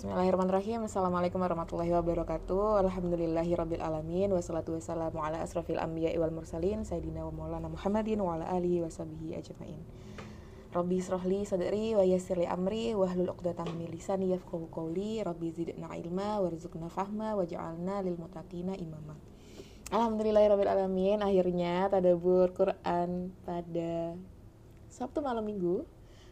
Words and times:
Bismillahirrahmanirrahim. 0.00 0.88
Assalamualaikum 0.88 1.44
warahmatullahi 1.44 1.92
wabarakatuh. 1.92 2.88
Alhamdulillahi 2.88 3.52
rabbil 3.52 3.84
alamin. 3.84 4.32
Wassalatu 4.32 4.72
wassalamu 4.72 5.20
ala 5.20 5.44
asrafil 5.44 5.76
anbiya 5.76 6.16
wal 6.16 6.32
mursalin 6.32 6.88
Sayyidina 6.88 7.20
wa 7.28 7.28
maulana 7.28 7.68
Muhammadin 7.68 8.16
Wa 8.24 8.40
ala 8.40 8.48
alihi 8.48 8.80
wa 8.80 8.88
sahbihi 8.88 9.36
ajma'in. 9.36 9.76
Rabbi 10.72 11.04
israhli 11.04 11.44
sadri 11.44 11.92
wa 11.92 12.00
yassirli 12.00 12.48
amri 12.48 12.96
Wahlul 12.96 13.28
uqdatan 13.28 13.76
min 13.76 13.92
lisani 13.92 14.32
yafqahu 14.32 14.72
qawli. 14.72 15.20
Rabbi 15.20 15.52
zidna 15.52 15.92
ilma 15.92 16.40
warzuqna 16.40 16.88
fahma 16.88 17.36
Waj'alna 17.36 18.00
lil 18.00 18.16
mutaqina 18.16 18.80
imama. 18.80 19.20
Alhamdulillahi 19.92 20.48
rabbil 20.48 20.72
alamin. 20.80 21.20
Akhirnya 21.20 21.92
tadabur 21.92 22.56
Quran 22.56 23.36
pada 23.44 24.16
Sabtu 24.88 25.20
malam 25.20 25.44
minggu. 25.44 25.84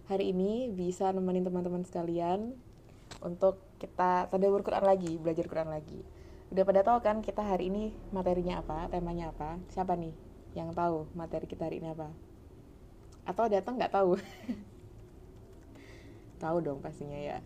Hari 0.08 0.32
ini 0.32 0.72
bisa 0.72 1.12
nemenin 1.12 1.44
teman-teman 1.44 1.84
sekalian 1.84 2.56
untuk 3.22 3.58
kita 3.82 4.30
tadabur 4.30 4.62
Quran 4.62 4.86
lagi, 4.86 5.18
belajar 5.18 5.46
Quran 5.46 5.70
lagi. 5.70 6.00
Udah 6.48 6.64
pada 6.64 6.80
tahu 6.80 6.98
kan 7.04 7.20
kita 7.20 7.44
hari 7.44 7.68
ini 7.68 7.92
materinya 8.14 8.62
apa, 8.62 8.88
temanya 8.88 9.34
apa? 9.34 9.60
Siapa 9.68 9.98
nih 9.98 10.14
yang 10.56 10.72
tahu 10.72 11.04
materi 11.12 11.44
kita 11.44 11.68
hari 11.68 11.82
ini 11.82 11.92
apa? 11.92 12.08
Atau 13.28 13.52
datang 13.52 13.76
nggak 13.76 13.92
tahu? 13.92 14.16
tahu 16.42 16.56
dong 16.64 16.80
pastinya 16.80 17.18
ya. 17.18 17.38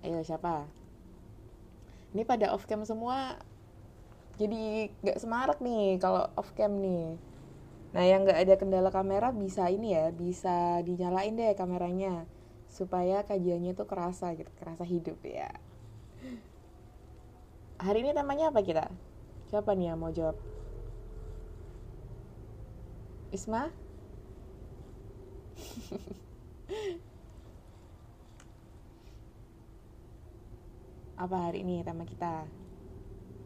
Ayo 0.00 0.24
siapa? 0.24 0.64
Ini 2.16 2.24
pada 2.24 2.54
off 2.54 2.64
cam 2.64 2.86
semua 2.88 3.36
jadi 4.38 4.88
nggak 5.02 5.18
semarak 5.18 5.58
nih 5.60 6.00
kalau 6.00 6.30
off 6.38 6.54
cam 6.56 6.80
nih. 6.80 7.18
Nah 7.92 8.04
yang 8.06 8.24
nggak 8.24 8.40
ada 8.40 8.54
kendala 8.56 8.88
kamera 8.88 9.34
bisa 9.34 9.68
ini 9.68 9.92
ya, 9.92 10.14
bisa 10.14 10.80
dinyalain 10.86 11.36
deh 11.36 11.52
kameranya 11.58 12.24
supaya 12.78 13.26
kajiannya 13.26 13.74
tuh 13.74 13.90
kerasa 13.90 14.38
gitu, 14.38 14.46
kerasa 14.54 14.86
hidup 14.86 15.18
ya. 15.26 15.50
Hari 17.82 18.06
ini 18.06 18.14
temanya 18.14 18.54
apa 18.54 18.62
kita? 18.62 18.86
Siapa 19.50 19.74
nih 19.74 19.90
yang 19.90 19.98
mau 19.98 20.14
jawab? 20.14 20.38
Isma? 23.34 23.74
apa 31.18 31.50
hari 31.50 31.66
ini 31.66 31.82
tema 31.82 32.06
kita? 32.06 32.46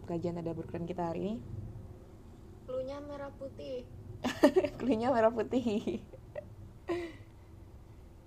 Kajian 0.04 0.44
ada 0.44 0.52
Quran 0.52 0.84
kita 0.84 1.08
hari 1.08 1.24
ini? 1.24 1.40
Klunya 2.68 3.00
merah 3.00 3.32
putih. 3.40 3.88
Klunya 4.80 5.08
merah 5.08 5.32
putih. 5.32 6.04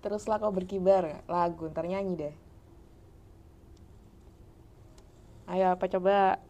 Teruslah 0.04 0.36
kau 0.40 0.52
berkibar 0.52 1.24
lagu, 1.26 1.68
ntar 1.72 1.86
nyanyi 1.88 2.14
deh. 2.16 2.34
Ayo 5.46 5.72
apa 5.72 5.86
coba? 5.86 6.42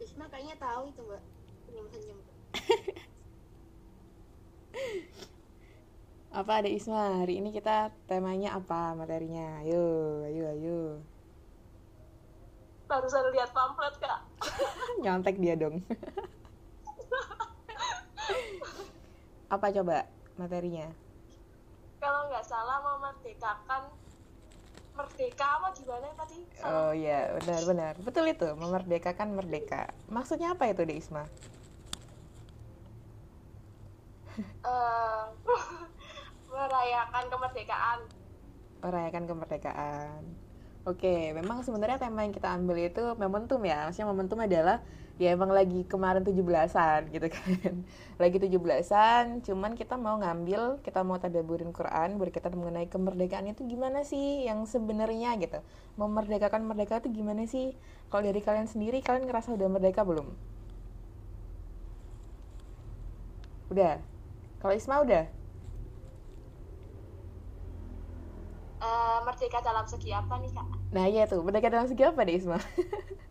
Isma 0.00 0.24
kayaknya 0.32 0.56
tahu 0.56 0.88
itu 0.88 1.00
mbak. 1.04 1.22
Senyum-senyum. 1.68 2.18
Apa 6.36 6.60
ada 6.60 6.68
Isma? 6.68 7.24
Hari 7.24 7.40
ini 7.40 7.48
kita 7.48 7.88
temanya 8.04 8.60
apa 8.60 8.92
materinya? 8.92 9.64
Ayo, 9.64 10.20
ayo, 10.28 10.44
ayo. 10.52 10.80
Barusan 12.84 13.32
lihat 13.32 13.56
pamflet 13.56 13.96
kak. 13.96 14.20
Nyontek 15.02 15.40
dia 15.40 15.56
dong. 15.56 15.80
apa 19.54 19.66
coba 19.72 20.04
materinya? 20.36 20.92
Kalau 21.96 22.20
nggak 22.28 22.44
salah 22.44 22.78
memerdekakan 22.84 23.82
merdeka 24.96 25.46
apa 25.60 25.68
gimana 25.76 26.08
tadi? 26.16 26.38
Oh 26.64 26.92
iya, 26.96 27.36
benar-benar. 27.36 27.94
Betul 28.00 28.32
itu, 28.32 28.48
memerdekakan 28.56 29.36
merdeka. 29.36 29.92
Maksudnya 30.08 30.56
apa 30.56 30.72
itu, 30.72 30.82
Dek 30.88 30.96
Isma? 30.96 31.24
Eh, 34.40 35.24
merayakan 36.52 37.24
kemerdekaan. 37.28 38.00
Merayakan 38.80 39.24
kemerdekaan. 39.28 40.20
Oke, 40.86 41.34
memang 41.34 41.66
sebenarnya 41.66 41.98
tema 41.98 42.22
yang 42.22 42.30
kita 42.30 42.48
ambil 42.54 42.78
itu 42.78 43.02
momentum 43.18 43.60
ya. 43.66 43.84
Maksudnya 43.88 44.08
momentum 44.08 44.38
adalah 44.38 44.78
ya 45.22 45.26
emang 45.36 45.50
lagi 45.58 45.76
kemarin 45.92 46.22
17-an 46.28 47.00
gitu 47.14 47.26
kan. 47.36 47.48
Lagi 48.22 48.36
17-an, 48.44 49.24
cuman 49.46 49.72
kita 49.80 49.94
mau 50.04 50.16
ngambil, 50.22 50.62
kita 50.86 51.00
mau 51.08 51.16
tadaburin 51.22 51.70
Quran, 51.78 52.08
berkaitan 52.20 52.54
mengenai 52.60 52.86
kemerdekaan 52.94 53.46
itu 53.52 53.62
gimana 53.72 53.98
sih 54.10 54.44
yang 54.48 54.60
sebenarnya 54.74 55.28
gitu. 55.42 55.58
Memerdekakan 56.00 56.62
merdeka 56.68 56.94
itu 57.00 57.08
gimana 57.18 57.42
sih? 57.54 57.66
Kalau 58.10 58.22
dari 58.28 58.40
kalian 58.46 58.68
sendiri, 58.72 58.96
kalian 59.06 59.24
ngerasa 59.28 59.48
udah 59.56 59.68
merdeka 59.74 60.02
belum? 60.10 60.26
Udah. 63.70 64.02
Kalau 64.60 64.74
Isma 64.76 65.02
udah? 65.04 65.24
Eh, 68.86 69.18
merdeka 69.26 69.58
dalam 69.68 69.84
segi 69.92 70.10
apa 70.20 70.34
nih 70.42 70.52
kak? 70.56 70.68
Nah 70.94 71.04
iya 71.10 71.22
tuh, 71.30 71.40
merdeka 71.46 71.68
dalam 71.72 71.88
segi 71.90 72.02
apa 72.10 72.20
deh 72.26 72.34
Isma? 72.38 72.56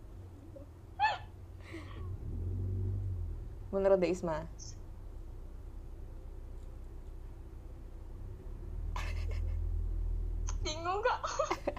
Menurut 3.75 3.99
Dek 3.99 4.15
Isma? 4.15 4.47
Bingung 10.63 11.03
kak. 11.03 11.19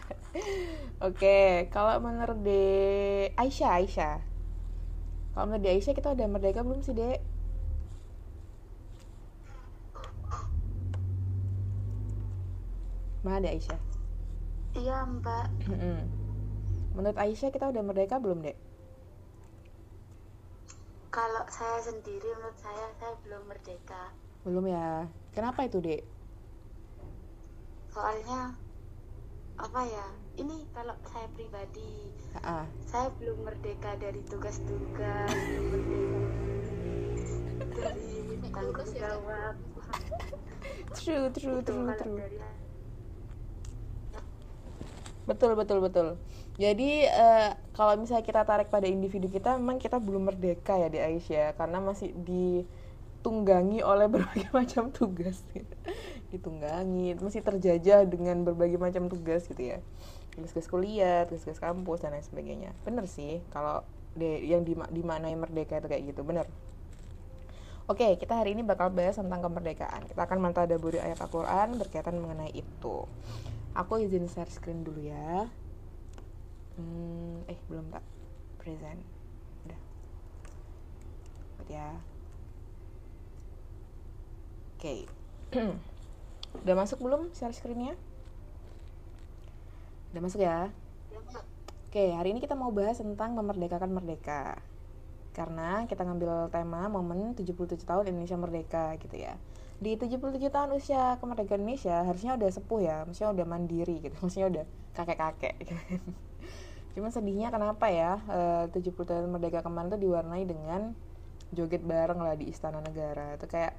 Oke, 1.08 1.72
kalau 1.72 1.96
menurut 2.04 2.36
Dek 2.44 3.32
Aisyah, 3.40 3.80
Aisyah. 3.80 4.16
Kalau 5.32 5.44
menurut 5.48 5.64
Dek 5.64 5.72
Aisyah 5.80 5.94
kita 5.96 6.12
udah 6.12 6.26
merdeka 6.28 6.60
belum 6.60 6.84
sih, 6.84 6.92
Dek? 6.92 7.24
Mana 13.24 13.40
Dek 13.40 13.56
Aisyah? 13.56 13.80
Iya 14.76 15.00
mbak. 15.08 15.48
Menurut 16.92 17.16
Aisyah 17.16 17.48
kita 17.48 17.72
udah 17.72 17.80
merdeka 17.80 18.20
belum, 18.20 18.44
Dek? 18.44 18.56
Kalau 21.16 21.48
saya 21.48 21.80
sendiri 21.80 22.28
menurut 22.36 22.60
saya 22.60 22.92
saya 23.00 23.16
belum 23.24 23.48
merdeka. 23.48 24.12
Belum 24.44 24.68
ya. 24.68 25.08
Kenapa 25.32 25.64
itu, 25.64 25.80
Dek? 25.80 26.04
Soalnya 27.88 28.52
apa 29.56 29.80
ya? 29.88 30.06
Ini 30.36 30.68
kalau 30.76 30.92
saya 31.08 31.24
pribadi 31.32 32.12
Ah, 32.44 32.68
saya 32.84 33.08
belum 33.16 33.48
merdeka 33.48 33.96
dari 33.96 34.20
tugas-tugas, 34.28 35.32
belum 35.32 35.66
merdeka 35.72 36.20
dari 37.72 38.36
tanggung 38.52 38.90
jawab. 38.92 39.54
true, 41.00 41.32
true, 41.32 41.64
true, 41.64 41.96
true. 41.96 42.20
dari 42.20 42.36
Betul, 45.24 45.56
betul, 45.56 45.78
betul. 45.80 46.20
Jadi 46.56 47.04
eh, 47.04 47.50
kalau 47.76 48.00
misalnya 48.00 48.24
kita 48.24 48.40
tarik 48.48 48.72
pada 48.72 48.88
individu 48.88 49.28
kita, 49.28 49.60
memang 49.60 49.76
kita 49.76 50.00
belum 50.00 50.32
merdeka 50.32 50.80
ya 50.80 50.88
di 50.88 50.96
Aisyah, 50.96 51.52
karena 51.52 51.84
masih 51.84 52.16
ditunggangi 52.16 53.84
oleh 53.84 54.08
berbagai 54.12 54.48
macam 54.56 54.88
tugas. 54.88 55.44
Gitu. 55.52 55.76
Ditunggangi, 56.32 57.20
masih 57.20 57.44
terjajah 57.44 58.08
dengan 58.08 58.40
berbagai 58.40 58.80
macam 58.80 59.12
tugas 59.12 59.44
gitu 59.44 59.76
ya. 59.76 59.78
Tugas-tugas 60.32 60.68
kuliah, 60.72 61.28
tugas-tugas 61.28 61.60
kampus 61.60 62.00
dan 62.00 62.16
lain 62.16 62.24
sebagainya. 62.24 62.70
Bener 62.88 63.04
sih, 63.04 63.44
kalau 63.52 63.84
yang 64.20 64.64
dima- 64.64 64.88
dimaknai 64.88 65.36
merdeka 65.36 65.76
itu 65.76 65.92
kayak 65.92 66.04
gitu, 66.08 66.24
bener. 66.24 66.48
Oke, 67.86 68.16
kita 68.16 68.34
hari 68.34 68.56
ini 68.56 68.64
bakal 68.64 68.90
bahas 68.90 69.20
tentang 69.20 69.44
kemerdekaan. 69.44 70.08
Kita 70.08 70.24
akan 70.26 70.40
mentadaburi 70.40 70.98
ayat 70.98 71.20
Al-Quran 71.22 71.78
berkaitan 71.78 72.18
mengenai 72.18 72.50
itu. 72.50 73.04
Aku 73.76 74.00
izin 74.00 74.26
share 74.26 74.50
screen 74.50 74.82
dulu 74.82 75.06
ya. 75.06 75.46
Hmm, 76.76 77.40
eh 77.48 77.58
belum 77.72 77.88
tak 77.88 78.04
present. 78.60 79.00
Udah. 79.64 79.80
Ikut 81.56 81.68
ya. 81.72 81.88
Oke. 84.76 85.08
Udah 86.64 86.74
masuk 86.76 87.00
belum 87.00 87.32
share 87.32 87.56
screennya? 87.56 87.96
Udah 90.12 90.20
masuk 90.20 90.40
ya? 90.44 90.68
Oke, 91.88 92.12
hari 92.12 92.36
ini 92.36 92.44
kita 92.44 92.52
mau 92.52 92.68
bahas 92.68 93.00
tentang 93.00 93.32
memerdekakan 93.32 93.88
merdeka. 93.88 94.60
Karena 95.32 95.84
kita 95.88 96.04
ngambil 96.04 96.52
tema 96.52 96.88
momen 96.92 97.32
77 97.32 97.84
tahun 97.84 98.12
Indonesia 98.12 98.36
merdeka 98.36 98.96
gitu 99.00 99.16
ya. 99.16 99.36
Di 99.76 99.96
77 100.00 100.48
tahun 100.48 100.72
usia 100.76 101.20
kemerdekaan 101.20 101.60
Indonesia 101.60 102.04
harusnya 102.04 102.36
udah 102.36 102.48
sepuh 102.48 102.80
ya, 102.80 103.04
maksudnya 103.04 103.32
udah 103.36 103.46
mandiri 103.48 104.00
gitu, 104.00 104.16
maksudnya 104.24 104.48
udah 104.48 104.64
kakek-kakek 104.96 105.54
gitu. 105.60 105.74
Cuman 106.96 107.12
sedihnya 107.12 107.52
kenapa 107.52 107.92
ya, 107.92 108.18
eh, 108.26 108.64
70 108.72 109.04
tahun 109.04 109.28
merdeka 109.28 109.60
kemarin 109.60 109.92
tuh 109.92 110.00
diwarnai 110.00 110.48
dengan 110.48 110.96
joget 111.52 111.84
bareng 111.84 112.18
lah 112.24 112.34
di 112.34 112.48
Istana 112.48 112.80
Negara. 112.80 113.36
Itu 113.36 113.44
kayak 113.44 113.76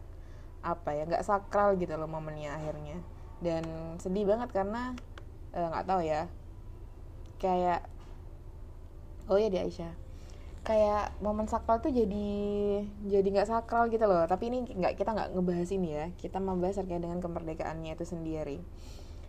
apa 0.62 0.90
ya, 0.94 1.10
nggak 1.10 1.26
sakral 1.26 1.74
gitu 1.82 1.98
loh 1.98 2.06
momennya 2.06 2.54
akhirnya. 2.54 3.02
Dan 3.42 3.66
sedih 3.98 4.30
banget 4.30 4.54
karena 4.54 4.94
eh, 5.58 5.66
nggak 5.66 5.88
tahu 5.90 6.02
ya, 6.06 6.30
kayak 7.42 7.82
oh 9.28 9.38
ya 9.42 9.50
di 9.50 9.60
Aisyah 9.60 10.08
kayak 10.68 11.16
momen 11.24 11.48
sakral 11.48 11.80
tuh 11.80 11.96
jadi 11.96 12.28
jadi 13.08 13.24
nggak 13.24 13.48
sakral 13.48 13.88
gitu 13.88 14.04
loh 14.04 14.28
tapi 14.28 14.52
ini 14.52 14.68
nggak 14.68 15.00
kita 15.00 15.16
nggak 15.16 15.32
ngebahas 15.32 15.70
ini 15.72 15.90
ya 15.96 16.06
kita 16.20 16.44
membahas 16.44 16.84
terkait 16.84 17.00
dengan 17.00 17.24
kemerdekaannya 17.24 17.96
itu 17.96 18.04
sendiri 18.04 18.60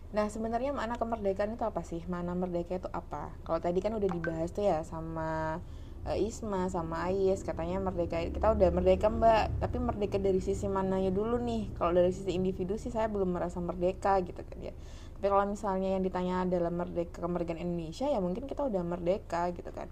nah 0.09 0.25
sebenarnya 0.25 0.73
makna 0.73 0.97
kemerdekaan 0.97 1.53
itu 1.53 1.61
apa 1.61 1.85
sih? 1.85 2.01
Makna 2.09 2.33
merdeka 2.33 2.81
itu 2.81 2.89
apa? 2.89 3.29
Kalau 3.45 3.61
tadi 3.61 3.77
kan 3.77 3.93
udah 3.93 4.09
dibahas 4.09 4.49
tuh 4.49 4.65
ya 4.65 4.81
sama 4.81 5.61
uh, 6.09 6.17
Isma 6.17 6.65
sama 6.73 7.05
Ais 7.05 7.45
katanya 7.45 7.77
merdeka 7.77 8.17
kita 8.25 8.57
udah 8.57 8.69
merdeka 8.73 9.07
mbak. 9.13 9.61
Tapi 9.61 9.77
merdeka 9.77 10.17
dari 10.17 10.41
sisi 10.41 10.65
mananya 10.65 11.13
dulu 11.13 11.37
nih. 11.37 11.77
Kalau 11.77 11.93
dari 11.93 12.09
sisi 12.09 12.33
individu 12.33 12.73
sih 12.81 12.89
saya 12.89 13.05
belum 13.05 13.37
merasa 13.37 13.61
merdeka 13.61 14.17
gitu 14.25 14.41
kan 14.41 14.57
ya. 14.57 14.73
Tapi 15.19 15.25
kalau 15.29 15.45
misalnya 15.45 15.93
yang 15.93 16.01
ditanya 16.01 16.47
adalah 16.47 16.73
merdeka 16.73 17.21
kemerdekaan 17.21 17.61
Indonesia 17.61 18.09
ya 18.09 18.17
mungkin 18.17 18.49
kita 18.49 18.65
udah 18.65 18.81
merdeka 18.81 19.53
gitu 19.53 19.69
kan. 19.69 19.85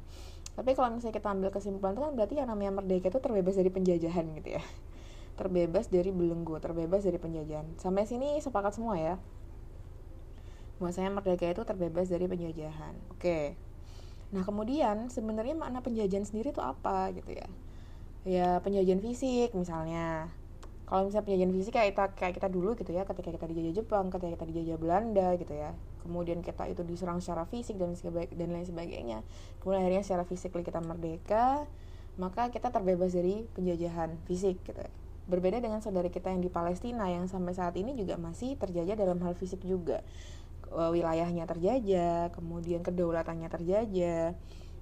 Tapi 0.58 0.74
kalau 0.74 0.98
misalnya 0.98 1.14
kita 1.14 1.30
ambil 1.30 1.54
kesimpulan 1.54 1.94
itu 1.94 2.02
kan 2.02 2.14
berarti 2.18 2.34
yang 2.42 2.50
namanya 2.50 2.82
merdeka 2.82 3.14
itu 3.14 3.22
terbebas 3.22 3.54
dari 3.54 3.70
penjajahan 3.70 4.26
gitu 4.42 4.58
ya. 4.58 4.64
Terbebas 5.38 5.94
dari 5.94 6.10
belenggu 6.10 6.58
terbebas 6.58 7.06
dari 7.06 7.22
penjajahan. 7.22 7.78
Sampai 7.78 8.10
sini 8.10 8.42
sepakat 8.42 8.74
semua 8.74 8.98
ya 8.98 9.22
bahwasanya 10.78 11.12
merdeka 11.14 11.50
itu 11.50 11.64
terbebas 11.66 12.08
dari 12.10 12.26
penjajahan. 12.30 12.94
Oke. 13.14 13.58
Nah 14.34 14.44
kemudian 14.44 15.08
sebenarnya 15.08 15.56
makna 15.56 15.80
penjajahan 15.82 16.28
sendiri 16.28 16.52
itu 16.54 16.62
apa 16.62 17.14
gitu 17.16 17.32
ya? 17.34 17.48
Ya 18.28 18.50
penjajahan 18.62 19.02
fisik 19.02 19.56
misalnya. 19.58 20.30
Kalau 20.88 21.08
misalnya 21.08 21.26
penjajahan 21.28 21.54
fisik 21.56 21.74
kayak 21.76 21.90
kita 21.96 22.06
kayak 22.16 22.34
kita 22.40 22.48
dulu 22.48 22.76
gitu 22.80 22.92
ya 22.96 23.04
ketika 23.04 23.30
kita 23.36 23.46
dijajah 23.52 23.74
Jepang 23.84 24.08
ketika 24.08 24.40
kita 24.40 24.46
dijajah 24.54 24.78
Belanda 24.80 25.28
gitu 25.36 25.54
ya. 25.56 25.72
Kemudian 26.06 26.40
kita 26.40 26.64
itu 26.72 26.86
diserang 26.88 27.20
secara 27.20 27.44
fisik 27.50 27.76
dan 27.76 27.92
dan 28.32 28.50
lain 28.54 28.64
sebagainya. 28.64 29.20
Kemudian 29.60 29.84
akhirnya 29.84 30.04
secara 30.04 30.24
fisik 30.24 30.56
kita 30.56 30.80
merdeka 30.80 31.68
maka 32.18 32.50
kita 32.50 32.74
terbebas 32.74 33.14
dari 33.14 33.46
penjajahan 33.54 34.18
fisik 34.26 34.58
gitu 34.66 34.82
berbeda 35.28 35.60
dengan 35.60 35.84
saudara 35.84 36.08
kita 36.08 36.32
yang 36.32 36.40
di 36.40 36.48
Palestina 36.48 37.12
yang 37.12 37.28
sampai 37.28 37.52
saat 37.52 37.76
ini 37.76 37.94
juga 37.94 38.16
masih 38.16 38.56
terjajah 38.56 38.96
dalam 38.96 39.20
hal 39.22 39.36
fisik 39.36 39.60
juga 39.62 40.02
wilayahnya 40.72 41.48
terjajah 41.48 42.32
kemudian 42.36 42.84
kedaulatannya 42.84 43.48
terjajah 43.48 44.36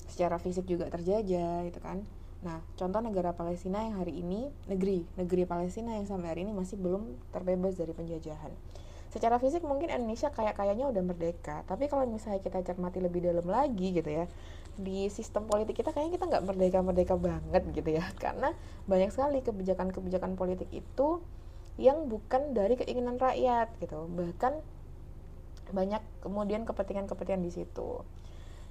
secara 0.05 0.37
fisik 0.37 0.69
juga 0.69 0.89
terjajah 0.89 1.65
gitu 1.65 1.79
kan. 1.81 2.05
Nah, 2.45 2.61
contoh 2.77 3.01
negara 3.01 3.33
Palestina 3.33 3.81
yang 3.81 3.97
hari 3.97 4.21
ini, 4.21 4.53
negeri, 4.69 5.01
negeri 5.17 5.49
Palestina 5.49 5.97
yang 5.97 6.05
sampai 6.05 6.29
hari 6.29 6.41
ini 6.45 6.53
masih 6.53 6.77
belum 6.77 7.17
terbebas 7.33 7.73
dari 7.73 7.89
penjajahan. 7.89 8.53
Secara 9.09 9.41
fisik 9.41 9.65
mungkin 9.65 9.89
Indonesia 9.89 10.29
kayak 10.29 10.59
kayaknya 10.59 10.91
udah 10.91 10.99
merdeka 10.99 11.63
tapi 11.63 11.87
kalau 11.87 12.03
misalnya 12.03 12.43
kita 12.43 12.59
cermati 12.67 12.99
lebih 12.99 13.23
dalam 13.23 13.47
lagi 13.47 13.95
gitu 13.95 14.11
ya 14.11 14.27
di 14.75 15.07
sistem 15.07 15.47
politik 15.47 15.79
kita 15.79 15.95
kayaknya 15.95 16.19
kita 16.19 16.25
nggak 16.27 16.43
merdeka 16.43 16.79
merdeka 16.83 17.15
banget 17.15 17.63
gitu 17.71 17.89
ya. 17.95 18.03
Karena 18.23 18.51
banyak 18.85 19.09
sekali 19.15 19.39
kebijakan-kebijakan 19.39 20.35
politik 20.35 20.67
itu 20.75 21.23
yang 21.79 22.11
bukan 22.11 22.51
dari 22.51 22.75
keinginan 22.75 23.15
rakyat 23.15 23.71
gitu. 23.79 24.07
Bahkan 24.11 24.74
banyak 25.71 26.01
kemudian 26.21 26.67
kepentingan-kepentingan 26.67 27.43
di 27.45 27.51
situ. 27.53 28.03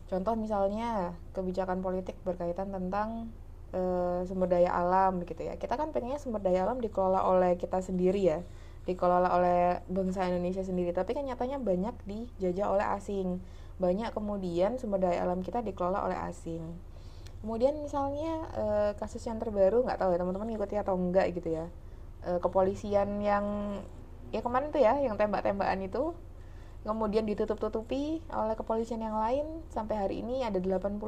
Contoh 0.04 0.34
misalnya 0.36 1.16
kebijakan 1.32 1.80
politik 1.80 2.14
berkaitan 2.22 2.70
tentang 2.70 3.32
e, 3.72 3.80
sumber 4.28 4.52
daya 4.52 4.70
alam 4.70 5.24
gitu 5.24 5.42
ya. 5.42 5.56
Kita 5.56 5.74
kan 5.80 5.90
pengennya 5.90 6.20
sumber 6.20 6.44
daya 6.44 6.68
alam 6.68 6.78
dikelola 6.78 7.24
oleh 7.24 7.56
kita 7.56 7.80
sendiri 7.80 8.20
ya 8.20 8.40
dikelola 8.84 9.32
oleh 9.32 9.80
bangsa 9.88 10.28
Indonesia 10.28 10.60
sendiri. 10.60 10.92
Tapi 10.92 11.16
kan 11.16 11.24
nyatanya 11.24 11.56
banyak 11.56 11.96
dijajah 12.04 12.68
oleh 12.68 12.86
asing. 12.94 13.40
Banyak 13.80 14.12
kemudian 14.12 14.76
sumber 14.76 15.00
daya 15.02 15.24
alam 15.24 15.40
kita 15.40 15.64
dikelola 15.64 16.04
oleh 16.04 16.18
asing. 16.28 16.62
Kemudian 17.40 17.76
misalnya 17.80 18.48
e, 18.56 18.64
kasus 18.96 19.24
yang 19.24 19.40
terbaru 19.40 19.84
nggak 19.84 20.00
tahu 20.00 20.16
ya 20.16 20.18
teman-teman 20.20 20.48
ngikuti 20.52 20.76
atau 20.80 20.96
enggak 20.96 21.32
gitu 21.32 21.48
ya. 21.52 21.66
E, 22.24 22.40
kepolisian 22.40 23.20
yang 23.24 23.44
ya 24.32 24.40
kemarin 24.40 24.72
tuh 24.72 24.80
ya 24.80 24.96
yang 25.00 25.16
tembak-tembakan 25.16 25.84
itu 25.84 26.12
kemudian 26.84 27.24
ditutup-tutupi 27.24 28.20
oleh 28.28 28.54
kepolisian 28.54 29.00
yang 29.00 29.16
lain. 29.16 29.64
Sampai 29.72 29.96
hari 29.96 30.20
ini 30.20 30.44
ada 30.44 30.60
81 30.60 31.00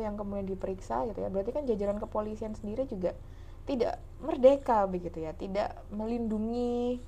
yang 0.00 0.14
kemudian 0.14 0.46
diperiksa 0.46 1.10
gitu 1.10 1.26
ya. 1.26 1.28
Berarti 1.28 1.50
kan 1.50 1.66
jajaran 1.66 1.98
kepolisian 1.98 2.54
sendiri 2.54 2.86
juga 2.86 3.18
tidak 3.66 3.98
merdeka 4.22 4.86
begitu 4.86 5.26
ya. 5.26 5.34
Tidak 5.34 5.90
melindungi 5.90 7.02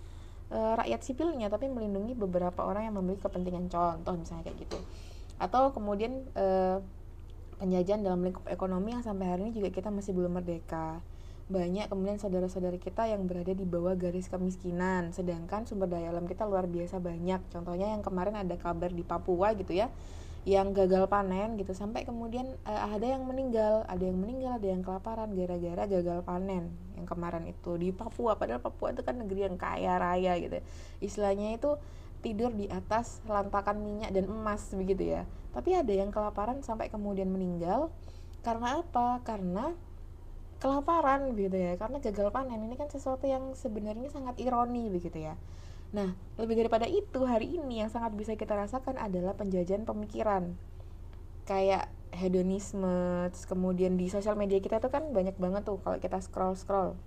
e, 0.51 0.59
rakyat 0.59 1.01
sipilnya 1.07 1.47
tapi 1.47 1.71
melindungi 1.71 2.19
beberapa 2.19 2.67
orang 2.67 2.91
yang 2.91 2.99
memiliki 2.99 3.23
kepentingan. 3.23 3.71
Contoh 3.71 4.19
misalnya 4.19 4.51
kayak 4.51 4.59
gitu. 4.59 4.79
Atau 5.39 5.71
kemudian 5.71 6.27
e, 6.35 6.47
penjajahan 7.63 8.03
dalam 8.03 8.27
lingkup 8.27 8.45
ekonomi 8.51 8.93
yang 8.93 9.07
sampai 9.07 9.27
hari 9.31 9.41
ini 9.49 9.53
juga 9.55 9.71
kita 9.71 9.89
masih 9.89 10.13
belum 10.13 10.43
merdeka 10.43 11.01
banyak 11.47 11.87
kemudian 11.87 12.19
saudara-saudara 12.19 12.75
kita 12.83 13.07
yang 13.07 13.31
berada 13.31 13.55
di 13.55 13.63
bawah 13.63 13.95
garis 13.95 14.27
kemiskinan. 14.27 15.15
Sedangkan 15.15 15.63
sumber 15.63 15.87
daya 15.87 16.11
alam 16.11 16.27
kita 16.27 16.43
luar 16.43 16.67
biasa 16.67 16.99
banyak. 16.99 17.39
Contohnya 17.55 17.95
yang 17.95 18.03
kemarin 18.03 18.35
ada 18.35 18.59
kabar 18.59 18.91
di 18.91 19.07
Papua 19.07 19.55
gitu 19.55 19.71
ya 19.71 19.87
yang 20.47 20.75
gagal 20.75 21.07
panen 21.07 21.55
gitu. 21.55 21.71
Sampai 21.71 22.03
kemudian 22.03 22.51
uh, 22.67 22.91
ada 22.91 23.07
yang 23.07 23.27
meninggal 23.27 23.87
ada 23.87 24.03
yang 24.03 24.19
meninggal 24.19 24.59
ada 24.59 24.69
yang 24.71 24.83
kelaparan 24.83 25.35
gara-gara 25.35 25.83
gagal 25.87 26.19
panen 26.27 26.75
yang 26.99 27.07
kemarin 27.07 27.47
itu. 27.47 27.79
Di 27.79 27.95
Papua 27.95 28.35
padahal 28.35 28.59
Papua 28.59 28.91
itu 28.91 29.07
kan 29.07 29.15
negeri 29.15 29.47
yang 29.47 29.55
kaya 29.55 30.03
raya 30.03 30.35
gitu. 30.43 30.59
Istilahnya 30.99 31.55
itu 31.55 31.79
tidur 32.27 32.51
di 32.51 32.67
atas 32.67 33.23
lantakan 33.31 33.87
minyak 33.87 34.11
dan 34.11 34.27
emas 34.27 34.67
begitu 34.75 35.15
ya. 35.15 35.23
Tapi 35.55 35.79
ada 35.79 35.95
yang 35.95 36.11
kelaparan 36.11 36.59
sampai 36.67 36.91
kemudian 36.91 37.31
meninggal. 37.31 37.95
Karena 38.43 38.83
apa? 38.83 39.23
Karena 39.23 39.75
kelaparan 40.57 41.37
gitu 41.37 41.55
ya 41.55 41.77
karena 41.77 42.01
gagal 42.01 42.33
panen 42.33 42.65
ini 42.65 42.75
kan 42.81 42.89
sesuatu 42.89 43.29
yang 43.29 43.53
sebenarnya 43.53 44.09
sangat 44.09 44.41
ironi 44.41 44.89
begitu 44.89 45.21
ya 45.21 45.37
Nah, 45.95 46.19
lebih 46.41 46.59
daripada 46.59 46.89
itu, 46.91 47.23
hari 47.23 47.61
ini 47.61 47.85
yang 47.85 47.91
sangat 47.93 48.17
bisa 48.19 48.35
kita 48.35 48.59
rasakan 48.59 48.99
adalah 48.99 49.39
penjajahan 49.39 49.87
pemikiran. 49.87 50.59
Kayak 51.47 51.89
hedonisme, 52.11 53.31
terus 53.31 53.47
kemudian 53.47 53.95
di 53.95 54.11
sosial 54.11 54.35
media 54.35 54.59
kita 54.59 54.83
tuh 54.83 54.91
kan 54.91 55.15
banyak 55.15 55.37
banget 55.39 55.63
tuh 55.63 55.79
kalau 55.85 55.97
kita 56.03 56.19
scroll-scroll. 56.19 56.99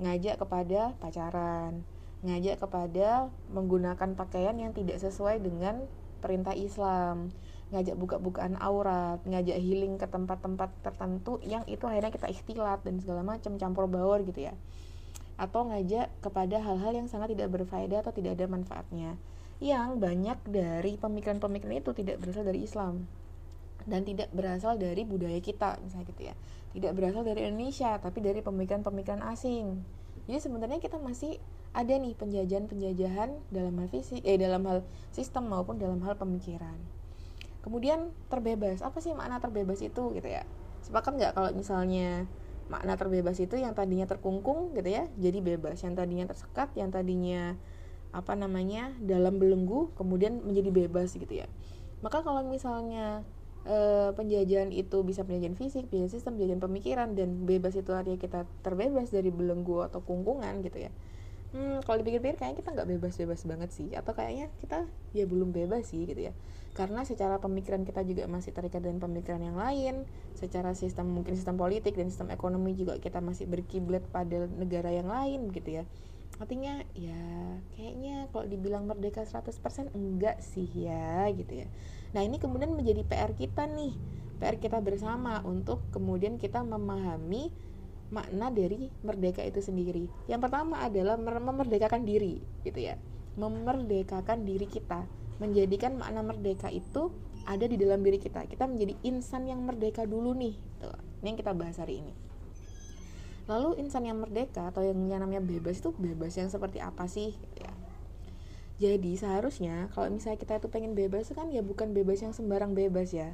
Ngajak 0.00 0.40
kepada 0.40 0.96
pacaran, 0.98 1.84
ngajak 2.24 2.58
kepada 2.64 3.28
menggunakan 3.52 4.16
pakaian 4.16 4.56
yang 4.56 4.72
tidak 4.72 4.96
sesuai 4.98 5.38
dengan 5.44 5.84
perintah 6.24 6.56
Islam, 6.56 7.30
ngajak 7.74 7.98
buka-bukaan 7.98 8.54
aurat, 8.62 9.18
ngajak 9.26 9.58
healing 9.58 9.98
ke 9.98 10.06
tempat-tempat 10.06 10.70
tertentu 10.86 11.42
yang 11.42 11.66
itu 11.66 11.82
akhirnya 11.82 12.14
kita 12.14 12.30
ikhtilat 12.30 12.86
dan 12.86 13.02
segala 13.02 13.26
macam 13.26 13.58
campur 13.58 13.90
baur 13.90 14.22
gitu 14.22 14.46
ya. 14.46 14.54
Atau 15.34 15.66
ngajak 15.66 16.14
kepada 16.22 16.62
hal-hal 16.62 16.94
yang 16.94 17.10
sangat 17.10 17.34
tidak 17.34 17.50
berfaedah 17.50 18.06
atau 18.06 18.14
tidak 18.14 18.38
ada 18.38 18.46
manfaatnya. 18.46 19.18
Yang 19.58 19.98
banyak 19.98 20.38
dari 20.46 20.94
pemikiran-pemikiran 20.94 21.82
itu 21.82 21.90
tidak 21.90 22.22
berasal 22.22 22.46
dari 22.46 22.62
Islam. 22.62 23.02
Dan 23.86 24.06
tidak 24.06 24.30
berasal 24.30 24.78
dari 24.78 25.02
budaya 25.02 25.38
kita 25.42 25.82
misalnya 25.82 26.06
gitu 26.06 26.22
ya. 26.22 26.34
Tidak 26.70 26.92
berasal 26.94 27.26
dari 27.26 27.50
Indonesia 27.50 27.98
tapi 27.98 28.22
dari 28.22 28.46
pemikiran-pemikiran 28.46 29.26
asing. 29.34 29.82
Jadi 30.30 30.38
sebenarnya 30.38 30.78
kita 30.78 31.02
masih 31.02 31.38
ada 31.74 31.92
nih 31.92 32.14
penjajahan-penjajahan 32.14 33.30
dalam 33.52 33.74
hal 33.76 33.88
fisik 33.90 34.22
eh 34.24 34.38
dalam 34.40 34.64
hal 34.64 34.80
sistem 35.12 35.52
maupun 35.52 35.76
dalam 35.76 36.00
hal 36.02 36.16
pemikiran 36.16 36.95
kemudian 37.66 38.14
terbebas. 38.30 38.78
Apa 38.86 39.02
sih 39.02 39.10
makna 39.10 39.42
terbebas 39.42 39.82
itu 39.82 40.14
gitu 40.14 40.28
ya? 40.30 40.46
Sepakat 40.86 41.18
nggak 41.18 41.32
kalau 41.34 41.50
misalnya 41.50 42.30
makna 42.70 42.94
terbebas 42.94 43.38
itu 43.42 43.58
yang 43.58 43.74
tadinya 43.74 44.06
terkungkung 44.06 44.70
gitu 44.78 44.86
ya 44.86 45.10
jadi 45.18 45.42
bebas? 45.42 45.82
Yang 45.82 45.94
tadinya 46.06 46.24
tersekat 46.30 46.70
yang 46.78 46.94
tadinya 46.94 47.58
apa 48.14 48.32
namanya 48.38 48.94
dalam 49.02 49.36
belenggu 49.42 49.90
kemudian 49.98 50.38
menjadi 50.46 50.70
bebas 50.70 51.18
gitu 51.18 51.42
ya? 51.42 51.50
Maka 52.06 52.22
kalau 52.22 52.46
misalnya 52.46 53.26
e, 53.66 53.76
penjajahan 54.14 54.70
itu 54.70 55.02
bisa 55.02 55.26
penjajahan 55.26 55.58
fisik 55.58 55.90
penjajahan 55.90 56.12
sistem 56.14 56.32
penjajahan 56.38 56.62
pemikiran 56.62 57.08
dan 57.18 57.42
bebas 57.50 57.74
itu 57.74 57.90
artinya 57.90 58.20
kita 58.20 58.46
terbebas 58.62 59.10
dari 59.10 59.34
belenggu 59.34 59.82
atau 59.90 60.00
kungkungan 60.06 60.62
gitu 60.62 60.86
ya? 60.86 60.92
Hmm, 61.54 61.80
kalau 61.86 62.02
dipikir-pikir 62.02 62.36
kayaknya 62.38 62.58
kita 62.60 62.70
nggak 62.76 62.88
bebas-bebas 62.98 63.40
banget 63.48 63.70
sih. 63.74 63.88
Atau 63.96 64.12
kayaknya 64.18 64.52
kita 64.60 64.86
ya 65.16 65.24
belum 65.24 65.50
bebas 65.56 65.88
sih 65.90 66.04
gitu 66.04 66.30
ya 66.30 66.34
karena 66.76 67.08
secara 67.08 67.40
pemikiran 67.40 67.88
kita 67.88 68.04
juga 68.04 68.28
masih 68.28 68.52
terikat 68.52 68.84
dengan 68.84 69.00
pemikiran 69.00 69.40
yang 69.40 69.56
lain 69.56 70.04
secara 70.36 70.76
sistem 70.76 71.08
mungkin 71.08 71.32
sistem 71.32 71.56
politik 71.56 71.96
dan 71.96 72.12
sistem 72.12 72.28
ekonomi 72.28 72.76
juga 72.76 73.00
kita 73.00 73.24
masih 73.24 73.48
berkiblat 73.48 74.04
pada 74.12 74.44
negara 74.44 74.92
yang 74.92 75.08
lain 75.08 75.48
gitu 75.56 75.80
ya. 75.80 75.88
Artinya 76.36 76.84
ya 76.92 77.16
kayaknya 77.72 78.28
kalau 78.28 78.44
dibilang 78.44 78.84
merdeka 78.84 79.24
100% 79.24 79.96
enggak 79.96 80.36
sih 80.44 80.68
ya 80.68 81.24
gitu 81.32 81.64
ya. 81.64 81.66
Nah 82.12 82.20
ini 82.20 82.36
kemudian 82.36 82.76
menjadi 82.76 83.08
PR 83.08 83.32
kita 83.32 83.64
nih. 83.72 83.96
PR 84.36 84.60
kita 84.60 84.84
bersama 84.84 85.40
untuk 85.48 85.80
kemudian 85.96 86.36
kita 86.36 86.60
memahami 86.60 87.48
makna 88.12 88.52
dari 88.52 88.92
merdeka 89.00 89.40
itu 89.40 89.64
sendiri. 89.64 90.12
Yang 90.28 90.44
pertama 90.44 90.84
adalah 90.84 91.16
memerdekakan 91.16 92.04
diri 92.04 92.44
gitu 92.68 92.84
ya. 92.84 93.00
Memerdekakan 93.40 94.44
diri 94.44 94.68
kita 94.68 95.08
menjadikan 95.36 96.00
makna 96.00 96.24
merdeka 96.24 96.72
itu 96.72 97.12
ada 97.46 97.64
di 97.64 97.78
dalam 97.78 98.02
diri 98.02 98.18
kita. 98.18 98.44
Kita 98.50 98.66
menjadi 98.66 98.98
insan 99.06 99.46
yang 99.46 99.62
merdeka 99.62 100.02
dulu 100.04 100.34
nih 100.34 100.54
tuh 100.82 100.92
ini 101.22 101.26
yang 101.32 101.38
kita 101.38 101.52
bahas 101.56 101.76
hari 101.80 102.02
ini. 102.04 102.14
Lalu 103.46 103.78
insan 103.78 104.02
yang 104.02 104.18
merdeka 104.18 104.74
atau 104.74 104.82
yang, 104.82 104.98
namanya 104.98 105.38
bebas 105.38 105.78
itu 105.78 105.94
bebas 105.94 106.34
yang 106.34 106.50
seperti 106.50 106.82
apa 106.82 107.06
sih? 107.06 107.38
Ya. 107.54 107.70
Jadi 108.76 109.16
seharusnya 109.16 109.88
kalau 109.94 110.12
misalnya 110.12 110.36
kita 110.36 110.60
itu 110.60 110.68
pengen 110.68 110.92
bebas 110.92 111.32
kan 111.32 111.48
ya 111.48 111.62
bukan 111.64 111.96
bebas 111.96 112.20
yang 112.20 112.34
sembarang 112.34 112.74
bebas 112.74 113.14
ya. 113.14 113.32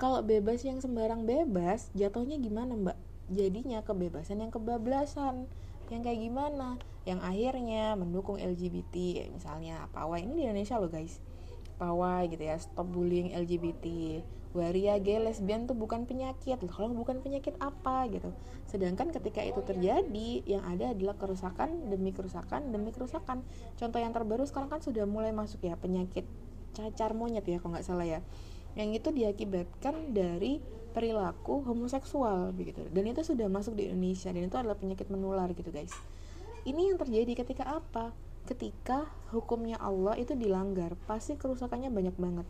Kalau 0.00 0.22
bebas 0.24 0.64
yang 0.64 0.78
sembarang 0.80 1.26
bebas 1.28 1.92
jatuhnya 1.92 2.38
gimana 2.38 2.78
mbak? 2.78 2.98
Jadinya 3.28 3.82
kebebasan 3.84 4.40
yang 4.40 4.50
kebablasan. 4.54 5.50
Yang 5.90 6.00
kayak 6.08 6.20
gimana 6.24 6.80
yang 7.02 7.18
akhirnya 7.18 7.98
mendukung 7.98 8.38
LGBT 8.38 9.26
misalnya 9.34 9.90
pawai. 9.90 10.22
Ini 10.22 10.32
di 10.34 10.42
Indonesia 10.46 10.78
loh 10.78 10.90
guys. 10.90 11.18
Pawai 11.80 12.30
gitu 12.30 12.46
ya 12.46 12.56
stop 12.62 12.86
bullying 12.86 13.34
LGBT 13.34 13.86
waria 14.52 15.00
gay 15.00 15.16
lesbian 15.16 15.64
tuh 15.64 15.74
bukan 15.74 16.04
penyakit 16.04 16.60
loh. 16.60 16.70
Kalau 16.70 16.92
bukan 16.92 17.24
penyakit 17.24 17.56
apa 17.58 18.06
gitu. 18.12 18.30
Sedangkan 18.68 19.10
ketika 19.10 19.40
itu 19.42 19.64
terjadi 19.64 20.44
yang 20.44 20.62
ada 20.62 20.92
adalah 20.92 21.16
kerusakan 21.16 21.90
demi 21.90 22.12
kerusakan 22.14 22.70
demi 22.70 22.94
kerusakan. 22.94 23.42
Contoh 23.80 23.98
yang 23.98 24.14
terbaru 24.14 24.44
sekarang 24.46 24.70
kan 24.70 24.84
sudah 24.84 25.08
mulai 25.08 25.34
masuk 25.34 25.64
ya 25.64 25.74
penyakit 25.74 26.28
cacar 26.72 27.12
monyet 27.16 27.44
ya 27.48 27.58
kalau 27.58 27.74
nggak 27.74 27.86
salah 27.86 28.06
ya. 28.06 28.20
Yang 28.78 29.02
itu 29.02 29.08
diakibatkan 29.12 30.14
dari 30.14 30.62
perilaku 30.92 31.64
homoseksual 31.64 32.52
begitu. 32.52 32.84
Dan 32.92 33.08
itu 33.08 33.24
sudah 33.24 33.48
masuk 33.48 33.74
di 33.74 33.88
Indonesia 33.88 34.28
dan 34.30 34.46
itu 34.46 34.56
adalah 34.60 34.76
penyakit 34.76 35.08
menular 35.08 35.48
gitu 35.56 35.72
guys 35.72 35.92
ini 36.62 36.94
yang 36.94 36.98
terjadi 36.98 37.42
ketika 37.42 37.66
apa? 37.66 38.14
Ketika 38.46 39.10
hukumnya 39.34 39.78
Allah 39.78 40.14
itu 40.18 40.34
dilanggar 40.38 40.94
pasti 41.10 41.34
kerusakannya 41.34 41.90
banyak 41.90 42.14
banget. 42.14 42.46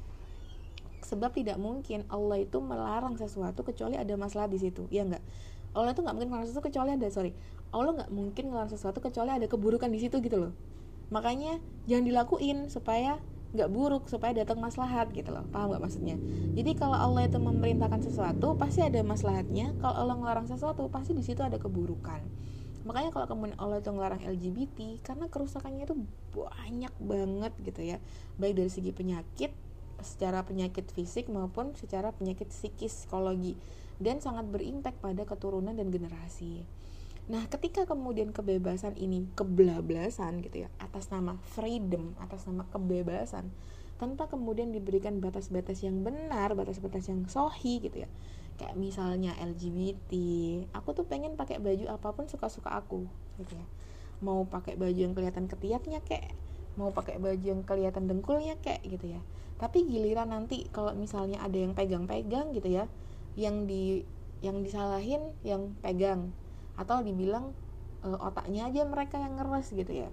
Sebab 1.04 1.32
tidak 1.32 1.56
mungkin 1.56 2.04
Allah 2.12 2.44
itu 2.44 2.60
melarang 2.60 3.16
sesuatu 3.16 3.64
kecuali 3.64 3.96
ada 3.96 4.14
masalah 4.16 4.48
di 4.48 4.56
situ 4.60 4.86
ya 4.88 5.02
enggak 5.02 5.24
Allah 5.72 5.96
itu 5.96 6.00
nggak 6.04 6.14
mungkin 6.14 6.30
melarang 6.30 6.48
sesuatu 6.48 6.68
kecuali 6.68 6.90
ada 6.92 7.08
sorry. 7.08 7.32
Allah 7.72 7.92
nggak 7.96 8.10
mungkin 8.12 8.44
melarang 8.52 8.68
sesuatu 8.68 9.00
kecuali 9.00 9.32
ada 9.32 9.48
keburukan 9.48 9.88
di 9.88 10.00
situ 10.04 10.20
gitu 10.20 10.36
loh. 10.36 10.52
Makanya 11.08 11.60
jangan 11.88 12.04
dilakuin 12.04 12.58
supaya 12.68 13.16
nggak 13.52 13.68
buruk 13.68 14.08
supaya 14.08 14.36
datang 14.36 14.60
maslahat 14.60 15.08
gitu 15.16 15.32
loh. 15.32 15.48
Paham 15.48 15.72
nggak 15.72 15.80
maksudnya? 15.80 16.16
Jadi 16.52 16.76
kalau 16.76 16.96
Allah 17.00 17.24
itu 17.24 17.40
memerintahkan 17.40 18.04
sesuatu 18.04 18.52
pasti 18.60 18.84
ada 18.84 19.00
maslahatnya. 19.00 19.72
Kalau 19.80 19.96
Allah 19.96 20.16
ngelarang 20.20 20.48
sesuatu 20.48 20.84
pasti 20.92 21.16
di 21.16 21.24
situ 21.24 21.40
ada 21.40 21.56
keburukan 21.56 22.20
makanya 22.82 23.14
kalau 23.14 23.26
kemudian 23.30 23.58
Allah 23.58 23.78
itu 23.78 23.90
ngelarang 23.90 24.22
LGBT 24.22 24.78
karena 25.06 25.26
kerusakannya 25.30 25.86
itu 25.86 25.96
banyak 26.34 26.94
banget 26.98 27.52
gitu 27.62 27.80
ya 27.82 27.98
baik 28.38 28.58
dari 28.58 28.70
segi 28.70 28.90
penyakit 28.90 29.54
secara 30.02 30.42
penyakit 30.42 30.90
fisik 30.90 31.30
maupun 31.30 31.78
secara 31.78 32.10
penyakit 32.10 32.50
psikis 32.50 33.06
psikologi 33.06 33.54
dan 34.02 34.18
sangat 34.18 34.50
berimpact 34.50 34.98
pada 34.98 35.22
keturunan 35.22 35.78
dan 35.78 35.94
generasi 35.94 36.66
Nah, 37.30 37.46
ketika 37.46 37.86
kemudian 37.86 38.34
kebebasan 38.34 38.98
ini 38.98 39.30
kebelablasan 39.38 40.42
gitu 40.42 40.66
ya, 40.66 40.68
atas 40.82 41.06
nama 41.14 41.38
freedom, 41.54 42.18
atas 42.18 42.50
nama 42.50 42.66
kebebasan, 42.66 43.46
tanpa 43.94 44.26
kemudian 44.26 44.74
diberikan 44.74 45.22
batas-batas 45.22 45.86
yang 45.86 46.02
benar, 46.02 46.58
batas-batas 46.58 47.06
yang 47.06 47.22
sohi 47.30 47.78
gitu 47.78 48.02
ya. 48.02 48.10
Kayak 48.60 48.76
misalnya 48.76 49.32
LGBT, 49.40 50.12
aku 50.76 50.92
tuh 50.92 51.08
pengen 51.08 51.34
pakai 51.34 51.58
baju 51.58 51.88
apa 51.88 52.12
pun 52.12 52.28
suka-suka 52.28 52.72
aku 52.72 53.08
gitu 53.40 53.56
ya. 53.56 53.66
Mau 54.22 54.46
pakai 54.46 54.78
baju 54.78 54.94
yang 54.94 55.16
kelihatan 55.16 55.50
ketiaknya 55.50 56.04
kayak 56.04 56.36
mau 56.76 56.92
pakai 56.92 57.20
baju 57.20 57.42
yang 57.42 57.62
kelihatan 57.64 58.08
dengkulnya 58.08 58.60
kayak 58.60 58.84
gitu 58.84 59.18
ya. 59.18 59.20
Tapi 59.56 59.86
giliran 59.88 60.32
nanti 60.32 60.68
kalau 60.72 60.92
misalnya 60.96 61.40
ada 61.42 61.58
yang 61.58 61.72
pegang-pegang 61.76 62.54
gitu 62.54 62.68
ya, 62.68 62.84
yang 63.38 63.64
di 63.64 64.04
yang 64.42 64.60
disalahin 64.66 65.22
yang 65.46 65.78
pegang 65.78 66.34
atau 66.74 67.00
dibilang 67.00 67.54
e, 68.02 68.10
otaknya 68.10 68.68
aja 68.68 68.82
mereka 68.82 69.22
yang 69.22 69.38
ngeres 69.38 69.70
gitu 69.70 69.94
ya 69.94 70.10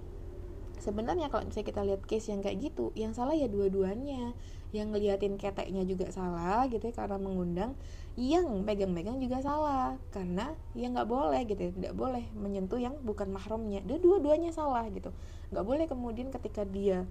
sebenarnya 0.79 1.27
kalau 1.27 1.43
misalnya 1.43 1.67
kita 1.67 1.81
lihat 1.83 2.01
case 2.07 2.31
yang 2.31 2.39
kayak 2.39 2.61
gitu 2.61 2.95
yang 2.95 3.11
salah 3.11 3.35
ya 3.35 3.51
dua-duanya 3.51 4.37
yang 4.71 4.93
ngeliatin 4.93 5.35
keteknya 5.35 5.83
juga 5.83 6.13
salah 6.13 6.69
gitu 6.71 6.87
ya 6.87 6.93
karena 6.95 7.17
mengundang 7.19 7.75
yang 8.15 8.65
pegang-pegang 8.65 9.21
juga 9.21 9.43
salah. 9.43 9.99
Karena 10.09 10.55
ya 10.73 10.89
nggak 10.89 11.09
boleh 11.09 11.41
gitu 11.45 11.61
ya. 11.69 11.71
Tidak 11.75 11.93
boleh 11.93 12.25
menyentuh 12.33 12.79
yang 12.81 12.95
bukan 13.05 13.29
mahramnya. 13.29 13.83
Dia 13.85 14.01
dua-duanya 14.01 14.49
salah 14.55 14.87
gitu. 14.89 15.13
Nggak 15.53 15.65
boleh 15.65 15.85
kemudian 15.85 16.33
ketika 16.33 16.63
dia 16.65 17.05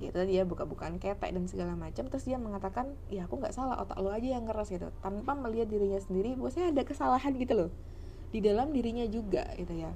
ya 0.00 0.08
tadi 0.16 0.32
dia 0.32 0.48
buka-bukaan 0.48 0.96
ketek 0.96 1.28
dan 1.28 1.44
segala 1.44 1.76
macam 1.76 2.08
terus 2.08 2.24
dia 2.24 2.40
mengatakan 2.40 2.96
ya 3.12 3.28
aku 3.28 3.36
nggak 3.36 3.52
salah. 3.52 3.76
Otak 3.78 4.00
lo 4.00 4.10
aja 4.10 4.40
yang 4.40 4.48
ngeres 4.48 4.72
gitu. 4.72 4.88
Tanpa 5.04 5.36
melihat 5.36 5.68
dirinya 5.68 6.00
sendiri 6.00 6.34
bahwasanya 6.34 6.72
ada 6.72 6.82
kesalahan 6.88 7.32
gitu 7.36 7.54
loh. 7.54 7.70
Di 8.32 8.40
dalam 8.40 8.72
dirinya 8.72 9.04
juga 9.06 9.44
gitu 9.60 9.76
ya. 9.76 9.92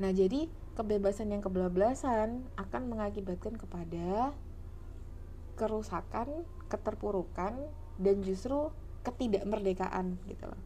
Nah 0.00 0.10
jadi 0.16 0.48
kebebasan 0.78 1.28
yang 1.28 1.44
kebablasan 1.44 2.48
akan 2.56 2.82
mengakibatkan 2.88 3.60
kepada 3.60 4.32
kerusakan 5.60 6.48
keterpurukan 6.72 7.52
dan 8.00 8.16
justru 8.24 8.72
ketidakmerdekaan 9.06 10.20
gitu 10.28 10.48
loh. 10.48 10.60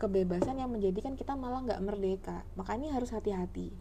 Kebebasan 0.00 0.56
yang 0.56 0.72
menjadikan 0.72 1.14
kita 1.18 1.36
malah 1.36 1.60
nggak 1.60 1.82
merdeka. 1.84 2.42
Makanya 2.56 2.96
harus 2.96 3.12
hati-hati. 3.12 3.74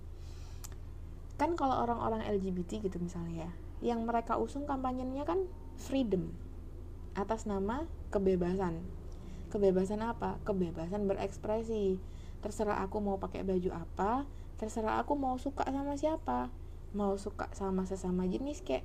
Kan 1.39 1.55
kalau 1.55 1.79
orang-orang 1.79 2.27
LGBT 2.27 2.83
gitu 2.83 2.99
misalnya 2.99 3.47
ya 3.47 3.51
yang 3.79 4.03
mereka 4.03 4.35
usung 4.35 4.67
kampanyenya 4.67 5.23
kan 5.23 5.47
freedom 5.79 6.35
atas 7.15 7.47
nama 7.47 7.87
kebebasan. 8.11 8.83
Kebebasan 9.47 10.03
apa? 10.03 10.35
Kebebasan 10.43 11.07
berekspresi. 11.07 11.95
Terserah 12.43 12.83
aku 12.83 12.99
mau 12.99 13.15
pakai 13.19 13.47
baju 13.47 13.71
apa 13.71 14.27
terserah 14.59 14.99
aku 14.99 15.15
mau 15.15 15.39
suka 15.39 15.63
sama 15.63 15.95
siapa. 15.95 16.51
Mau 16.91 17.15
suka 17.15 17.47
sama 17.55 17.87
sesama 17.87 18.27
jenis 18.27 18.59
kayak 18.59 18.83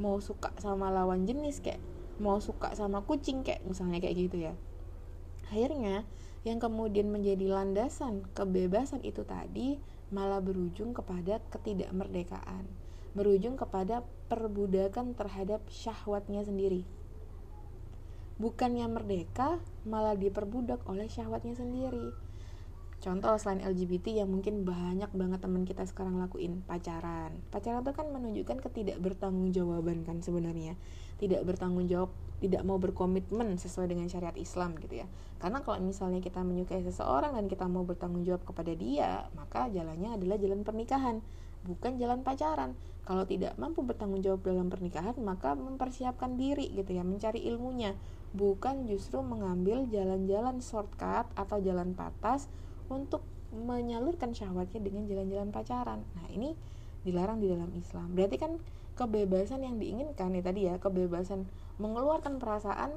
mau 0.00 0.16
suka 0.24 0.48
sama 0.56 0.88
lawan 0.88 1.28
jenis 1.28 1.60
kayak 1.60 1.78
mau 2.20 2.38
suka 2.38 2.76
sama 2.76 3.00
kucing 3.02 3.40
kayak 3.42 3.64
misalnya 3.64 3.98
kayak 3.98 4.16
gitu 4.28 4.36
ya. 4.46 4.54
Akhirnya 5.48 6.04
yang 6.44 6.60
kemudian 6.60 7.08
menjadi 7.08 7.48
landasan 7.48 8.28
kebebasan 8.36 9.00
itu 9.02 9.24
tadi 9.24 9.80
malah 10.12 10.38
berujung 10.38 10.92
kepada 10.92 11.40
ketidakmerdekaan 11.48 12.68
berujung 13.10 13.58
kepada 13.58 14.06
perbudakan 14.30 15.18
terhadap 15.18 15.66
syahwatnya 15.66 16.46
sendiri. 16.46 16.86
Bukannya 18.38 18.86
merdeka 18.86 19.58
malah 19.82 20.14
diperbudak 20.14 20.86
oleh 20.86 21.10
syahwatnya 21.10 21.58
sendiri 21.58 22.14
Contoh 23.00 23.32
selain 23.40 23.64
LGBT 23.64 24.20
yang 24.20 24.28
mungkin 24.28 24.68
banyak 24.68 25.08
banget 25.16 25.40
teman 25.40 25.64
kita 25.64 25.88
sekarang 25.88 26.20
lakuin 26.20 26.60
pacaran. 26.68 27.32
Pacaran 27.48 27.80
itu 27.80 27.96
kan 27.96 28.12
menunjukkan 28.12 28.60
ketidak 28.60 29.00
bertanggung 29.00 29.56
jawaban 29.56 30.04
kan 30.04 30.20
sebenarnya. 30.20 30.76
Tidak 31.16 31.40
bertanggung 31.48 31.88
jawab, 31.88 32.12
tidak 32.44 32.60
mau 32.60 32.76
berkomitmen 32.76 33.56
sesuai 33.56 33.88
dengan 33.88 34.04
syariat 34.12 34.36
Islam 34.36 34.76
gitu 34.84 35.00
ya. 35.00 35.08
Karena 35.40 35.64
kalau 35.64 35.80
misalnya 35.80 36.20
kita 36.20 36.44
menyukai 36.44 36.84
seseorang 36.84 37.40
dan 37.40 37.48
kita 37.48 37.64
mau 37.72 37.88
bertanggung 37.88 38.20
jawab 38.20 38.44
kepada 38.44 38.76
dia, 38.76 39.32
maka 39.32 39.72
jalannya 39.72 40.20
adalah 40.20 40.36
jalan 40.36 40.60
pernikahan, 40.60 41.24
bukan 41.64 41.96
jalan 41.96 42.20
pacaran. 42.20 42.76
Kalau 43.08 43.24
tidak 43.24 43.56
mampu 43.56 43.80
bertanggung 43.80 44.20
jawab 44.20 44.44
dalam 44.44 44.68
pernikahan, 44.68 45.16
maka 45.24 45.56
mempersiapkan 45.56 46.36
diri 46.36 46.68
gitu 46.76 46.92
ya, 46.92 47.00
mencari 47.00 47.48
ilmunya, 47.48 47.96
bukan 48.36 48.84
justru 48.84 49.24
mengambil 49.24 49.88
jalan-jalan 49.88 50.60
shortcut 50.60 51.32
atau 51.32 51.56
jalan 51.64 51.96
patas 51.96 52.52
untuk 52.90 53.22
menyalurkan 53.50 54.34
syahwatnya 54.34 54.82
dengan 54.82 55.06
jalan-jalan 55.06 55.50
pacaran. 55.50 56.00
Nah, 56.18 56.26
ini 56.30 56.54
dilarang 57.02 57.42
di 57.42 57.50
dalam 57.50 57.70
Islam. 57.74 58.14
Berarti 58.14 58.36
kan 58.38 58.52
kebebasan 58.98 59.64
yang 59.64 59.78
diinginkan 59.78 60.34
ya 60.36 60.42
tadi 60.42 60.60
ya, 60.68 60.74
kebebasan 60.78 61.46
mengeluarkan 61.80 62.38
perasaan 62.38 62.94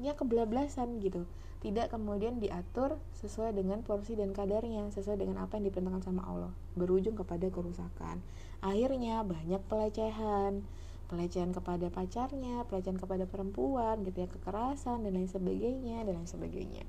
ya 0.00 0.16
kebelablasan 0.16 1.00
gitu. 1.00 1.24
Tidak 1.64 1.90
kemudian 1.90 2.38
diatur 2.38 3.00
sesuai 3.16 3.56
dengan 3.56 3.82
porsi 3.82 4.14
dan 4.14 4.30
kadarnya, 4.30 4.86
sesuai 4.92 5.18
dengan 5.18 5.42
apa 5.42 5.58
yang 5.58 5.72
diperintahkan 5.72 6.04
sama 6.04 6.22
Allah. 6.28 6.52
Berujung 6.78 7.16
kepada 7.16 7.48
kerusakan. 7.48 8.22
Akhirnya 8.60 9.24
banyak 9.26 9.64
pelecehan, 9.66 10.62
pelecehan 11.10 11.50
kepada 11.56 11.90
pacarnya, 11.90 12.62
pelecehan 12.68 13.00
kepada 13.00 13.24
perempuan 13.26 14.04
gitu 14.04 14.24
ya, 14.24 14.28
kekerasan 14.30 15.08
dan 15.08 15.16
lain 15.16 15.26
sebagainya 15.26 16.06
dan 16.06 16.22
lain 16.22 16.28
sebagainya 16.28 16.86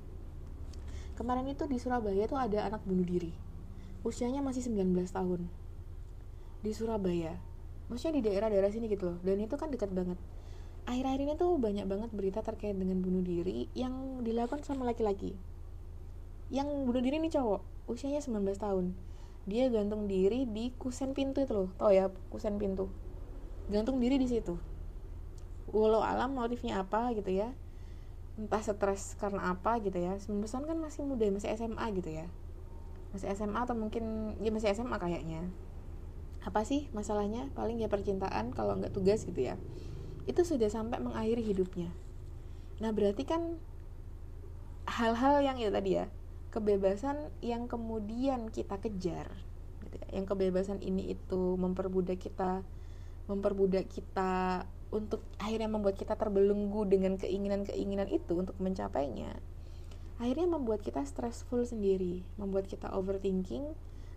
kemarin 1.18 1.50
itu 1.50 1.66
di 1.66 1.82
Surabaya 1.82 2.30
tuh 2.30 2.38
ada 2.38 2.70
anak 2.70 2.86
bunuh 2.86 3.02
diri. 3.02 3.34
Usianya 4.06 4.38
masih 4.38 4.62
19 4.70 4.94
tahun. 5.10 5.50
Di 6.62 6.70
Surabaya. 6.70 7.34
Maksudnya 7.90 8.22
di 8.22 8.30
daerah-daerah 8.30 8.70
sini 8.70 8.86
gitu 8.86 9.10
loh. 9.10 9.18
Dan 9.26 9.42
itu 9.42 9.58
kan 9.58 9.74
dekat 9.74 9.90
banget. 9.90 10.14
Akhir-akhir 10.86 11.20
ini 11.26 11.34
tuh 11.34 11.58
banyak 11.58 11.90
banget 11.90 12.14
berita 12.14 12.40
terkait 12.46 12.78
dengan 12.78 13.02
bunuh 13.02 13.26
diri 13.26 13.66
yang 13.74 14.22
dilakukan 14.22 14.62
sama 14.62 14.86
laki-laki. 14.86 15.34
Yang 16.54 16.86
bunuh 16.86 17.02
diri 17.02 17.18
ini 17.18 17.34
cowok. 17.34 17.90
Usianya 17.90 18.22
19 18.22 18.54
tahun. 18.54 18.94
Dia 19.50 19.66
gantung 19.74 20.06
diri 20.06 20.46
di 20.46 20.70
kusen 20.78 21.18
pintu 21.18 21.42
itu 21.42 21.50
loh. 21.50 21.68
Tau 21.82 21.90
ya 21.90 22.14
kusen 22.30 22.62
pintu. 22.62 22.86
Gantung 23.66 23.98
diri 23.98 24.22
di 24.22 24.30
situ. 24.30 24.54
Walau 25.74 26.00
alam 26.00 26.38
motifnya 26.38 26.86
apa 26.86 27.10
gitu 27.18 27.34
ya 27.34 27.50
entah 28.38 28.62
stres 28.62 29.18
karena 29.18 29.50
apa 29.50 29.82
gitu 29.82 29.98
ya. 29.98 30.14
19 30.14 30.46
tahun 30.46 30.64
kan 30.70 30.78
masih 30.78 31.02
muda 31.02 31.26
masih 31.28 31.50
SMA 31.58 31.84
gitu 31.98 32.10
ya. 32.14 32.26
Masih 33.10 33.26
SMA 33.34 33.58
atau 33.58 33.74
mungkin 33.74 34.38
ya 34.38 34.54
masih 34.54 34.70
SMA 34.72 34.96
kayaknya. 34.96 35.42
Apa 36.46 36.62
sih 36.62 36.86
masalahnya? 36.94 37.50
Paling 37.58 37.82
ya 37.82 37.90
percintaan 37.90 38.54
kalau 38.54 38.78
nggak 38.78 38.94
tugas 38.94 39.26
gitu 39.26 39.42
ya. 39.42 39.58
Itu 40.30 40.46
sudah 40.46 40.70
sampai 40.70 41.02
mengakhiri 41.02 41.42
hidupnya. 41.42 41.90
Nah 42.78 42.94
berarti 42.94 43.26
kan 43.26 43.58
hal-hal 44.86 45.42
yang 45.42 45.58
itu 45.58 45.68
tadi 45.68 45.98
ya 45.98 46.06
kebebasan 46.48 47.28
yang 47.44 47.68
kemudian 47.68 48.48
kita 48.48 48.80
kejar 48.80 49.28
gitu 49.84 49.96
ya. 50.00 50.08
yang 50.16 50.24
kebebasan 50.24 50.80
ini 50.80 51.12
itu 51.12 51.60
memperbudak 51.60 52.16
kita 52.16 52.64
memperbudak 53.28 53.84
kita 53.92 54.64
untuk 54.88 55.20
akhirnya 55.36 55.68
membuat 55.68 56.00
kita 56.00 56.16
terbelenggu 56.16 56.88
dengan 56.88 57.20
keinginan-keinginan 57.20 58.08
itu 58.08 58.40
untuk 58.40 58.56
mencapainya 58.56 59.36
akhirnya 60.18 60.48
membuat 60.50 60.82
kita 60.82 61.04
stressful 61.06 61.62
sendiri 61.62 62.26
membuat 62.40 62.66
kita 62.66 62.90
overthinking 62.90 63.76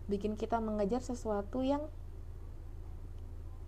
bikin 0.10 0.36
kita 0.36 0.58
mengejar 0.58 1.00
sesuatu 1.00 1.62
yang 1.62 1.86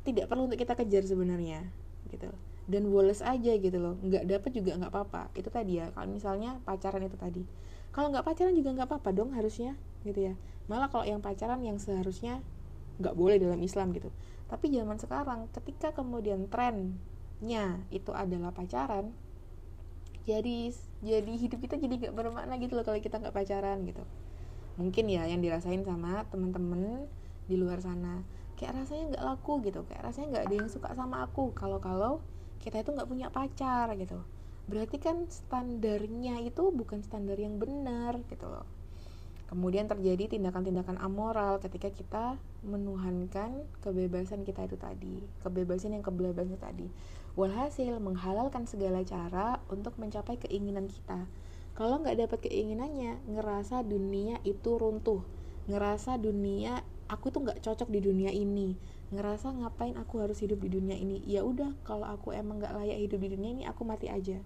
tidak 0.03 0.27
perlu 0.27 0.51
untuk 0.51 0.59
kita 0.59 0.75
kejar 0.75 1.07
sebenarnya 1.07 1.71
gitu. 2.11 2.27
Dan 2.63 2.91
woles 2.91 3.19
aja 3.19 3.55
gitu 3.59 3.75
loh 3.75 3.99
nggak 3.99 4.23
dapet 4.27 4.51
juga 4.55 4.75
nggak 4.75 4.91
apa-apa 4.91 5.31
itu 5.35 5.47
tadi 5.47 5.79
ya. 5.79 5.91
Kalau 5.95 6.07
misalnya 6.11 6.59
pacaran 6.67 7.03
itu 7.07 7.15
tadi. 7.15 7.43
Kalau 7.95 8.11
nggak 8.11 8.27
pacaran 8.27 8.55
juga 8.55 8.75
nggak 8.75 8.87
apa-apa 8.91 9.09
dong 9.15 9.31
harusnya 9.35 9.79
gitu 10.03 10.31
ya. 10.31 10.33
Malah 10.67 10.91
kalau 10.91 11.07
yang 11.07 11.23
pacaran 11.23 11.63
yang 11.63 11.79
seharusnya 11.79 12.43
nggak 12.99 13.15
boleh 13.15 13.39
dalam 13.41 13.57
Islam 13.63 13.89
gitu 13.95 14.13
tapi 14.53 14.69
zaman 14.69 15.01
sekarang 15.01 15.49
ketika 15.49 15.97
kemudian 15.97 16.45
trennya 16.45 17.81
itu 17.89 18.13
adalah 18.13 18.53
pacaran 18.53 19.09
jadi 20.29 20.71
jadi 21.03 21.33
hidup 21.35 21.59
kita 21.65 21.75
jadi 21.81 21.93
nggak 21.99 22.15
bermakna 22.15 22.55
gitu 22.61 22.77
loh 22.77 22.85
kalau 22.87 22.95
kita 23.01 23.19
nggak 23.19 23.35
pacaran 23.35 23.83
gitu. 23.83 24.03
Mungkin 24.79 25.11
ya 25.11 25.27
yang 25.27 25.43
dirasain 25.43 25.83
sama 25.83 26.23
temen-temen 26.31 27.11
di 27.43 27.55
luar 27.59 27.83
sana. 27.83 28.23
Kayak 28.55 28.87
rasanya 28.87 29.03
nggak 29.11 29.25
laku 29.27 29.53
gitu 29.67 29.83
kayak 29.83 30.07
rasanya 30.07 30.27
nggak 30.31 30.45
ada 30.47 30.55
yang 30.55 30.69
suka 30.71 30.89
sama 30.95 31.27
aku. 31.27 31.51
Kalau 31.51 31.83
kalau 31.83 32.23
kita 32.63 32.79
itu 32.79 32.95
nggak 32.95 33.09
punya 33.11 33.27
pacar 33.27 33.91
gitu. 33.99 34.23
Berarti 34.71 34.95
kan 34.95 35.27
standarnya 35.27 36.39
itu 36.39 36.71
bukan 36.71 37.03
standar 37.03 37.35
yang 37.35 37.59
benar 37.59 38.23
gitu 38.31 38.47
loh 38.47 38.63
kemudian 39.47 39.85
terjadi 39.85 40.31
tindakan-tindakan 40.31 40.97
amoral 40.97 41.59
ketika 41.59 41.91
kita 41.91 42.25
menuhankan 42.63 43.67
kebebasan 43.83 44.47
kita 44.47 44.65
itu 44.65 44.79
tadi 44.79 45.21
kebebasan 45.43 45.95
yang 45.95 46.03
kebebasan 46.05 46.57
tadi. 46.57 46.87
Walhasil 47.33 47.97
menghalalkan 47.97 48.69
segala 48.69 49.01
cara 49.01 49.57
untuk 49.67 49.97
mencapai 49.97 50.37
keinginan 50.37 50.85
kita. 50.85 51.25
Kalau 51.73 51.97
nggak 51.99 52.29
dapat 52.29 52.39
keinginannya 52.45 53.17
ngerasa 53.25 53.81
dunia 53.81 54.37
itu 54.45 54.77
runtuh. 54.77 55.25
Ngerasa 55.65 56.21
dunia 56.21 56.85
aku 57.09 57.33
tuh 57.33 57.41
nggak 57.41 57.65
cocok 57.65 57.89
di 57.89 57.99
dunia 58.05 58.29
ini. 58.29 58.77
Ngerasa 59.09 59.49
ngapain 59.49 59.97
aku 59.97 60.21
harus 60.21 60.37
hidup 60.45 60.61
di 60.61 60.77
dunia 60.77 60.93
ini? 60.93 61.25
Ya 61.25 61.41
udah 61.41 61.73
kalau 61.81 62.05
aku 62.05 62.31
emang 62.37 62.61
nggak 62.61 62.77
layak 62.77 63.01
hidup 63.01 63.19
di 63.25 63.29
dunia 63.33 63.49
ini 63.57 63.63
aku 63.65 63.81
mati 63.81 64.07
aja 64.13 64.37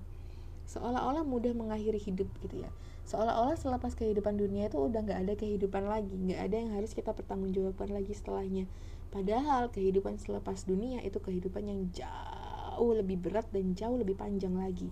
seolah-olah 0.67 1.23
mudah 1.23 1.55
mengakhiri 1.55 1.97
hidup 1.97 2.27
gitu 2.43 2.67
ya. 2.67 2.69
Seolah-olah 3.07 3.55
selepas 3.55 3.95
kehidupan 3.95 4.35
dunia 4.35 4.67
itu 4.67 4.75
udah 4.83 4.99
nggak 4.99 5.19
ada 5.23 5.33
kehidupan 5.39 5.87
lagi 5.87 6.11
nggak 6.11 6.41
ada 6.43 6.55
yang 6.59 6.71
harus 6.75 6.91
kita 6.91 7.15
pertanggungjawabkan 7.15 7.87
lagi 7.95 8.11
setelahnya. 8.11 8.67
Padahal 9.07 9.71
kehidupan 9.71 10.19
selepas 10.19 10.67
dunia 10.67 10.99
itu 11.07 11.23
kehidupan 11.23 11.63
yang 11.63 11.87
jauh 11.95 12.91
lebih 12.91 13.15
berat 13.15 13.47
dan 13.55 13.71
jauh 13.79 13.95
lebih 13.95 14.19
panjang 14.19 14.59
lagi 14.59 14.91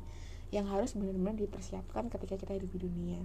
yang 0.56 0.72
harus 0.72 0.96
benar-benar 0.96 1.36
dipersiapkan 1.36 2.08
ketika 2.08 2.40
kita 2.40 2.56
hidup 2.56 2.72
di 2.72 2.80
dunia. 2.88 3.20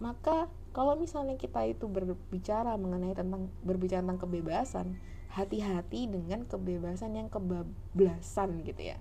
Maka 0.00 0.48
kalau 0.72 0.96
misalnya 0.96 1.36
kita 1.36 1.68
itu 1.68 1.84
berbicara 1.84 2.74
mengenai 2.80 3.12
tentang 3.12 3.52
berbicara 3.60 4.00
tentang 4.00 4.24
kebebasan 4.24 4.96
hati-hati 5.36 6.08
dengan 6.08 6.48
kebebasan 6.48 7.12
yang 7.12 7.28
kebablasan 7.28 8.64
gitu 8.64 8.94
ya 8.94 8.98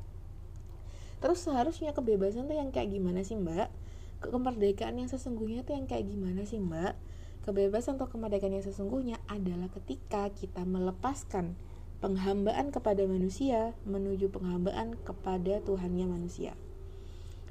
terus 1.23 1.47
seharusnya 1.47 1.95
kebebasan 1.95 2.51
tuh 2.51 2.59
yang 2.59 2.75
kayak 2.75 2.91
gimana 2.91 3.23
sih 3.23 3.39
mbak? 3.39 3.71
Kemerdekaan 4.19 4.99
yang 4.99 5.07
sesungguhnya 5.07 5.63
tuh 5.63 5.79
yang 5.79 5.87
kayak 5.87 6.11
gimana 6.11 6.43
sih 6.43 6.59
mbak? 6.59 6.99
Kebebasan 7.47 7.95
atau 7.95 8.11
kemerdekaan 8.11 8.59
yang 8.59 8.67
sesungguhnya 8.67 9.15
adalah 9.31 9.71
ketika 9.71 10.27
kita 10.35 10.67
melepaskan 10.67 11.55
penghambaan 12.03 12.75
kepada 12.75 13.07
manusia 13.07 13.71
menuju 13.87 14.27
penghambaan 14.27 14.99
kepada 14.99 15.63
Tuhannya 15.63 16.11
manusia. 16.11 16.59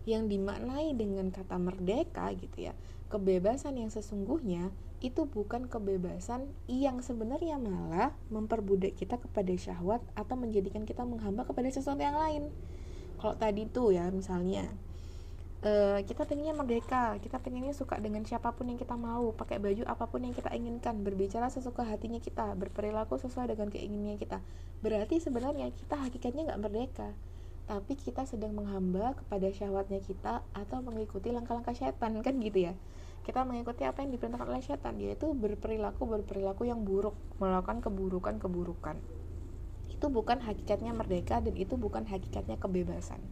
Yang 0.04 0.36
dimaknai 0.36 0.92
dengan 0.92 1.32
kata 1.32 1.56
merdeka 1.56 2.28
gitu 2.36 2.68
ya 2.68 2.76
kebebasan 3.12 3.76
yang 3.76 3.92
sesungguhnya 3.92 4.72
itu 5.04 5.28
bukan 5.28 5.68
kebebasan 5.68 6.48
yang 6.64 7.04
sebenarnya 7.04 7.60
malah 7.60 8.16
memperbudak 8.32 8.96
kita 8.96 9.20
kepada 9.20 9.52
syahwat 9.52 10.00
atau 10.16 10.32
menjadikan 10.40 10.88
kita 10.88 11.04
menghamba 11.04 11.44
kepada 11.44 11.68
sesuatu 11.68 12.00
yang 12.00 12.16
lain. 12.16 12.48
Kalau 13.22 13.38
tadi 13.38 13.70
tuh 13.70 13.94
ya 13.94 14.10
misalnya 14.10 14.66
uh, 15.62 16.02
kita 16.02 16.26
pengennya 16.26 16.58
merdeka, 16.58 17.22
kita 17.22 17.38
pengennya 17.38 17.70
suka 17.70 18.02
dengan 18.02 18.26
siapa 18.26 18.50
pun 18.50 18.66
yang 18.66 18.82
kita 18.82 18.98
mau, 18.98 19.30
pakai 19.30 19.62
baju 19.62 19.86
apa 19.86 20.10
pun 20.10 20.26
yang 20.26 20.34
kita 20.34 20.50
inginkan, 20.50 21.06
berbicara 21.06 21.46
sesuka 21.46 21.86
hatinya 21.86 22.18
kita, 22.18 22.58
berperilaku 22.58 23.22
sesuai 23.22 23.54
dengan 23.54 23.70
keinginannya 23.70 24.18
kita. 24.18 24.42
Berarti 24.82 25.22
sebenarnya 25.22 25.70
kita 25.70 26.02
hakikatnya 26.02 26.50
nggak 26.50 26.62
merdeka, 26.66 27.14
tapi 27.70 27.94
kita 27.94 28.26
sedang 28.26 28.58
menghamba 28.58 29.14
kepada 29.14 29.46
syahwatnya 29.54 30.02
kita 30.02 30.42
atau 30.50 30.82
mengikuti 30.82 31.30
langkah-langkah 31.30 31.78
setan 31.78 32.18
kan 32.26 32.34
gitu 32.42 32.68
ya 32.68 32.74
kita 33.22 33.46
mengikuti 33.46 33.86
apa 33.86 34.02
yang 34.02 34.10
diperintahkan 34.18 34.50
oleh 34.50 34.64
setan 34.66 34.98
yaitu 34.98 35.30
berperilaku 35.30 36.02
berperilaku 36.10 36.66
yang 36.66 36.82
buruk 36.82 37.14
melakukan 37.38 37.78
keburukan 37.78 38.42
keburukan 38.42 38.98
itu 40.02 40.10
bukan 40.10 40.42
hakikatnya 40.42 40.90
merdeka 40.90 41.38
dan 41.38 41.54
itu 41.54 41.78
bukan 41.78 42.02
hakikatnya 42.10 42.58
kebebasan. 42.58 43.22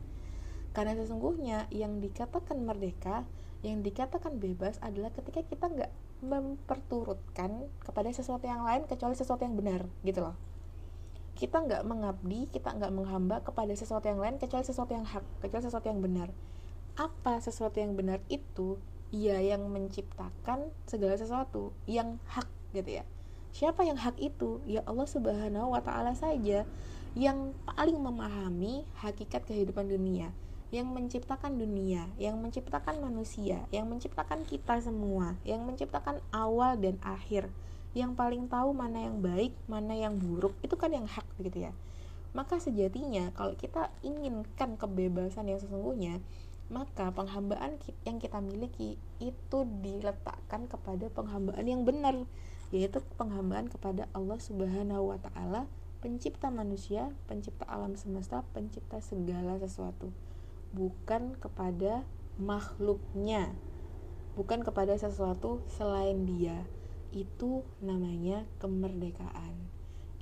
Karena 0.70 0.94
sesungguhnya 0.94 1.66
yang 1.74 1.98
dikatakan 1.98 2.62
merdeka 2.62 3.26
yang 3.66 3.82
dikatakan 3.82 4.38
bebas 4.38 4.78
adalah 4.78 5.10
ketika 5.10 5.42
kita 5.42 5.66
nggak 5.66 5.90
memperturutkan 6.22 7.66
kepada 7.82 8.14
sesuatu 8.14 8.46
yang 8.46 8.62
lain 8.62 8.86
kecuali 8.86 9.18
sesuatu 9.18 9.42
yang 9.42 9.58
benar 9.58 9.82
gitu 10.06 10.22
loh. 10.22 10.38
Kita 11.34 11.58
nggak 11.58 11.82
mengabdi 11.82 12.46
kita 12.54 12.70
nggak 12.70 12.94
menghamba 12.94 13.42
kepada 13.42 13.74
sesuatu 13.74 14.06
yang 14.06 14.22
lain 14.22 14.38
kecuali 14.38 14.62
sesuatu 14.62 14.94
yang 14.94 15.10
hak 15.10 15.26
kecuali 15.42 15.66
sesuatu 15.66 15.90
yang 15.90 15.98
benar. 15.98 16.30
Apa 16.94 17.42
sesuatu 17.42 17.82
yang 17.82 17.98
benar 17.98 18.22
itu? 18.30 18.78
Ia 19.10 19.42
yang 19.42 19.66
menciptakan 19.74 20.70
segala 20.86 21.18
sesuatu 21.18 21.74
yang 21.90 22.22
hak 22.30 22.46
gitu 22.78 23.02
ya 23.02 23.04
siapa 23.50 23.86
yang 23.86 23.98
hak 23.98 24.16
itu? 24.18 24.62
Ya 24.66 24.82
Allah 24.86 25.06
subhanahu 25.06 25.74
wa 25.74 25.82
ta'ala 25.82 26.14
saja 26.14 26.66
yang 27.18 27.52
paling 27.66 27.98
memahami 27.98 28.86
hakikat 29.02 29.42
kehidupan 29.46 29.90
dunia 29.90 30.30
yang 30.70 30.86
menciptakan 30.94 31.58
dunia, 31.58 32.06
yang 32.14 32.38
menciptakan 32.38 33.02
manusia, 33.02 33.66
yang 33.74 33.90
menciptakan 33.90 34.46
kita 34.46 34.78
semua, 34.78 35.34
yang 35.42 35.66
menciptakan 35.66 36.22
awal 36.30 36.78
dan 36.78 36.94
akhir, 37.02 37.50
yang 37.90 38.14
paling 38.14 38.46
tahu 38.46 38.70
mana 38.70 39.10
yang 39.10 39.18
baik, 39.18 39.50
mana 39.66 39.98
yang 39.98 40.14
buruk, 40.14 40.54
itu 40.62 40.78
kan 40.78 40.94
yang 40.94 41.10
hak 41.10 41.26
gitu 41.42 41.66
ya. 41.66 41.74
Maka 42.30 42.62
sejatinya 42.62 43.34
kalau 43.34 43.58
kita 43.58 43.90
inginkan 44.06 44.78
kebebasan 44.78 45.50
yang 45.50 45.58
sesungguhnya, 45.58 46.22
maka 46.70 47.10
penghambaan 47.10 47.82
yang 48.06 48.22
kita 48.22 48.38
miliki 48.38 48.94
itu 49.18 49.58
diletakkan 49.82 50.70
kepada 50.70 51.10
penghambaan 51.10 51.66
yang 51.66 51.82
benar 51.82 52.14
yaitu 52.70 53.02
penghambaan 53.18 53.66
kepada 53.66 54.06
Allah 54.14 54.38
Subhanahu 54.38 55.10
wa 55.10 55.18
taala 55.18 55.66
pencipta 56.00 56.48
manusia, 56.48 57.12
pencipta 57.28 57.68
alam 57.68 57.94
semesta, 57.94 58.42
pencipta 58.56 59.04
segala 59.04 59.60
sesuatu. 59.60 60.10
Bukan 60.72 61.36
kepada 61.36 62.08
makhluknya. 62.40 63.52
Bukan 64.34 64.64
kepada 64.64 64.96
sesuatu 64.96 65.60
selain 65.68 66.24
dia. 66.24 66.64
Itu 67.12 67.68
namanya 67.84 68.48
kemerdekaan. 68.62 69.68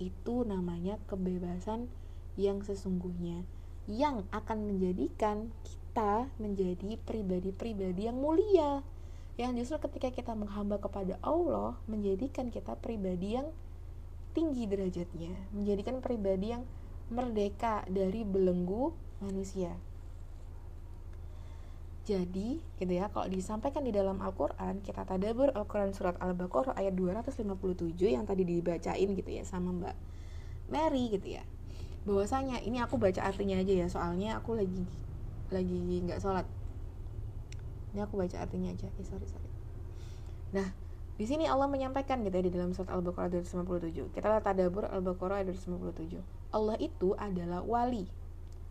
Itu 0.01 0.43
namanya 0.43 0.99
kebebasan 1.07 1.87
yang 2.35 2.67
sesungguhnya. 2.67 3.47
Yang 3.87 4.27
akan 4.35 4.67
menjadikan 4.67 5.55
kita 5.63 6.27
menjadi 6.43 6.99
pribadi-pribadi 7.07 8.11
yang 8.11 8.19
mulia 8.19 8.83
yang 9.39 9.55
justru 9.55 9.79
ketika 9.87 10.11
kita 10.11 10.33
menghamba 10.35 10.83
kepada 10.83 11.15
Allah 11.23 11.79
menjadikan 11.87 12.51
kita 12.51 12.75
pribadi 12.75 13.39
yang 13.39 13.55
tinggi 14.35 14.67
derajatnya 14.67 15.33
menjadikan 15.55 16.03
pribadi 16.03 16.59
yang 16.59 16.67
merdeka 17.09 17.87
dari 17.89 18.27
belenggu 18.27 18.93
manusia. 19.23 19.79
Jadi 22.03 22.59
gitu 22.81 22.93
ya 22.93 23.13
kalau 23.13 23.29
disampaikan 23.29 23.85
di 23.85 23.93
dalam 23.93 24.19
Al-Quran 24.19 24.81
kita 24.83 25.07
tadabur 25.07 25.55
Al-Quran 25.55 25.95
surat 25.95 26.19
Al-Baqarah 26.19 26.75
ayat 26.75 26.97
257 26.99 27.95
yang 28.01 28.25
tadi 28.27 28.43
dibacain 28.43 29.09
gitu 29.13 29.31
ya 29.31 29.45
sama 29.47 29.71
Mbak 29.71 29.97
Mary 30.73 31.15
gitu 31.15 31.39
ya. 31.39 31.47
Bahwasanya 32.09 32.65
ini 32.65 32.83
aku 32.83 32.99
baca 32.99 33.23
artinya 33.23 33.61
aja 33.61 33.71
ya 33.71 33.87
soalnya 33.87 34.41
aku 34.41 34.57
lagi 34.57 34.83
lagi 35.53 35.79
nggak 36.05 36.21
sholat 36.21 36.49
ini 37.93 38.01
aku 38.05 38.21
baca 38.21 38.37
artinya 38.41 38.73
aja 38.73 38.89
eh, 38.89 39.07
sorry 39.07 39.27
sorry 39.29 39.51
nah 40.53 40.69
di 41.19 41.27
sini 41.27 41.51
Allah 41.51 41.67
menyampaikan 41.67 42.23
gitu 42.23 42.39
ya 42.39 42.45
di 42.47 42.55
dalam 42.55 42.71
surat 42.71 42.95
Al-Baqarah 42.95 43.43
ayat 43.43 43.51
57. 43.51 44.15
Kita 44.15 44.31
lihat 44.31 44.47
tadabur 44.47 44.87
Al-Baqarah 44.87 45.43
ayat 45.43 45.51
57. 45.51 46.15
Allah 46.55 46.79
itu 46.79 47.19
adalah 47.19 47.67
wali. 47.67 48.07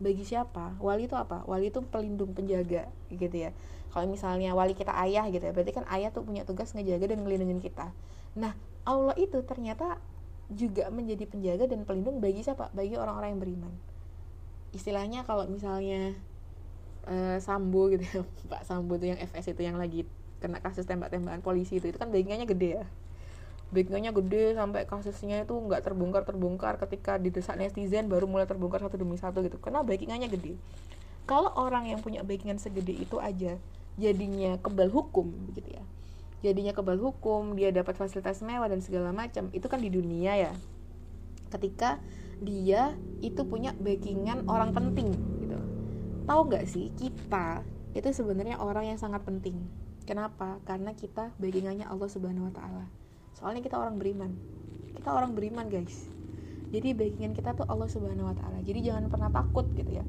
Bagi 0.00 0.24
siapa? 0.24 0.80
Wali 0.80 1.04
itu 1.04 1.12
apa? 1.12 1.44
Wali 1.44 1.68
itu 1.68 1.84
pelindung, 1.84 2.32
penjaga 2.32 2.88
gitu 3.12 3.36
ya. 3.36 3.52
Kalau 3.92 4.08
misalnya 4.08 4.56
wali 4.56 4.72
kita 4.72 4.96
ayah 4.96 5.28
gitu 5.28 5.44
ya, 5.44 5.52
berarti 5.52 5.76
kan 5.76 5.84
ayah 5.92 6.08
tuh 6.08 6.24
punya 6.24 6.48
tugas 6.48 6.72
ngejaga 6.72 7.12
dan 7.12 7.20
ngelindungin 7.20 7.60
kita. 7.60 7.92
Nah, 8.32 8.56
Allah 8.88 9.12
itu 9.20 9.44
ternyata 9.44 10.00
juga 10.48 10.88
menjadi 10.88 11.28
penjaga 11.28 11.68
dan 11.68 11.84
pelindung 11.84 12.24
bagi 12.24 12.40
siapa? 12.40 12.72
Bagi 12.72 12.96
orang-orang 12.96 13.36
yang 13.36 13.40
beriman. 13.44 13.72
Istilahnya 14.72 15.28
kalau 15.28 15.44
misalnya 15.44 16.16
uh, 17.08 17.36
Sambo 17.40 17.88
gitu 17.88 18.04
ya, 18.04 18.22
Pak 18.52 18.62
Sambo 18.68 19.00
itu 19.00 19.10
yang 19.10 19.18
FS 19.18 19.56
itu 19.56 19.62
yang 19.64 19.80
lagi 19.80 20.04
kena 20.38 20.62
kasus 20.62 20.86
tembak-tembakan 20.86 21.42
polisi 21.42 21.82
itu. 21.82 21.90
Itu 21.90 21.98
kan 21.98 22.12
backingannya 22.12 22.46
gede 22.46 22.68
ya. 22.78 22.86
Backingannya 23.74 24.12
gede 24.14 24.56
sampai 24.56 24.86
kasusnya 24.86 25.44
itu 25.44 25.54
nggak 25.56 25.82
terbongkar 25.82 26.22
terbongkar. 26.24 26.78
Ketika 26.78 27.18
didesak 27.18 27.58
netizen 27.58 28.06
baru 28.06 28.30
mulai 28.30 28.46
terbongkar 28.46 28.84
satu 28.84 28.96
demi 29.00 29.18
satu 29.18 29.42
gitu. 29.42 29.58
Karena 29.58 29.82
backingannya 29.82 30.30
gede. 30.30 30.54
Kalau 31.28 31.52
orang 31.58 31.90
yang 31.90 32.00
punya 32.00 32.24
backingan 32.24 32.56
segede 32.56 32.96
itu 32.96 33.20
aja 33.20 33.60
jadinya 33.98 34.56
kebal 34.62 34.88
hukum 34.88 35.28
begitu 35.50 35.76
ya. 35.76 35.84
Jadinya 36.38 36.70
kebal 36.70 37.02
hukum 37.02 37.58
dia 37.58 37.74
dapat 37.74 37.98
fasilitas 37.98 38.40
mewah 38.46 38.70
dan 38.70 38.78
segala 38.78 39.10
macam. 39.10 39.50
Itu 39.50 39.66
kan 39.66 39.82
di 39.82 39.90
dunia 39.90 40.38
ya. 40.38 40.52
Ketika 41.50 41.98
dia 42.38 42.94
itu 43.18 43.42
punya 43.42 43.74
backingan 43.74 44.46
orang 44.46 44.70
penting 44.70 45.37
tahu 46.28 46.52
nggak 46.52 46.68
sih 46.68 46.92
kita 47.00 47.64
itu 47.96 48.12
sebenarnya 48.12 48.60
orang 48.60 48.92
yang 48.92 49.00
sangat 49.00 49.24
penting 49.24 49.64
Kenapa? 50.08 50.56
Karena 50.64 50.96
kita 50.96 51.36
backingannya 51.36 51.84
Allah 51.84 52.08
Subhanahu 52.08 52.48
wa 52.48 52.54
taala. 52.56 52.88
Soalnya 53.36 53.60
kita 53.60 53.76
orang 53.76 54.00
beriman. 54.00 54.32
Kita 54.96 55.12
orang 55.12 55.36
beriman, 55.36 55.68
guys. 55.68 56.08
Jadi 56.72 56.96
backingan 56.96 57.36
kita 57.36 57.52
tuh 57.52 57.68
Allah 57.68 57.92
Subhanahu 57.92 58.32
wa 58.32 58.32
taala. 58.32 58.64
Jadi 58.64 58.88
jangan 58.88 59.12
pernah 59.12 59.28
takut 59.28 59.68
gitu 59.76 60.00
ya. 60.00 60.04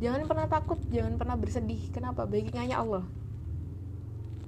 Jangan 0.00 0.24
pernah 0.24 0.48
takut, 0.48 0.80
jangan 0.88 1.20
pernah 1.20 1.36
bersedih. 1.36 1.92
Kenapa? 1.92 2.24
Backingannya 2.24 2.76
Allah. 2.80 3.04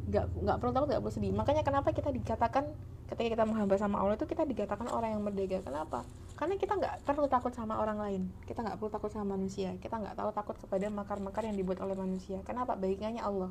Gak, 0.09 0.25
gak 0.41 0.57
perlu 0.57 0.73
takut, 0.73 0.89
gak 0.89 1.01
perlu 1.05 1.13
sedih. 1.21 1.33
Makanya 1.37 1.63
kenapa 1.69 1.93
kita 1.93 2.09
dikatakan 2.09 2.65
ketika 3.13 3.29
kita 3.29 3.45
menghamba 3.45 3.77
sama 3.77 4.01
Allah 4.01 4.17
itu 4.17 4.25
kita 4.25 4.49
dikatakan 4.49 4.89
orang 4.89 5.13
yang 5.13 5.21
merdeka. 5.21 5.61
Kenapa? 5.61 6.09
Karena 6.39 6.55
kita 6.55 6.79
nggak 6.79 7.03
perlu 7.03 7.27
takut 7.27 7.51
sama 7.51 7.83
orang 7.83 7.99
lain. 7.99 8.23
Kita 8.47 8.63
nggak 8.63 8.79
perlu 8.79 8.95
takut 8.95 9.11
sama 9.11 9.35
manusia. 9.35 9.75
Kita 9.83 9.99
nggak 9.99 10.15
tahu 10.15 10.31
takut 10.31 10.57
kepada 10.57 10.87
makar-makar 10.87 11.43
yang 11.43 11.59
dibuat 11.59 11.83
oleh 11.83 11.99
manusia. 11.99 12.39
Kenapa? 12.47 12.79
Backingannya 12.79 13.27
Allah 13.27 13.51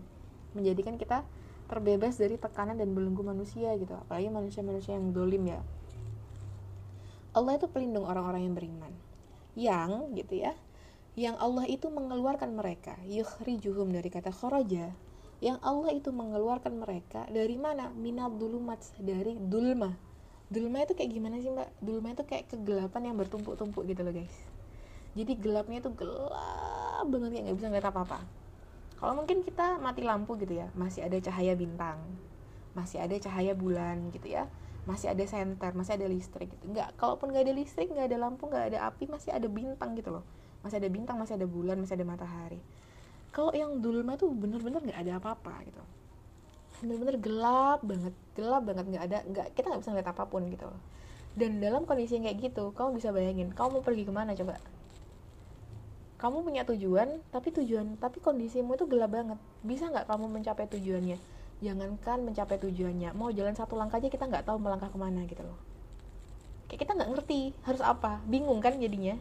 menjadikan 0.55 0.95
kita 0.95 1.27
terbebas 1.67 2.15
dari 2.15 2.39
tekanan 2.39 2.79
dan 2.79 2.95
belenggu 2.95 3.21
manusia 3.21 3.75
gitu 3.75 3.91
apalagi 3.93 4.31
manusia-manusia 4.31 4.95
yang 4.95 5.11
dolim 5.11 5.43
ya 5.51 5.59
Allah 7.35 7.59
itu 7.59 7.67
pelindung 7.67 8.07
orang-orang 8.07 8.47
yang 8.47 8.55
beriman 8.55 8.93
yang 9.53 9.91
gitu 10.15 10.41
ya 10.47 10.55
yang 11.19 11.35
Allah 11.37 11.67
itu 11.67 11.91
mengeluarkan 11.91 12.55
mereka 12.55 12.95
yukhrijuhum 13.03 13.91
dari 13.91 14.07
kata 14.07 14.31
kharaja 14.31 14.95
yang 15.43 15.61
Allah 15.61 15.93
itu 15.93 16.09
mengeluarkan 16.09 16.81
mereka 16.81 17.27
dari 17.29 17.59
mana 17.59 17.91
minal 17.93 18.31
dulumat 18.33 18.81
dari 18.97 19.37
dulma 19.37 19.93
dulma 20.47 20.79
itu 20.87 20.95
kayak 20.95 21.11
gimana 21.11 21.43
sih 21.43 21.51
mbak? 21.51 21.67
Dulma 21.83 22.15
itu 22.15 22.23
kayak 22.23 22.47
kegelapan 22.47 23.11
yang 23.11 23.15
bertumpuk-tumpuk 23.19 23.83
gitu 23.83 24.01
loh 24.03 24.15
guys. 24.15 24.35
Jadi 25.17 25.33
gelapnya 25.35 25.83
itu 25.83 25.91
gelap 25.91 27.05
banget 27.07 27.31
ya 27.35 27.39
nggak 27.47 27.57
bisa 27.57 27.67
ngeliat 27.67 27.87
apa-apa. 27.91 28.19
Kalau 28.97 29.13
mungkin 29.13 29.45
kita 29.45 29.77
mati 29.77 30.01
lampu 30.01 30.39
gitu 30.39 30.57
ya 30.57 30.71
masih 30.73 31.05
ada 31.05 31.17
cahaya 31.21 31.53
bintang 31.53 31.99
masih 32.77 33.01
ada 33.01 33.17
cahaya 33.17 33.57
bulan 33.57 34.13
gitu 34.13 34.29
ya 34.37 34.45
masih 34.85 35.09
ada 35.09 35.25
senter 35.25 35.73
masih 35.73 35.97
ada 35.97 36.05
listrik 36.07 36.53
gitu. 36.53 36.69
Nggak 36.71 36.95
kalaupun 36.95 37.33
nggak 37.33 37.43
ada 37.49 37.53
listrik 37.57 37.89
nggak 37.89 38.07
ada 38.13 38.17
lampu 38.21 38.47
nggak 38.47 38.73
ada 38.73 38.87
api 38.87 39.09
masih 39.09 39.33
ada 39.33 39.49
bintang 39.49 39.97
gitu 39.97 40.13
loh. 40.13 40.23
Masih 40.61 40.79
ada 40.79 40.89
bintang 40.89 41.17
masih 41.17 41.35
ada 41.35 41.49
bulan 41.49 41.75
masih 41.81 41.97
ada 41.97 42.05
matahari. 42.05 42.61
Kalau 43.33 43.51
yang 43.51 43.83
dulma 43.83 44.15
tuh 44.15 44.31
bener-bener 44.31 44.79
nggak 44.79 44.99
ada 45.01 45.19
apa-apa 45.19 45.65
gitu 45.67 45.83
bener-bener 46.77 47.17
gelap 47.17 47.81
banget 47.81 48.13
gelap 48.37 48.63
banget 48.65 48.85
nggak 48.85 49.03
ada 49.09 49.17
nggak 49.25 49.47
kita 49.57 49.65
nggak 49.73 49.81
bisa 49.81 49.91
ngeliat 49.93 50.09
apa 50.13 50.23
pun 50.29 50.41
gitu 50.49 50.65
loh. 50.69 50.81
Dan 51.37 51.61
dalam 51.61 51.85
kondisi 51.85 52.17
yang 52.17 52.25
kayak 52.25 52.37
gitu 52.49 52.73
kamu 52.73 52.97
bisa 52.97 53.09
bayangin 53.13 53.53
kamu 53.53 53.79
mau 53.79 53.83
pergi 53.85 54.03
ke 54.05 54.13
mana 54.13 54.33
coba? 54.37 54.61
Kamu 56.17 56.41
punya 56.41 56.65
tujuan 56.65 57.21
tapi 57.29 57.53
tujuan 57.53 57.97
tapi 58.01 58.17
kondisimu 58.21 58.73
itu 58.73 58.85
gelap 58.89 59.13
banget. 59.13 59.37
Bisa 59.61 59.89
nggak 59.89 60.09
kamu 60.09 60.25
mencapai 60.29 60.65
tujuannya? 60.65 61.17
Jangankan 61.61 62.21
mencapai 62.21 62.57
tujuannya 62.61 63.17
mau 63.17 63.33
jalan 63.33 63.57
satu 63.57 63.77
langkah 63.77 63.97
aja 63.97 64.09
kita 64.09 64.29
nggak 64.29 64.45
tahu 64.45 64.61
melangkah 64.61 64.89
ke 64.89 64.97
mana 64.97 65.25
gitu 65.25 65.41
loh. 65.41 65.57
Kayak 66.69 66.85
kita 66.85 66.91
nggak 66.97 67.09
ngerti 67.15 67.41
harus 67.65 67.81
apa 67.81 68.21
bingung 68.29 68.61
kan 68.61 68.77
jadinya. 68.77 69.17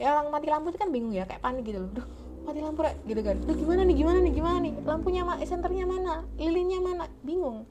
Ya 0.00 0.16
orang 0.16 0.32
mati 0.32 0.48
lampu 0.48 0.72
itu 0.72 0.80
kan 0.80 0.88
bingung 0.88 1.12
ya 1.12 1.28
kayak 1.28 1.44
panik 1.44 1.68
gitu 1.68 1.84
loh. 1.84 1.90
Duh, 1.92 2.06
mati 2.50 2.66
lampu 2.66 2.82
rek 2.82 2.98
gitu 3.06 3.22
kan. 3.22 3.36
Duh, 3.46 3.54
gimana 3.54 3.86
nih 3.86 3.96
gimana 4.02 4.18
nih 4.26 4.32
gimana 4.34 4.58
nih? 4.58 4.74
Lampunya 4.82 5.22
mana 5.22 5.46
senternya 5.46 5.86
mana? 5.86 6.26
Lilinnya 6.34 6.82
mana? 6.82 7.06
Bingung. 7.22 7.62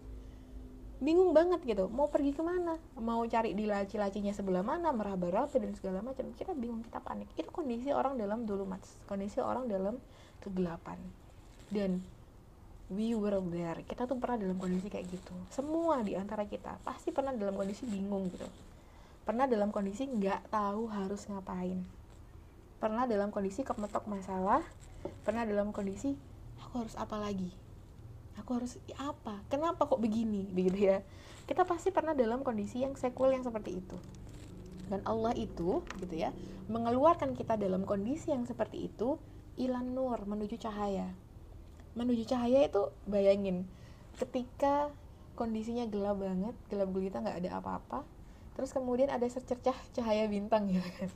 Bingung 1.04 1.36
banget 1.36 1.60
gitu. 1.68 1.92
Mau 1.92 2.08
pergi 2.08 2.32
ke 2.32 2.40
mana? 2.40 2.80
Mau 2.96 3.20
cari 3.28 3.52
di 3.52 3.68
laci-lacinya 3.68 4.32
sebelah 4.32 4.64
mana 4.64 4.96
meraba-raba 4.96 5.52
dan 5.52 5.76
segala 5.76 6.00
macam. 6.00 6.32
Kita 6.32 6.56
bingung 6.56 6.80
kita 6.88 7.04
panik. 7.04 7.28
Itu 7.36 7.52
kondisi 7.52 7.92
orang 7.92 8.16
dalam 8.16 8.48
dulumat. 8.48 8.80
Kondisi 9.04 9.44
orang 9.44 9.68
dalam 9.68 10.00
kegelapan. 10.40 11.00
Dan 11.68 12.00
we 12.88 13.14
were 13.14 13.38
there 13.52 13.84
kita 13.86 14.08
tuh 14.08 14.18
pernah 14.18 14.48
dalam 14.48 14.56
kondisi 14.56 14.88
kayak 14.88 15.12
gitu. 15.12 15.36
Semua 15.52 16.00
di 16.08 16.16
antara 16.16 16.48
kita 16.48 16.80
pasti 16.88 17.12
pernah 17.12 17.36
dalam 17.36 17.60
kondisi 17.60 17.84
bingung 17.84 18.32
gitu. 18.32 18.48
Pernah 19.28 19.44
dalam 19.46 19.76
kondisi 19.76 20.08
nggak 20.08 20.50
tahu 20.50 20.88
harus 20.88 21.28
ngapain 21.28 21.99
pernah 22.80 23.06
dalam 23.06 23.30
kondisi 23.30 23.62
kemetok 23.68 24.08
masalah? 24.08 24.64
Pernah 25.28 25.44
dalam 25.46 25.76
kondisi 25.76 26.16
aku 26.64 26.88
harus 26.88 26.96
apa 26.96 27.20
lagi? 27.20 27.52
Aku 28.40 28.56
harus 28.56 28.80
apa? 28.96 29.44
Kenapa 29.52 29.86
kok 29.86 30.00
begini? 30.00 30.48
Begitu 30.50 30.96
ya. 30.96 30.98
Kita 31.46 31.68
pasti 31.68 31.92
pernah 31.92 32.16
dalam 32.16 32.42
kondisi 32.42 32.82
yang 32.82 32.96
sekuel 32.96 33.36
yang 33.36 33.44
seperti 33.44 33.84
itu. 33.84 33.98
Dan 34.90 35.04
Allah 35.06 35.38
itu 35.38 35.86
gitu 36.02 36.16
ya 36.18 36.34
mengeluarkan 36.70 37.38
kita 37.38 37.58
dalam 37.58 37.86
kondisi 37.86 38.34
yang 38.34 38.46
seperti 38.46 38.90
itu 38.90 39.22
ilan 39.60 39.94
nur 39.94 40.18
menuju 40.26 40.58
cahaya. 40.58 41.14
Menuju 41.94 42.26
cahaya 42.26 42.66
itu 42.66 42.90
bayangin 43.06 43.70
ketika 44.20 44.92
kondisinya 45.40 45.88
gelap 45.88 46.20
banget 46.20 46.52
gelap 46.68 46.92
gulita 46.92 47.24
nggak 47.24 47.40
ada 47.40 47.64
apa-apa 47.64 48.04
terus 48.60 48.76
kemudian 48.76 49.08
ada 49.08 49.24
secercah 49.24 49.76
cahaya 49.96 50.28
bintang 50.28 50.68
ya 50.68 50.84
kan 51.00 51.08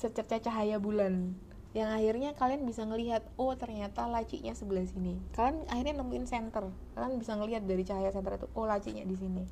secercah 0.00 0.40
cahaya 0.40 0.80
bulan. 0.80 1.36
Yang 1.76 1.90
akhirnya 1.92 2.30
kalian 2.34 2.64
bisa 2.64 2.82
ngelihat 2.88 3.22
oh 3.36 3.52
ternyata 3.54 4.08
lacinya 4.08 4.56
sebelah 4.56 4.88
sini. 4.88 5.20
Kalian 5.36 5.68
akhirnya 5.68 6.00
nemuin 6.00 6.24
center. 6.24 6.72
Kalian 6.96 7.20
bisa 7.20 7.36
ngelihat 7.36 7.68
dari 7.68 7.84
cahaya 7.84 8.08
center 8.08 8.40
itu 8.40 8.48
oh 8.56 8.64
lacinya 8.64 9.04
di 9.04 9.14
sini. 9.14 9.44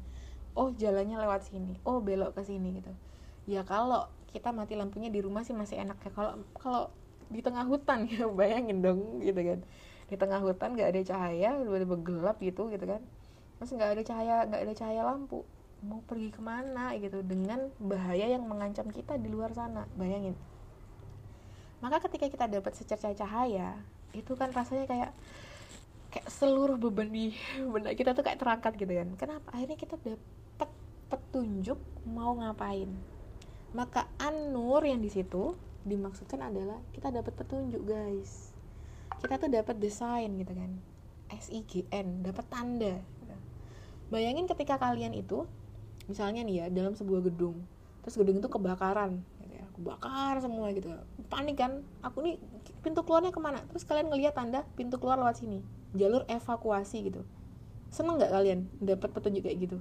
Oh 0.56 0.72
jalannya 0.72 1.20
lewat 1.20 1.52
sini. 1.52 1.76
Oh 1.84 2.00
belok 2.00 2.34
ke 2.34 2.42
sini 2.48 2.80
gitu. 2.80 2.90
Ya 3.44 3.62
kalau 3.62 4.08
kita 4.32 4.50
mati 4.50 4.74
lampunya 4.74 5.12
di 5.12 5.20
rumah 5.20 5.44
sih 5.44 5.52
masih 5.52 5.84
enak 5.84 6.00
ya. 6.00 6.10
Kalau 6.10 6.32
kalau 6.56 6.82
di 7.28 7.44
tengah 7.44 7.68
hutan 7.68 8.08
ya 8.10 8.26
bayangin 8.26 8.80
dong 8.80 9.20
gitu 9.20 9.38
kan. 9.38 9.60
Di 10.08 10.16
tengah 10.16 10.40
hutan 10.40 10.74
nggak 10.74 10.96
ada 10.96 11.02
cahaya 11.04 11.60
tiba-tiba 11.60 11.96
gelap 12.00 12.36
gitu 12.40 12.72
gitu 12.72 12.88
kan. 12.88 13.04
Terus 13.60 13.70
nggak 13.76 13.90
ada 13.94 14.02
cahaya 14.02 14.34
nggak 14.48 14.62
ada 14.64 14.74
cahaya 14.74 15.02
lampu 15.04 15.44
mau 15.84 16.02
pergi 16.02 16.34
ke 16.34 16.42
mana 16.42 16.90
gitu 16.98 17.22
dengan 17.22 17.70
bahaya 17.78 18.26
yang 18.26 18.42
mengancam 18.46 18.90
kita 18.90 19.14
di 19.14 19.30
luar 19.30 19.54
sana. 19.54 19.86
Bayangin. 19.94 20.34
Maka 21.78 22.02
ketika 22.10 22.26
kita 22.26 22.46
dapat 22.50 22.74
secercah 22.74 23.14
cahaya 23.14 23.78
itu 24.16 24.32
kan 24.34 24.50
rasanya 24.50 24.88
kayak 24.88 25.10
kayak 26.08 26.26
seluruh 26.32 26.80
beban 26.80 27.12
di 27.12 27.36
benda 27.72 27.92
kita 27.92 28.16
tuh 28.16 28.26
kayak 28.26 28.42
terangkat 28.42 28.74
gitu 28.74 28.92
kan. 28.92 29.08
Kenapa? 29.14 29.48
Akhirnya 29.54 29.78
kita 29.78 29.94
dapat 30.02 30.70
petunjuk 31.12 31.78
mau 32.08 32.34
ngapain. 32.34 32.90
Maka 33.76 34.08
anur 34.18 34.82
yang 34.82 34.98
di 34.98 35.12
situ 35.12 35.54
dimaksudkan 35.86 36.42
adalah 36.42 36.80
kita 36.90 37.14
dapat 37.14 37.32
petunjuk 37.36 37.84
guys. 37.86 38.50
Kita 39.22 39.38
tuh 39.38 39.50
dapat 39.50 39.76
desain 39.78 40.30
gitu 40.34 40.52
kan. 40.56 40.72
SIGN 41.28 42.24
dapat 42.24 42.44
tanda. 42.48 42.94
Bayangin 44.08 44.48
ketika 44.48 44.80
kalian 44.80 45.12
itu 45.12 45.44
misalnya 46.08 46.42
nih 46.42 46.64
ya 46.64 46.66
dalam 46.72 46.96
sebuah 46.96 47.22
gedung. 47.28 47.62
Terus 48.02 48.16
gedung 48.16 48.40
itu 48.40 48.48
kebakaran 48.48 49.22
bakar 49.78 50.42
semua 50.42 50.74
gitu. 50.74 50.90
Panik 51.30 51.58
kan? 51.58 51.86
Aku 52.02 52.20
nih 52.20 52.36
pintu 52.82 53.06
keluarnya 53.06 53.30
ke 53.30 53.40
mana? 53.40 53.62
Terus 53.70 53.86
kalian 53.86 54.10
ngelihat 54.10 54.34
tanda 54.34 54.66
pintu 54.74 54.98
keluar 54.98 55.16
lewat 55.16 55.38
sini. 55.38 55.62
Jalur 55.94 56.26
evakuasi 56.26 57.06
gitu. 57.08 57.22
Seneng 57.88 58.18
nggak 58.18 58.32
kalian 58.34 58.68
dapat 58.82 59.08
petunjuk 59.14 59.46
kayak 59.46 59.58
gitu? 59.70 59.78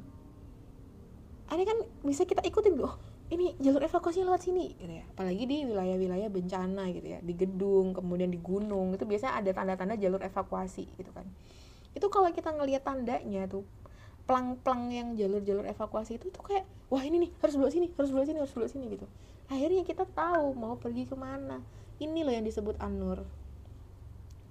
Ini 1.48 1.64
kan 1.66 1.78
bisa 2.06 2.24
kita 2.28 2.44
ikutin 2.46 2.78
loh 2.78 2.96
ini 3.28 3.60
jalur 3.60 3.84
evakuasi 3.84 4.24
lewat 4.24 4.48
sini 4.48 4.72
gitu 4.80 4.88
ya. 4.88 5.04
Apalagi 5.12 5.44
di 5.44 5.68
wilayah-wilayah 5.68 6.32
bencana 6.32 6.88
gitu 6.96 7.08
ya. 7.12 7.20
Di 7.20 7.34
gedung 7.36 7.92
kemudian 7.92 8.32
di 8.32 8.40
gunung. 8.40 8.96
Itu 8.96 9.04
biasanya 9.04 9.44
ada 9.44 9.52
tanda-tanda 9.52 10.00
jalur 10.00 10.24
evakuasi 10.24 10.88
gitu 10.96 11.12
kan. 11.12 11.28
Itu 11.92 12.08
kalau 12.08 12.32
kita 12.32 12.56
ngelihat 12.56 12.88
tandanya 12.88 13.50
tuh 13.52 13.68
plang-plang 14.28 14.92
yang 14.92 15.16
jalur-jalur 15.16 15.64
evakuasi 15.64 16.20
itu 16.20 16.28
tuh 16.30 16.44
kayak 16.44 16.68
wah 16.92 17.02
ini 17.02 17.26
nih 17.28 17.32
harus 17.40 17.56
belok 17.56 17.72
sini 17.72 17.88
harus 17.96 18.12
belok 18.12 18.28
sini 18.28 18.38
harus 18.44 18.54
belok 18.54 18.70
sini 18.70 18.86
gitu. 18.92 19.08
Akhirnya 19.48 19.88
kita 19.88 20.04
tahu 20.04 20.52
mau 20.54 20.76
pergi 20.76 21.08
ke 21.08 21.16
mana 21.16 21.64
ini 21.98 22.22
loh 22.22 22.36
yang 22.36 22.46
disebut 22.46 22.76
anur 22.84 23.24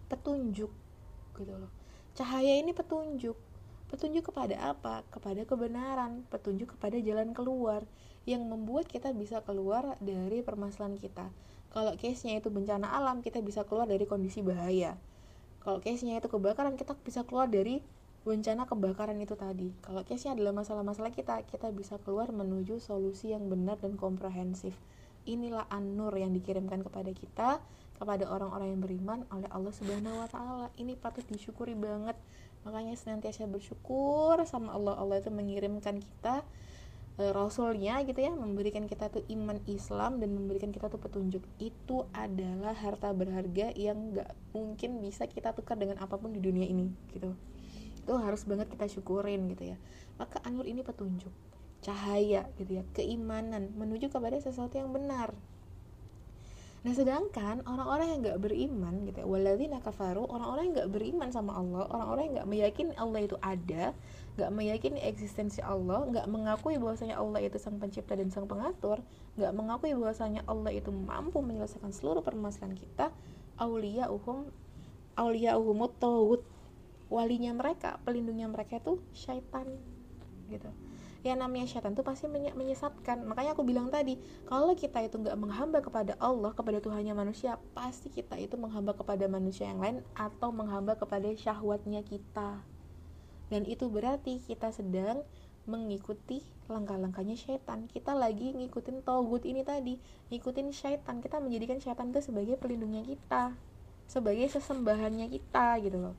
petunjuk 0.09 0.73
gitu 1.37 1.53
loh. 1.53 1.71
Cahaya 2.17 2.57
ini 2.57 2.73
petunjuk. 2.73 3.37
Petunjuk 3.87 4.33
kepada 4.33 4.73
apa? 4.73 5.05
Kepada 5.13 5.45
kebenaran. 5.45 6.25
Petunjuk 6.33 6.75
kepada 6.75 6.97
jalan 6.99 7.37
keluar 7.37 7.85
yang 8.27 8.43
membuat 8.43 8.91
kita 8.91 9.15
bisa 9.15 9.45
keluar 9.45 9.95
dari 10.03 10.43
permasalahan 10.43 10.99
kita. 10.99 11.31
Kalau 11.71 11.93
case-nya 11.95 12.41
itu 12.41 12.49
bencana 12.49 12.89
alam 12.89 13.21
kita 13.21 13.45
bisa 13.45 13.63
keluar 13.63 13.87
dari 13.87 14.09
kondisi 14.09 14.41
bahaya. 14.41 14.97
Kalau 15.63 15.79
case-nya 15.83 16.19
itu 16.19 16.27
kebakaran 16.27 16.75
kita 16.75 16.97
bisa 17.05 17.23
keluar 17.23 17.47
dari 17.47 17.83
bencana 18.27 18.67
kebakaran 18.67 19.23
itu 19.23 19.39
tadi 19.39 19.71
kalau 19.87 20.03
case-nya 20.03 20.35
adalah 20.35 20.51
masalah-masalah 20.59 21.15
kita 21.15 21.47
kita 21.47 21.71
bisa 21.71 21.95
keluar 22.03 22.35
menuju 22.35 22.83
solusi 22.83 23.31
yang 23.31 23.47
benar 23.47 23.79
dan 23.79 23.95
komprehensif 23.95 24.75
inilah 25.31 25.63
an-nur 25.71 26.11
yang 26.19 26.35
dikirimkan 26.35 26.83
kepada 26.83 27.15
kita 27.15 27.63
kepada 27.97 28.29
orang-orang 28.29 28.77
yang 28.77 28.81
beriman 28.83 29.19
oleh 29.33 29.49
Allah 29.49 29.73
Subhanahu 29.73 30.21
wa 30.21 30.29
taala. 30.29 30.69
Ini 30.77 31.01
patut 31.01 31.25
disyukuri 31.33 31.73
banget. 31.73 32.15
Makanya 32.69 32.93
senantiasa 32.93 33.49
bersyukur 33.49 34.37
sama 34.45 34.77
Allah. 34.77 35.01
Allah 35.01 35.17
itu 35.25 35.33
mengirimkan 35.33 36.05
kita 36.05 36.45
e, 37.17 37.33
rasulnya 37.33 38.05
gitu 38.05 38.21
ya, 38.21 38.37
memberikan 38.37 38.85
kita 38.85 39.09
tuh 39.09 39.25
iman 39.33 39.57
Islam 39.65 40.21
dan 40.21 40.37
memberikan 40.37 40.77
kita 40.77 40.93
tuh 40.93 41.01
petunjuk. 41.01 41.41
Itu 41.57 42.05
adalah 42.13 42.77
harta 42.77 43.17
berharga 43.17 43.73
yang 43.73 44.13
gak 44.13 44.37
mungkin 44.53 45.01
bisa 45.01 45.25
kita 45.25 45.57
tukar 45.57 45.81
dengan 45.81 45.97
apa 45.97 46.21
pun 46.21 46.37
di 46.37 46.41
dunia 46.45 46.69
ini 46.69 46.93
gitu 47.17 47.33
itu 48.07 48.15
harus 48.15 48.47
banget 48.47 48.71
kita 48.71 48.87
syukurin 48.87 49.51
gitu 49.51 49.75
ya. 49.75 49.77
Maka 50.23 50.39
anur 50.47 50.63
ini 50.63 50.87
petunjuk 50.87 51.35
cahaya 51.85 52.49
gitu 52.57 52.81
ya 52.81 52.85
keimanan 52.97 53.75
menuju 53.75 54.09
kepada 54.09 54.39
sesuatu 54.39 54.79
yang 54.79 54.95
benar. 54.95 55.35
Nah 56.87 56.95
sedangkan 56.95 57.67
orang-orang 57.67 58.07
yang 58.15 58.21
gak 58.23 58.41
beriman 58.47 58.95
gitu 59.11 59.19
ya 59.19 59.27
Waladzina 59.27 59.83
kafaru 59.83 60.23
Orang-orang 60.31 60.71
yang 60.71 60.75
gak 60.87 60.93
beriman 60.95 61.29
sama 61.35 61.59
Allah 61.59 61.83
Orang-orang 61.91 62.23
yang 62.31 62.35
gak 62.39 62.51
meyakini 62.55 62.95
Allah 62.95 63.21
itu 63.27 63.35
ada 63.43 63.91
Gak 64.39 64.51
meyakini 64.55 65.03
eksistensi 65.03 65.59
Allah 65.59 66.07
Gak 66.15 66.31
mengakui 66.31 66.79
bahwasanya 66.79 67.19
Allah 67.19 67.43
itu 67.43 67.59
sang 67.59 67.83
pencipta 67.83 68.15
dan 68.15 68.31
sang 68.31 68.47
pengatur 68.47 69.03
Gak 69.35 69.51
mengakui 69.51 69.99
bahwasanya 69.99 70.47
Allah 70.47 70.71
itu 70.71 70.95
mampu 70.95 71.43
menyelesaikan 71.43 71.91
seluruh 71.91 72.23
permasalahan 72.23 72.79
kita 72.79 73.11
Aulia 73.59 74.07
uhum 74.07 74.47
Aulia 75.19 75.59
uhumut 75.59 75.99
walinya 77.07 77.55
mereka 77.55 78.03
pelindungnya 78.03 78.51
mereka 78.51 78.83
itu 78.83 78.99
syaitan 79.15 79.67
gitu. 80.51 80.71
Ya 81.27 81.35
namanya 81.35 81.67
syaitan 81.67 81.91
itu 81.91 82.07
pasti 82.07 82.31
menyesatkan. 82.31 83.27
Makanya 83.27 83.59
aku 83.59 83.67
bilang 83.67 83.91
tadi 83.91 84.15
kalau 84.47 84.79
kita 84.79 85.03
itu 85.03 85.19
nggak 85.19 85.35
menghamba 85.35 85.83
kepada 85.83 86.15
Allah 86.23 86.55
kepada 86.55 86.79
Tuhannya 86.79 87.19
manusia 87.19 87.59
pasti 87.75 88.15
kita 88.15 88.39
itu 88.39 88.55
menghamba 88.55 88.95
kepada 88.95 89.27
manusia 89.27 89.67
yang 89.67 89.83
lain 89.83 90.07
atau 90.15 90.55
menghamba 90.55 90.95
kepada 90.95 91.27
syahwatnya 91.35 92.07
kita. 92.07 92.63
Dan 93.51 93.67
itu 93.67 93.91
berarti 93.91 94.39
kita 94.39 94.71
sedang 94.71 95.27
mengikuti 95.67 96.47
langkah-langkahnya 96.71 97.35
syaitan. 97.35 97.91
Kita 97.91 98.15
lagi 98.15 98.55
ngikutin 98.55 99.03
togut 99.03 99.43
ini 99.43 99.67
tadi 99.67 99.99
ngikutin 100.31 100.71
syaitan. 100.71 101.19
Kita 101.19 101.43
menjadikan 101.43 101.83
syaitan 101.83 102.15
itu 102.15 102.23
sebagai 102.23 102.55
pelindungnya 102.55 103.03
kita 103.03 103.55
sebagai 104.07 104.47
sesembahannya 104.47 105.27
kita 105.27 105.83
gitu 105.83 105.99
loh 105.99 106.15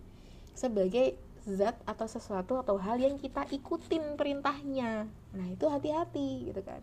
sebagai 0.57 1.13
zat 1.45 1.77
atau 1.85 2.09
sesuatu 2.09 2.57
atau 2.59 2.75
hal 2.81 2.97
yang 2.97 3.21
kita 3.21 3.45
ikutin 3.53 4.17
perintahnya. 4.17 5.05
Nah 5.37 5.47
itu 5.53 5.69
hati-hati 5.69 6.49
gitu 6.49 6.61
kan. 6.65 6.81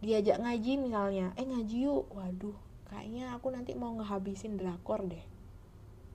Diajak 0.00 0.40
ngaji 0.40 0.72
misalnya 0.80 1.36
eh 1.36 1.44
ngaji 1.44 1.76
yuk. 1.84 2.08
Waduh 2.10 2.56
kayaknya 2.88 3.36
aku 3.36 3.52
nanti 3.52 3.76
mau 3.76 3.92
ngehabisin 3.92 4.56
drakor 4.56 5.04
deh. 5.04 5.22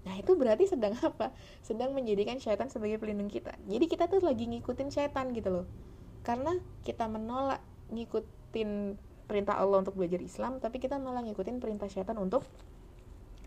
Nah 0.03 0.17
itu 0.17 0.33
berarti 0.33 0.65
sedang 0.65 0.97
apa? 1.07 1.31
Sedang 1.61 1.93
menjadikan 1.93 2.41
syaitan 2.41 2.67
sebagai 2.67 2.97
pelindung 2.97 3.29
kita. 3.29 3.53
Jadi 3.69 3.85
kita 3.85 4.09
tuh 4.09 4.25
lagi 4.25 4.49
ngikutin 4.49 4.89
syaitan 4.89 5.29
gitu 5.31 5.53
loh. 5.53 5.65
Karena 6.25 6.57
kita 6.83 7.05
menolak 7.07 7.61
ngikutin 7.93 8.99
perintah 9.29 9.61
Allah 9.61 9.85
untuk 9.85 9.93
belajar 9.93 10.17
Islam 10.25 10.57
tapi 10.57 10.81
kita 10.81 10.97
malah 10.97 11.21
ngikutin 11.21 11.61
perintah 11.61 11.85
syaitan 11.85 12.17
untuk 12.17 12.41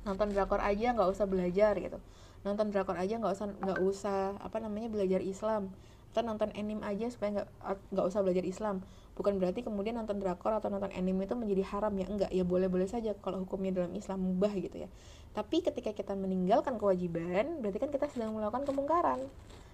nonton 0.07 0.31
drakor 0.31 0.63
aja 0.63 0.95
nggak 0.95 1.11
usah 1.11 1.27
belajar 1.27 1.75
gitu 1.75 1.99
nonton 2.43 2.75
drakor 2.75 2.99
aja 2.99 3.19
nggak 3.19 3.33
usah 3.35 3.47
nggak 3.59 3.81
usah 3.83 4.19
apa 4.43 4.59
namanya 4.59 4.91
belajar 4.91 5.23
Islam. 5.23 5.71
Atau 6.13 6.21
nonton 6.29 6.53
anime 6.53 6.85
aja 6.85 7.09
supaya 7.09 7.41
nggak 7.41 7.49
nggak 7.95 8.07
usah 8.07 8.21
belajar 8.21 8.45
Islam. 8.45 8.85
Bukan 9.17 9.41
berarti 9.41 9.65
kemudian 9.65 9.97
nonton 9.97 10.21
drakor 10.21 10.53
atau 10.53 10.69
nonton 10.69 10.93
anime 10.93 11.25
itu 11.25 11.33
menjadi 11.33 11.65
haram 11.73 11.93
ya 11.97 12.07
enggak. 12.09 12.31
Ya 12.35 12.45
boleh 12.45 12.69
boleh 12.69 12.85
saja 12.85 13.17
kalau 13.25 13.45
hukumnya 13.47 13.73
dalam 13.81 13.93
Islam 13.97 14.21
mubah 14.21 14.53
gitu 14.53 14.85
ya. 14.85 14.89
Tapi 15.33 15.65
ketika 15.65 15.97
kita 15.97 16.13
meninggalkan 16.13 16.77
kewajiban 16.77 17.65
berarti 17.65 17.79
kan 17.81 17.89
kita 17.89 18.07
sedang 18.13 18.37
melakukan 18.37 18.69
kemungkaran. 18.69 19.21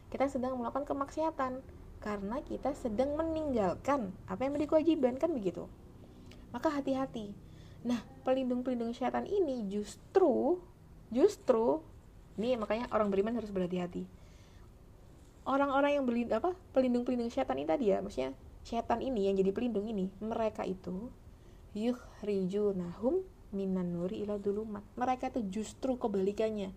Kita 0.09 0.31
sedang 0.31 0.55
melakukan 0.55 0.87
kemaksiatan. 0.87 1.59
Karena 1.99 2.39
kita 2.47 2.71
sedang 2.79 3.19
meninggalkan 3.19 4.15
apa 4.31 4.47
yang 4.47 4.55
menjadi 4.55 4.71
kewajiban 4.79 5.19
kan 5.19 5.35
begitu? 5.35 5.67
Maka 6.55 6.71
hati-hati. 6.71 7.35
Nah 7.83 7.99
pelindung-pelindung 8.23 8.95
syaitan 8.95 9.27
ini 9.27 9.67
justru 9.67 10.63
justru 11.11 11.83
ini 12.39 12.55
makanya 12.55 12.87
orang 12.95 13.11
beriman 13.11 13.35
harus 13.35 13.51
berhati-hati. 13.51 14.07
Orang-orang 15.43 15.99
yang 15.99 16.05
beli 16.07 16.25
apa 16.31 16.55
pelindung-pelindung 16.73 17.33
setan 17.35 17.59
ini 17.59 17.67
tadi 17.67 17.91
ya 17.91 17.99
maksudnya 17.99 18.37
setan 18.63 19.03
ini 19.03 19.27
yang 19.27 19.35
jadi 19.35 19.51
pelindung 19.51 19.89
ini 19.91 20.13
mereka 20.23 20.63
itu 20.63 21.11
yukhrijunahum 21.73 23.25
minan 23.57 23.97
nuri 23.97 24.29
ila 24.29 24.37
dulumat 24.37 24.85
mereka 24.93 25.33
itu 25.33 25.41
justru 25.49 25.97
kebalikannya 25.97 26.69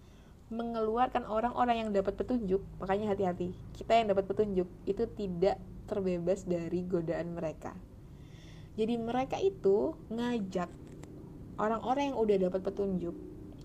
mengeluarkan 0.51 1.23
orang-orang 1.27 1.87
yang 1.87 1.89
dapat 1.95 2.19
petunjuk. 2.19 2.59
Makanya 2.83 3.15
hati-hati 3.15 3.55
kita 3.75 3.95
yang 3.95 4.11
dapat 4.11 4.27
petunjuk 4.27 4.67
itu 4.83 5.03
tidak 5.15 5.55
terbebas 5.87 6.43
dari 6.43 6.83
godaan 6.83 7.35
mereka. 7.35 7.71
Jadi 8.75 8.95
mereka 8.99 9.39
itu 9.39 9.95
ngajak 10.11 10.67
orang-orang 11.59 12.11
yang 12.11 12.17
udah 12.19 12.37
dapat 12.47 12.61
petunjuk 12.63 13.15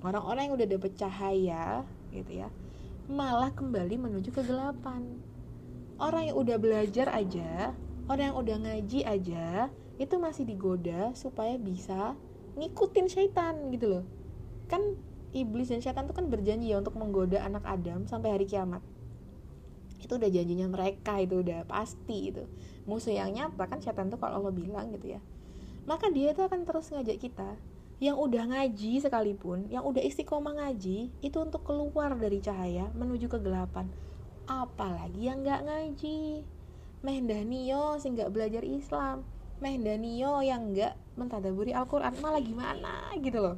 orang-orang 0.06 0.46
yang 0.46 0.54
udah 0.54 0.68
dapet 0.70 0.92
cahaya 0.94 1.82
gitu 2.14 2.46
ya 2.46 2.48
malah 3.06 3.54
kembali 3.54 4.02
menuju 4.02 4.34
kegelapan. 4.34 5.22
Orang 5.96 6.26
yang 6.26 6.36
udah 6.36 6.58
belajar 6.58 7.08
aja 7.14 7.72
orang 8.06 8.34
yang 8.34 8.38
udah 8.38 8.56
ngaji 8.62 9.00
aja 9.02 9.70
itu 9.96 10.14
masih 10.20 10.44
digoda 10.46 11.10
supaya 11.16 11.56
bisa 11.56 12.14
ngikutin 12.58 13.06
syaitan 13.06 13.54
gitu 13.70 13.86
loh. 13.98 14.04
Kan 14.66 14.98
iblis 15.30 15.70
dan 15.70 15.80
syaitan 15.82 16.10
itu 16.10 16.14
kan 16.14 16.26
berjanji 16.26 16.74
ya 16.74 16.82
untuk 16.82 16.98
menggoda 16.98 17.42
anak 17.42 17.62
Adam 17.64 18.10
sampai 18.10 18.34
hari 18.34 18.46
kiamat. 18.46 18.82
Itu 20.02 20.18
udah 20.18 20.28
janjinya 20.28 20.66
mereka 20.68 21.18
itu 21.22 21.40
udah 21.40 21.64
pasti 21.64 22.34
itu 22.34 22.44
musuh 22.86 23.14
yang 23.14 23.34
nyata 23.34 23.66
kan 23.66 23.78
syaitan 23.82 24.10
tuh 24.10 24.18
kalau 24.18 24.42
Allah 24.42 24.54
bilang 24.54 24.90
gitu 24.94 25.18
ya. 25.18 25.20
Maka 25.86 26.10
dia 26.10 26.34
itu 26.34 26.42
akan 26.42 26.66
terus 26.66 26.90
ngajak 26.90 27.22
kita 27.22 27.54
yang 27.96 28.20
udah 28.20 28.44
ngaji 28.52 29.00
sekalipun, 29.00 29.72
yang 29.72 29.80
udah 29.80 30.04
istiqomah 30.04 30.60
ngaji, 30.60 31.08
itu 31.24 31.38
untuk 31.40 31.64
keluar 31.64 32.12
dari 32.12 32.44
cahaya 32.44 32.92
menuju 32.92 33.24
kegelapan. 33.32 33.88
Apalagi 34.44 35.32
yang 35.32 35.40
nggak 35.40 35.64
ngaji. 35.64 36.44
Meh 37.00 37.20
Danio 37.24 37.96
sih 37.96 38.12
nggak 38.12 38.32
belajar 38.32 38.62
Islam. 38.68 39.24
Meh 39.64 39.80
Danio 39.80 40.44
yang 40.44 40.76
nggak 40.76 40.92
mentadaburi 41.16 41.72
Al-Quran. 41.72 42.20
Malah 42.20 42.42
gimana 42.44 43.16
gitu 43.16 43.40
loh. 43.40 43.56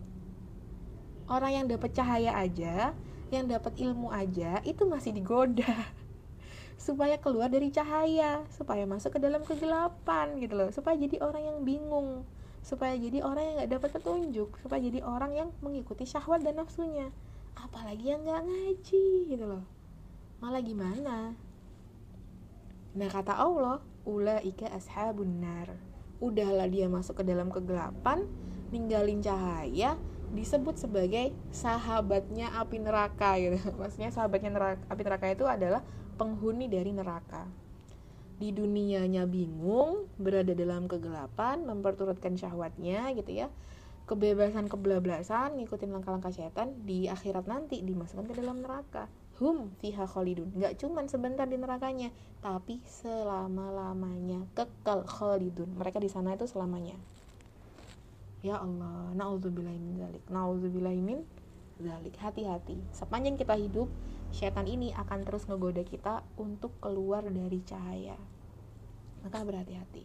Orang 1.27 1.53
yang 1.53 1.66
dapat 1.66 1.90
cahaya 1.92 2.38
aja, 2.38 2.94
yang 3.35 3.51
dapat 3.51 3.74
ilmu 3.74 4.14
aja, 4.14 4.62
itu 4.62 4.87
masih 4.87 5.18
digoda. 5.18 5.66
supaya 6.79 7.18
keluar 7.18 7.51
dari 7.51 7.74
cahaya, 7.74 8.46
supaya 8.55 8.87
masuk 8.87 9.18
ke 9.18 9.20
dalam 9.20 9.42
kegelapan 9.42 10.38
gitu 10.38 10.55
loh, 10.55 10.70
supaya 10.70 10.94
jadi 10.94 11.18
orang 11.20 11.42
yang 11.42 11.59
bingung 11.66 12.22
supaya 12.68 12.92
jadi 13.00 13.24
orang 13.24 13.42
yang 13.48 13.54
nggak 13.64 13.72
dapat 13.81 13.90
petunjuk 13.96 14.61
supaya 14.61 14.76
jadi 14.85 15.00
orang 15.00 15.33
yang 15.33 15.48
mengikuti 15.64 16.04
syahwat 16.04 16.44
dan 16.44 16.61
nafsunya. 16.61 17.09
Apalagi 17.57 18.12
yang 18.12 18.28
nggak 18.28 18.44
ngaji 18.44 19.09
gitu 19.33 19.44
loh. 19.48 19.64
Malah 20.44 20.61
gimana? 20.61 21.33
Nah 22.92 23.09
kata 23.09 23.40
Allah 23.40 23.81
ulaika 24.04 24.68
ashabun 24.76 25.40
nar. 25.40 25.72
Udahlah 26.20 26.68
dia 26.68 26.92
masuk 26.92 27.24
ke 27.24 27.24
dalam 27.24 27.48
kegelapan 27.48 28.28
ninggalin 28.68 29.24
cahaya 29.24 29.96
disebut 30.37 30.76
sebagai 30.76 31.33
sahabatnya 31.48 32.52
api 32.52 32.85
neraka 32.85 33.40
gitu. 33.40 33.57
Maksudnya 33.81 34.12
sahabatnya 34.12 34.52
neraka, 34.52 34.85
api 34.92 35.02
neraka 35.09 35.26
itu 35.33 35.48
adalah 35.48 35.81
penghuni 36.20 36.68
dari 36.68 36.92
neraka 36.92 37.48
di 38.38 38.55
dunianya 38.55 39.27
bingung 39.27 40.07
berada 40.14 40.55
dalam 40.55 40.87
kegelapan 40.87 41.66
memperturutkan 41.66 42.38
syahwatnya 42.38 43.11
gitu 43.18 43.44
ya. 43.44 43.51
Kebebasan 44.09 44.72
kebelablasan 44.72 45.61
ngikutin 45.61 45.92
langkah-langkah 45.92 46.33
setan 46.33 46.72
di 46.88 47.12
akhirat 47.12 47.44
nanti 47.44 47.85
dimasukkan 47.85 48.24
ke 48.31 48.35
dalam 48.40 48.64
neraka. 48.64 49.11
Hum 49.37 49.74
fiha 49.83 50.09
khalidun. 50.09 50.55
Nggak 50.57 50.81
cuman 50.81 51.11
sebentar 51.11 51.44
di 51.44 51.61
nerakanya 51.61 52.09
tapi 52.40 52.81
selama 52.88 53.68
lamanya 53.68 54.46
kekal 54.57 55.05
khalidun. 55.05 55.68
Mereka 55.77 56.01
di 56.01 56.09
sana 56.09 56.33
itu 56.38 56.48
selamanya. 56.48 56.96
Ya 58.40 58.62
Allah 58.62 59.12
naudzubillahi 59.18 59.77
min 59.83 59.98
zalik. 59.98 60.22
Naudzubillahi 60.31 61.01
min 61.03 61.18
zalik. 61.83 62.14
Hati-hati. 62.16 62.79
Sepanjang 62.94 63.35
kita 63.35 63.59
hidup 63.59 63.90
setan 64.32 64.68
ini 64.68 64.92
akan 64.94 65.24
terus 65.24 65.48
ngegoda 65.48 65.82
kita 65.82 66.24
untuk 66.36 66.74
keluar 66.78 67.24
dari 67.26 67.60
cahaya. 67.64 68.16
Maka 69.24 69.42
berhati-hati. 69.42 70.04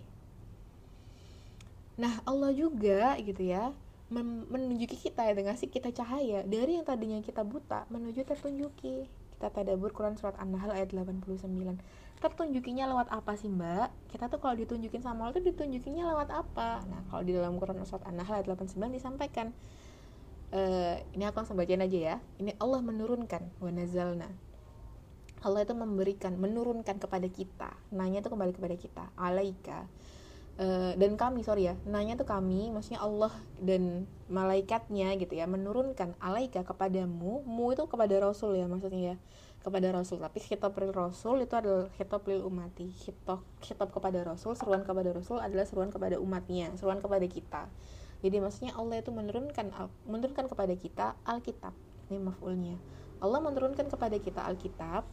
Nah 2.02 2.24
Allah 2.26 2.52
juga 2.52 3.14
gitu 3.22 3.44
ya 3.46 3.70
menunjuki 4.14 5.10
kita 5.10 5.26
dengan 5.34 5.58
kita 5.58 5.90
cahaya. 5.90 6.46
Dari 6.46 6.78
yang 6.78 6.86
tadinya 6.86 7.18
kita 7.22 7.42
buta 7.42 7.90
menuju 7.90 8.26
tertunjuki. 8.26 9.10
Kita 9.34 9.50
tadabur 9.50 9.90
Quran 9.92 10.16
surat 10.16 10.38
An-Nahl 10.38 10.72
ayat 10.72 10.94
89 10.94 11.50
tertunjukinya 12.24 12.88
lewat 12.88 13.12
apa 13.12 13.36
sih 13.36 13.52
mbak? 13.52 13.92
Kita 14.08 14.32
tuh 14.32 14.40
kalau 14.40 14.56
ditunjukin 14.56 15.04
sama 15.04 15.28
Allah 15.28 15.36
tuh 15.36 15.44
ditunjukinya 15.44 16.08
lewat 16.16 16.32
apa? 16.32 16.80
Nah 16.88 17.04
kalau 17.12 17.20
di 17.28 17.36
dalam 17.36 17.60
Quran 17.60 17.84
surat 17.84 18.08
An-Nahl 18.08 18.40
ayat 18.40 18.48
89 18.48 18.80
disampaikan 18.96 19.52
uh, 20.54 20.96
ini 21.18 21.24
aku 21.26 21.42
langsung 21.42 21.58
bacain 21.58 21.82
aja 21.82 22.00
ya. 22.14 22.16
Ini 22.38 22.56
Allah 22.62 22.80
menurunkan 22.80 23.42
wa 23.60 23.72
nazalna. 23.74 24.30
Allah 25.44 25.68
itu 25.68 25.76
memberikan 25.76 26.40
menurunkan 26.40 27.04
kepada 27.04 27.28
kita. 27.28 27.76
Nanya 27.92 28.24
itu 28.24 28.32
kembali 28.32 28.54
kepada 28.56 28.76
kita. 28.80 29.04
Alaika. 29.20 29.90
Uh, 30.54 30.94
dan 30.96 31.18
kami 31.20 31.44
sorry 31.44 31.68
ya. 31.68 31.76
Nanya 31.84 32.16
tuh 32.16 32.30
kami 32.30 32.70
maksudnya 32.72 33.04
Allah 33.04 33.34
dan 33.60 34.06
malaikatnya 34.30 35.18
gitu 35.18 35.34
ya 35.34 35.50
menurunkan 35.50 36.14
alaika 36.22 36.62
kepadamu 36.62 37.42
mu 37.44 37.74
itu 37.74 37.84
kepada 37.90 38.16
Rasul 38.22 38.56
ya 38.56 38.70
maksudnya 38.70 39.02
ya. 39.14 39.16
Kepada 39.66 39.92
Rasul. 39.92 40.24
Tapi 40.24 40.40
kitab 40.40 40.72
Rasul 40.78 41.44
itu 41.44 41.56
adalah 41.58 41.92
kitab 41.98 42.24
lil 42.30 42.46
umati 42.46 42.94
kitab 42.96 43.44
kitab 43.60 43.92
kepada 43.92 44.24
Rasul 44.24 44.56
seruan 44.56 44.86
kepada 44.88 45.12
Rasul 45.12 45.44
adalah 45.44 45.68
seruan 45.68 45.90
kepada 45.92 46.22
umatnya 46.22 46.72
seruan 46.80 47.00
kepada 47.04 47.26
kita 47.28 47.68
jadi 48.24 48.40
maksudnya 48.40 48.72
Allah 48.80 49.04
itu 49.04 49.12
menurunkan 49.12 49.68
menurunkan 50.08 50.48
kepada 50.48 50.72
kita 50.80 51.20
Alkitab. 51.28 51.76
Ini 52.08 52.24
maf'ulnya. 52.24 52.80
Allah 53.20 53.44
menurunkan 53.44 53.92
kepada 53.92 54.16
kita 54.16 54.48
Alkitab. 54.48 55.04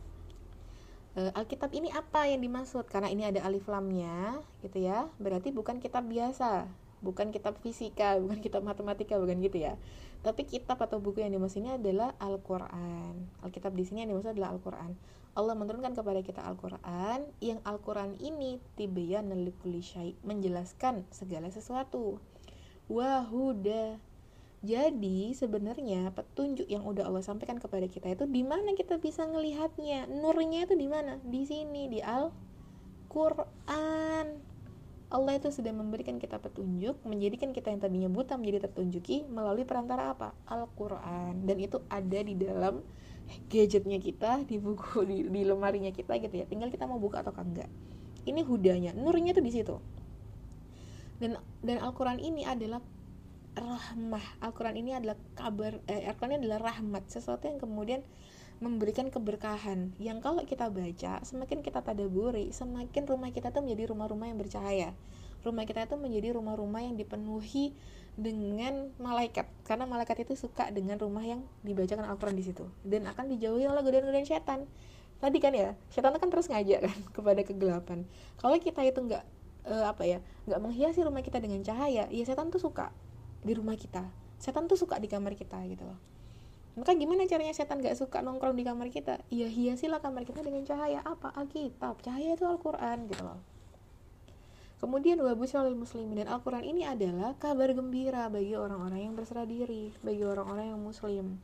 E, 1.18 1.20
Alkitab 1.34 1.74
ini 1.74 1.90
apa 1.90 2.30
yang 2.30 2.38
dimaksud? 2.38 2.86
Karena 2.86 3.10
ini 3.10 3.26
ada 3.26 3.42
alif 3.42 3.66
lamnya, 3.66 4.38
gitu 4.62 4.78
ya. 4.78 5.10
Berarti 5.18 5.50
bukan 5.50 5.82
kitab 5.82 6.06
biasa, 6.06 6.70
bukan 7.02 7.34
kitab 7.34 7.58
fisika, 7.58 8.14
bukan 8.22 8.38
kitab 8.38 8.62
matematika, 8.62 9.18
bukan 9.18 9.42
gitu 9.42 9.58
ya. 9.58 9.74
Tapi 10.22 10.46
kitab 10.46 10.78
atau 10.78 11.02
buku 11.02 11.18
yang 11.26 11.34
dimaksud 11.34 11.66
ini 11.66 11.74
adalah 11.82 12.14
Al-Qur'an. 12.22 13.26
Alkitab 13.42 13.74
di 13.74 13.90
sini 13.90 14.06
yang 14.06 14.14
dimaksud 14.14 14.38
adalah 14.38 14.54
Al-Qur'an. 14.54 14.94
Allah 15.34 15.54
menurunkan 15.58 15.98
kepada 15.98 16.22
kita 16.22 16.46
Al-Qur'an 16.46 17.26
yang 17.42 17.58
Al-Qur'an 17.66 18.14
ini 18.22 18.62
likulli 18.78 19.82
menjelaskan 20.22 21.06
segala 21.10 21.50
sesuatu 21.50 22.18
wahuda 22.90 24.02
jadi 24.60 25.32
sebenarnya 25.32 26.12
petunjuk 26.12 26.68
yang 26.68 26.84
udah 26.84 27.08
Allah 27.08 27.24
sampaikan 27.24 27.56
kepada 27.56 27.88
kita 27.88 28.12
itu 28.12 28.28
di 28.28 28.44
mana 28.44 28.76
kita 28.76 29.00
bisa 29.00 29.24
ngelihatnya? 29.24 30.04
Nurnya 30.04 30.68
itu 30.68 30.76
di 30.76 30.84
mana? 30.84 31.16
Di 31.24 31.48
sini 31.48 31.88
di 31.88 32.04
Al-Qur'an. 32.04 33.48
Allah 35.10 35.32
itu 35.32 35.48
sudah 35.48 35.72
memberikan 35.72 36.20
kita 36.20 36.36
petunjuk, 36.36 37.00
menjadikan 37.08 37.56
kita 37.56 37.72
yang 37.72 37.80
tadinya 37.80 38.12
buta 38.12 38.36
menjadi 38.36 38.68
tertunjuki 38.68 39.24
melalui 39.32 39.64
perantara 39.64 40.12
apa? 40.12 40.36
Al-Qur'an. 40.44 41.40
Dan 41.48 41.56
itu 41.56 41.80
ada 41.88 42.20
di 42.20 42.36
dalam 42.36 42.84
gadgetnya 43.48 43.96
kita, 43.96 44.44
di 44.44 44.60
buku 44.60 45.08
di, 45.08 45.24
di 45.24 45.40
lemarinya 45.48 45.88
kita 45.88 46.20
gitu 46.20 46.36
ya. 46.36 46.44
Tinggal 46.44 46.68
kita 46.68 46.84
mau 46.84 47.00
buka 47.00 47.24
atau 47.24 47.32
enggak. 47.32 47.72
Ini 48.28 48.44
hudanya, 48.44 48.92
nurnya 48.92 49.32
itu 49.32 49.40
di 49.40 49.56
situ 49.56 49.80
dan 51.20 51.36
dan 51.60 51.76
Al-Quran 51.84 52.18
ini 52.18 52.48
adalah 52.48 52.80
rahmah. 53.54 54.24
Al-Quran 54.40 54.76
ini 54.80 54.96
adalah 54.96 55.20
kabar 55.36 55.78
eh, 55.84 56.08
Al-Quran 56.08 56.40
ini 56.40 56.48
adalah 56.48 56.72
rahmat. 56.72 57.06
Sesuatu 57.12 57.46
yang 57.46 57.60
kemudian 57.60 58.00
memberikan 58.60 59.08
keberkahan. 59.12 59.92
Yang 60.00 60.18
kalau 60.24 60.42
kita 60.44 60.72
baca 60.72 61.20
semakin 61.24 61.60
kita 61.64 61.80
tadaburi 61.84 62.52
semakin 62.52 63.04
rumah 63.08 63.32
kita 63.32 63.52
tuh 63.52 63.64
menjadi 63.64 63.92
rumah-rumah 63.92 64.26
yang 64.32 64.38
bercahaya. 64.40 64.96
Rumah 65.40 65.64
kita 65.64 65.88
itu 65.88 65.96
menjadi 65.96 66.36
rumah-rumah 66.36 66.84
yang 66.84 67.00
dipenuhi 67.00 67.72
dengan 68.12 68.92
malaikat. 69.00 69.48
Karena 69.64 69.88
malaikat 69.88 70.28
itu 70.28 70.36
suka 70.36 70.68
dengan 70.68 71.00
rumah 71.00 71.24
yang 71.24 71.40
dibacakan 71.64 72.04
Al-Quran 72.04 72.36
di 72.36 72.44
situ. 72.44 72.68
Dan 72.84 73.08
akan 73.08 73.32
dijauhi 73.32 73.64
oleh 73.64 73.80
godaan-godaan 73.80 74.28
setan. 74.28 74.68
Tadi 75.20 75.36
kan 75.36 75.52
ya 75.52 75.76
setan 75.92 76.16
itu 76.16 76.20
kan 76.20 76.28
terus 76.32 76.48
ngajak 76.48 76.80
kan 76.84 76.98
kepada 77.16 77.40
kegelapan. 77.44 78.08
Kalau 78.36 78.56
kita 78.60 78.84
itu 78.84 79.00
nggak 79.00 79.24
uh, 79.66 79.90
apa 79.90 80.06
ya 80.06 80.18
nggak 80.48 80.60
menghiasi 80.60 81.04
rumah 81.04 81.20
kita 81.20 81.42
dengan 81.42 81.60
cahaya 81.60 82.08
ya 82.08 82.24
setan 82.24 82.48
tuh 82.48 82.62
suka 82.62 82.94
di 83.40 83.52
rumah 83.56 83.76
kita. 83.76 84.04
Setan 84.40 84.68
tuh 84.68 84.76
suka 84.76 84.96
di 84.96 85.08
kamar 85.08 85.36
kita 85.36 85.60
gitu 85.68 85.84
loh. 85.84 86.00
Maka 86.78 86.96
gimana 86.96 87.26
caranya 87.26 87.52
setan 87.52 87.82
gak 87.82 87.98
suka 87.98 88.22
nongkrong 88.24 88.56
di 88.56 88.64
kamar 88.64 88.88
kita? 88.88 89.20
Ya 89.28 89.50
hiasilah 89.50 90.00
kamar 90.00 90.24
kita 90.24 90.40
dengan 90.40 90.64
cahaya. 90.64 91.04
Apa? 91.04 91.34
Alkitab. 91.34 92.00
Cahaya 92.00 92.38
itu 92.38 92.46
Al-Quran 92.46 93.10
gitu 93.10 93.20
loh. 93.26 93.36
Kemudian 94.80 95.20
wabusyal 95.20 95.76
muslimin. 95.76 96.24
Dan 96.24 96.32
Al-Quran 96.32 96.64
ini 96.64 96.88
adalah 96.88 97.36
kabar 97.36 97.74
gembira 97.76 98.32
bagi 98.32 98.56
orang-orang 98.56 99.12
yang 99.12 99.14
berserah 99.18 99.44
diri, 99.44 99.92
bagi 100.00 100.24
orang-orang 100.24 100.72
yang 100.72 100.80
muslim. 100.80 101.36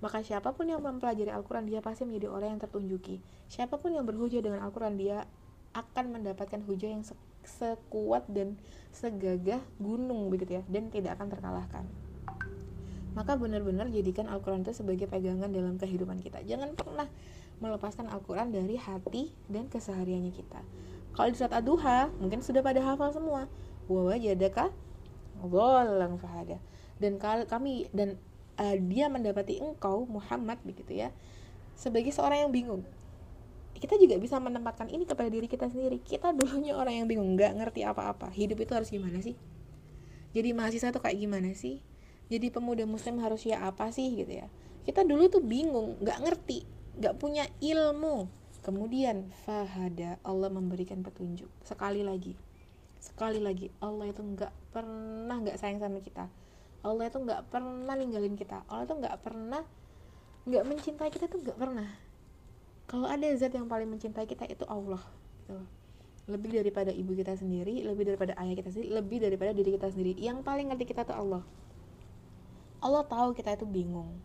Maka 0.00 0.24
siapa 0.24 0.56
pun 0.56 0.66
yang 0.66 0.82
mempelajari 0.82 1.28
Al-Quran 1.30 1.68
dia 1.68 1.84
pasti 1.84 2.08
menjadi 2.08 2.32
orang 2.32 2.56
yang 2.56 2.60
tertunjuki. 2.64 3.20
Siapa 3.46 3.78
pun 3.78 3.94
yang 3.94 4.08
berhujah 4.08 4.42
dengan 4.42 4.64
Al-Quran 4.64 4.96
dia 4.96 5.28
akan 5.76 6.18
mendapatkan 6.18 6.66
hujah 6.66 6.90
yang 6.98 7.04
sekuat 7.44 8.28
dan 8.30 8.56
segagah 8.90 9.60
gunung 9.78 10.28
begitu 10.28 10.60
ya 10.60 10.62
dan 10.66 10.90
tidak 10.92 11.18
akan 11.18 11.28
terkalahkan. 11.30 11.84
Maka 13.10 13.34
benar-benar 13.34 13.90
jadikan 13.90 14.30
Al-Quran 14.30 14.62
itu 14.62 14.70
sebagai 14.70 15.10
pegangan 15.10 15.50
dalam 15.50 15.74
kehidupan 15.76 16.22
kita. 16.22 16.46
Jangan 16.46 16.78
pernah 16.78 17.10
melepaskan 17.58 18.06
Al-Quran 18.06 18.54
dari 18.54 18.78
hati 18.78 19.34
dan 19.50 19.66
kesehariannya 19.66 20.30
kita. 20.30 20.60
Kalau 21.18 21.28
di 21.28 21.36
saat 21.36 21.50
aduha 21.50 22.08
mungkin 22.22 22.38
sudah 22.38 22.62
pada 22.62 22.78
hafal 22.80 23.10
semua. 23.10 23.50
Wa 23.90 24.14
wajadaka 24.14 24.70
dhallan 25.42 26.16
fahada. 26.22 26.62
Dan 27.02 27.18
kami 27.20 27.90
dan 27.90 28.14
uh, 28.60 28.76
dia 28.76 29.08
mendapati 29.08 29.58
engkau 29.58 30.04
Muhammad 30.04 30.60
begitu 30.62 31.00
ya 31.00 31.08
sebagai 31.80 32.12
seorang 32.12 32.44
yang 32.44 32.52
bingung 32.52 32.82
kita 33.80 33.96
juga 33.96 34.20
bisa 34.20 34.36
menempatkan 34.36 34.92
ini 34.92 35.08
kepada 35.08 35.32
diri 35.32 35.48
kita 35.48 35.72
sendiri. 35.72 36.04
Kita 36.04 36.36
dulunya 36.36 36.76
orang 36.76 37.00
yang 37.00 37.06
bingung 37.08 37.32
nggak 37.32 37.56
ngerti 37.56 37.80
apa-apa. 37.88 38.28
Hidup 38.28 38.60
itu 38.60 38.72
harus 38.76 38.92
gimana 38.92 39.24
sih? 39.24 39.34
Jadi 40.36 40.52
mahasiswa 40.52 40.92
tuh 40.92 41.00
kayak 41.00 41.16
gimana 41.16 41.56
sih? 41.56 41.80
Jadi 42.28 42.52
pemuda 42.52 42.84
muslim 42.84 43.18
harus 43.24 43.42
ya 43.48 43.64
apa 43.64 43.88
sih 43.90 44.12
gitu 44.14 44.44
ya? 44.44 44.46
Kita 44.84 45.02
dulu 45.02 45.32
tuh 45.32 45.40
bingung 45.40 45.96
nggak 46.04 46.18
ngerti 46.22 46.68
nggak 47.00 47.16
punya 47.16 47.48
ilmu. 47.64 48.28
Kemudian 48.60 49.32
fahada 49.48 50.20
Allah 50.20 50.52
memberikan 50.52 51.00
petunjuk. 51.00 51.48
Sekali 51.64 52.04
lagi 52.04 52.36
sekali 53.00 53.40
lagi 53.40 53.72
Allah 53.80 54.12
itu 54.12 54.20
nggak 54.20 54.76
pernah 54.76 55.40
nggak 55.40 55.56
sayang 55.56 55.80
sama 55.80 56.04
kita. 56.04 56.28
Allah 56.84 57.08
itu 57.08 57.16
nggak 57.16 57.48
pernah 57.48 57.96
ninggalin 57.96 58.36
kita. 58.36 58.60
Allah 58.68 58.84
itu 58.84 58.94
nggak 59.00 59.16
pernah 59.24 59.64
nggak 60.44 60.64
mencintai 60.68 61.08
kita 61.08 61.28
tuh 61.28 61.40
nggak 61.40 61.56
pernah 61.56 61.88
kalau 62.90 63.06
ada 63.06 63.30
zat 63.38 63.54
yang 63.54 63.70
paling 63.70 63.86
mencintai 63.86 64.26
kita 64.26 64.50
itu 64.50 64.66
Allah 64.66 64.98
gitu 65.46 65.62
lebih 66.30 66.58
daripada 66.58 66.90
ibu 66.94 67.14
kita 67.14 67.38
sendiri 67.38 67.86
lebih 67.86 68.06
daripada 68.06 68.34
ayah 68.38 68.54
kita 68.58 68.70
sendiri 68.70 68.90
lebih 68.90 69.18
daripada 69.18 69.50
diri 69.50 69.74
kita 69.74 69.90
sendiri. 69.90 70.14
Yang 70.14 70.46
paling 70.46 70.70
ngerti 70.70 70.84
kita 70.86 71.02
itu 71.02 71.14
Allah. 71.14 71.42
Allah 72.80 73.02
tahu 73.02 73.34
kita 73.34 73.58
itu 73.58 73.66
bingung. 73.66 74.22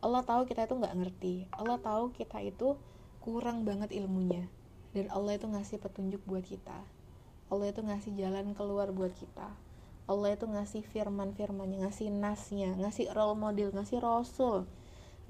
Allah 0.00 0.24
tahu 0.24 0.48
kita 0.48 0.64
itu 0.64 0.74
nggak 0.74 0.94
ngerti. 0.96 1.34
Allah 1.52 1.76
tahu 1.76 2.16
kita 2.16 2.40
itu 2.40 2.80
kurang 3.20 3.68
banget 3.68 3.92
ilmunya. 3.92 4.48
Dan 4.96 5.12
Allah 5.12 5.36
itu 5.36 5.44
ngasih 5.44 5.78
petunjuk 5.84 6.24
buat 6.24 6.42
kita. 6.48 6.80
Allah 7.52 7.66
itu 7.70 7.80
ngasih 7.84 8.12
jalan 8.16 8.56
keluar 8.56 8.88
buat 8.90 9.12
kita. 9.12 9.52
Allah 10.04 10.36
itu 10.36 10.44
ngasih 10.44 10.84
firman-firmannya, 10.84 11.88
ngasih 11.88 12.12
nasnya, 12.12 12.76
ngasih 12.76 13.08
role 13.16 13.40
model, 13.40 13.72
ngasih 13.72 14.04
rasul, 14.04 14.68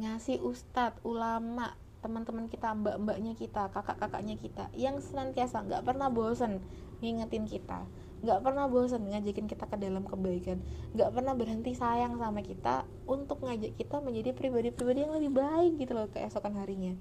ngasih 0.02 0.42
ustadz, 0.42 0.98
ulama, 1.06 1.78
teman-teman 2.04 2.52
kita 2.52 2.76
mbak-mbaknya 2.76 3.32
kita 3.32 3.72
kakak-kakaknya 3.72 4.36
kita 4.36 4.68
yang 4.76 5.00
senantiasa 5.00 5.64
nggak 5.64 5.88
pernah 5.88 6.12
bosan 6.12 6.60
ngingetin 7.00 7.48
kita 7.48 7.88
nggak 8.20 8.44
pernah 8.44 8.68
bosan 8.68 9.08
ngajakin 9.08 9.48
kita 9.48 9.64
ke 9.64 9.76
dalam 9.80 10.04
kebaikan 10.04 10.60
nggak 10.92 11.10
pernah 11.16 11.32
berhenti 11.32 11.72
sayang 11.72 12.20
sama 12.20 12.44
kita 12.44 12.84
untuk 13.08 13.40
ngajak 13.40 13.72
kita 13.80 14.04
menjadi 14.04 14.36
pribadi-pribadi 14.36 15.08
yang 15.08 15.16
lebih 15.16 15.32
baik 15.32 15.80
gitu 15.80 15.96
loh 15.96 16.12
keesokan 16.12 16.60
harinya. 16.60 16.92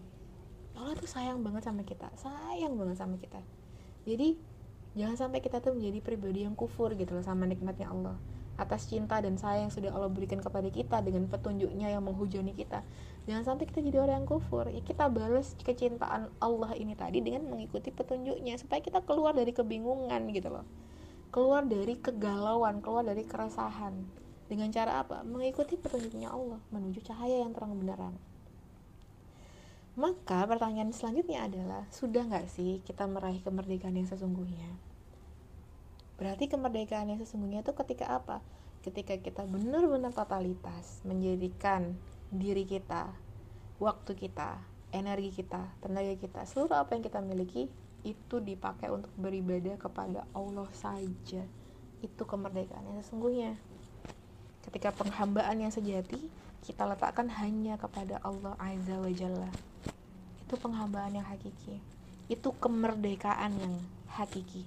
Allah 0.74 0.95
tuh 0.97 1.12
sayang 1.12 1.43
banget 1.43 1.68
sama 1.68 1.84
kita 1.84 2.08
sayang 2.16 2.80
banget 2.80 2.95
sama 2.95 3.20
kita. 3.20 3.43
Jadi 4.08 4.39
jangan 4.95 5.28
sampai 5.28 5.43
kita 5.43 5.60
tuh 5.60 5.76
menjadi 5.76 5.99
pribadi 5.99 6.47
yang 6.47 6.56
kufur 6.56 6.95
gitu 6.95 7.12
loh 7.12 7.26
sama 7.26 7.43
nikmatnya 7.43 7.91
Allah 7.91 8.16
atas 8.56 8.86
cinta 8.86 9.18
dan 9.20 9.36
sayang 9.36 9.68
yang 9.68 9.74
sudah 9.74 9.89
Allah 9.91 10.10
berikan 10.10 10.38
kepada 10.38 10.70
kita 10.70 11.01
dengan 11.01 11.26
petunjuknya 11.26 11.89
yang 11.93 12.06
menghujani 12.06 12.54
kita. 12.54 12.86
Jangan 13.26 13.43
sampai 13.56 13.66
kita 13.66 13.82
jadi 13.82 13.97
orang 14.04 14.24
yang 14.24 14.30
kufur. 14.30 14.70
Ya 14.70 14.82
kita 14.84 15.10
balas 15.10 15.58
kecintaan 15.60 16.30
Allah 16.38 16.72
ini 16.78 16.93
tadi 16.93 17.24
dengan 17.24 17.49
mengikuti 17.49 17.89
petunjuknya 17.89 18.60
supaya 18.62 18.84
kita 18.84 19.01
keluar 19.01 19.34
dari 19.34 19.56
kebingungan 19.56 20.30
gitu 20.36 20.54
loh. 20.54 20.66
Keluar 21.34 21.66
dari 21.66 21.97
kegalauan 21.97 22.84
keluar 22.84 23.01
dari 23.01 23.26
keresahan. 23.26 23.93
Dengan 24.45 24.70
cara 24.70 25.01
apa? 25.01 25.26
Mengikuti 25.26 25.80
petunjuknya 25.80 26.30
Allah 26.30 26.62
menuju 26.70 27.01
cahaya 27.01 27.41
yang 27.41 27.56
terang 27.58 27.74
benderang 27.74 28.14
maka 29.93 30.49
pertanyaan 30.49 30.89
selanjutnya 30.89 31.45
adalah, 31.45 31.86
sudah 31.93 32.26
nggak 32.26 32.49
sih 32.49 32.82
kita 32.82 33.06
meraih 33.06 33.38
kemerdekaan 33.45 33.93
yang 33.93 34.10
sesungguhnya? 34.10 34.93
Berarti 36.20 36.47
kemerdekaan 36.47 37.09
yang 37.09 37.20
sesungguhnya 37.20 37.66
itu 37.66 37.74
ketika 37.74 38.14
apa? 38.14 38.39
Ketika 38.84 39.16
kita 39.18 39.47
benar-benar 39.47 40.11
totalitas 40.11 41.01
menjadikan 41.07 41.95
diri 42.30 42.68
kita, 42.68 43.11
waktu 43.80 44.11
kita, 44.14 44.59
energi 44.91 45.32
kita, 45.43 45.72
tenaga 45.80 46.14
kita, 46.20 46.43
seluruh 46.45 46.78
apa 46.78 46.95
yang 46.95 47.03
kita 47.03 47.20
miliki 47.24 47.72
itu 48.03 48.36
dipakai 48.43 48.91
untuk 48.91 49.11
beribadah 49.16 49.80
kepada 49.80 50.28
Allah 50.36 50.68
saja. 50.76 51.43
Itu 52.03 52.28
kemerdekaan 52.28 52.84
yang 52.91 52.99
sesungguhnya. 52.99 53.55
Ketika 54.68 54.91
penghambaan 54.91 55.64
yang 55.64 55.72
sejati 55.72 56.20
kita 56.64 56.88
letakkan 56.88 57.28
hanya 57.28 57.76
kepada 57.76 58.24
Allah 58.24 58.55
Azza 58.55 58.95
wa 58.95 59.11
Jalla 59.11 59.51
itu 60.47 60.55
penghambaan 60.55 61.11
yang 61.11 61.28
hakiki 61.28 61.84
itu 62.32 62.49
kemerdekaan 62.55 63.51
yang 63.59 63.76
hakiki 64.07 64.64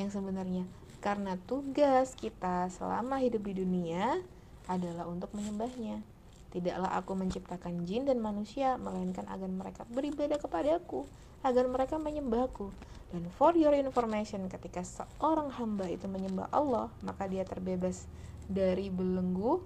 yang 0.00 0.08
sebenarnya 0.08 0.64
karena 1.04 1.36
tugas 1.44 2.16
kita 2.16 2.72
selama 2.72 3.20
hidup 3.20 3.44
di 3.44 3.60
dunia 3.60 4.24
adalah 4.64 5.04
untuk 5.04 5.28
menyembahnya. 5.36 6.00
Tidaklah 6.48 6.96
aku 6.96 7.12
menciptakan 7.12 7.84
jin 7.84 8.08
dan 8.08 8.24
manusia 8.24 8.80
melainkan 8.80 9.28
agar 9.28 9.52
mereka 9.52 9.84
beribadah 9.92 10.40
kepadaku 10.40 11.04
agar 11.44 11.68
mereka 11.68 12.00
menyembahku. 12.00 12.72
Dan 13.12 13.28
for 13.36 13.52
your 13.52 13.76
information 13.76 14.48
ketika 14.48 14.80
seorang 14.80 15.52
hamba 15.52 15.84
itu 15.92 16.08
menyembah 16.08 16.48
Allah 16.48 16.88
maka 17.04 17.28
dia 17.28 17.44
terbebas 17.44 18.08
dari 18.48 18.88
belenggu 18.88 19.60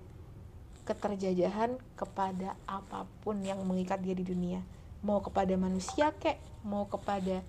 keterjajahan 0.83 1.79
kepada 1.95 2.59
apa 2.67 3.07
pun 3.23 3.39
yang 3.47 3.63
mengikat 3.63 4.03
dia 4.03 4.19
di 4.19 4.27
dunia. 4.27 4.59
Mau 5.07 5.23
kepada 5.23 5.55
manusia 5.55 6.11
kek 6.19 6.43
mau 6.67 6.91
kepada 6.91 7.47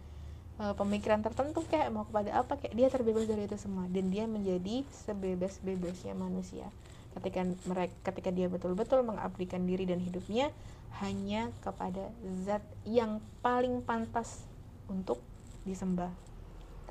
uh, 0.60 0.76
pemikiran 0.76 1.24
tertentu 1.24 1.64
kek 1.66 1.88
mau 1.90 2.06
kepada 2.06 2.44
apa 2.44 2.60
kek 2.60 2.76
dia 2.76 2.92
terbebas 2.92 3.26
dari 3.26 3.48
itu 3.48 3.56
semua. 3.56 3.88
Dan 3.88 4.12
dia 4.12 4.28
menjadi 4.28 4.84
sebebas-bebasnya 5.08 6.14
manusia. 6.14 6.68
Ketika 7.16 7.42
mereka 7.66 7.96
ketika 8.12 8.30
dia 8.30 8.52
betul-betul 8.52 9.02
mengabdikan 9.02 9.66
diri 9.66 9.88
dan 9.88 9.98
hidupnya 10.04 10.54
hanya 11.02 11.50
kepada 11.64 12.12
zat 12.46 12.62
yang 12.84 13.24
paling 13.40 13.82
pantas 13.82 14.46
untuk 14.92 15.24
disembah. 15.64 16.12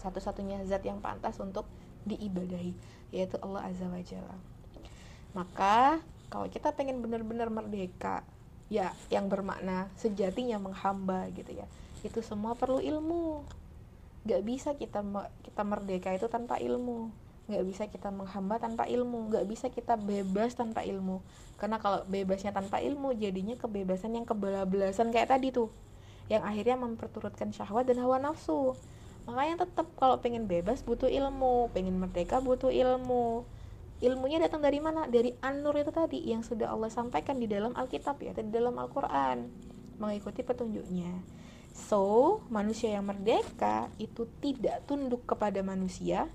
Satu-satunya 0.00 0.64
zat 0.66 0.82
yang 0.82 0.98
pantas 0.98 1.36
untuk 1.38 1.68
diibadahi 2.08 2.72
yaitu 3.12 3.36
Allah 3.44 3.68
Azza 3.68 3.86
wa 3.88 4.00
Jalla. 4.00 4.36
Maka 5.36 6.00
kalau 6.32 6.48
kita 6.48 6.72
pengen 6.72 7.00
benar-benar 7.04 7.48
merdeka 7.48 8.24
ya 8.68 8.92
yang 9.08 9.32
bermakna 9.32 9.88
sejatinya 9.96 10.60
menghamba 10.60 11.24
gitu 11.32 11.56
ya 11.56 11.64
itu 12.04 12.20
semua 12.22 12.54
perlu 12.54 12.78
ilmu. 12.78 13.42
Nggak 14.28 14.42
bisa 14.44 14.70
kita 14.76 15.00
kita 15.42 15.62
merdeka 15.64 16.14
itu 16.14 16.26
tanpa 16.30 16.60
ilmu. 16.60 17.10
Nggak 17.48 17.64
bisa 17.64 17.82
kita 17.88 18.12
menghamba 18.12 18.60
tanpa 18.60 18.84
ilmu. 18.86 19.32
Nggak 19.32 19.44
bisa 19.48 19.66
kita 19.72 19.96
bebas 19.96 20.54
tanpa 20.54 20.84
ilmu. 20.84 21.24
Karena 21.56 21.80
kalau 21.82 22.04
bebasnya 22.06 22.54
tanpa 22.54 22.78
ilmu 22.78 23.16
jadinya 23.16 23.56
kebebasan 23.58 24.14
yang 24.14 24.28
kebablasan 24.28 25.10
kayak 25.10 25.32
tadi 25.32 25.50
tuh. 25.50 25.72
Yang 26.28 26.42
akhirnya 26.44 26.76
memperturutkan 26.76 27.50
syahwat 27.56 27.88
dan 27.88 28.04
hawa 28.04 28.20
nafsu. 28.20 28.76
Makanya 29.24 29.64
tetap 29.64 29.88
kalau 29.96 30.20
pengen 30.20 30.44
bebas 30.44 30.84
butuh 30.84 31.08
ilmu. 31.08 31.72
Pengen 31.72 31.96
merdeka 31.96 32.38
butuh 32.44 32.68
ilmu. 32.68 33.48
Ilmunya 33.98 34.38
datang 34.38 34.62
dari 34.62 34.78
mana? 34.78 35.10
Dari 35.10 35.34
an-nur 35.42 35.74
itu 35.74 35.90
tadi 35.90 36.22
yang 36.22 36.46
sudah 36.46 36.70
Allah 36.70 36.86
sampaikan 36.86 37.34
di 37.40 37.50
dalam 37.50 37.74
Alkitab 37.74 38.22
ya 38.22 38.30
di 38.36 38.52
dalam 38.52 38.78
Al-Qur'an. 38.78 39.50
Mengikuti 39.98 40.46
petunjuknya 40.46 41.37
so 41.78 42.42
manusia 42.50 42.98
yang 42.98 43.06
merdeka 43.06 43.86
itu 44.02 44.26
tidak 44.42 44.82
tunduk 44.90 45.22
kepada 45.22 45.62
manusia 45.62 46.26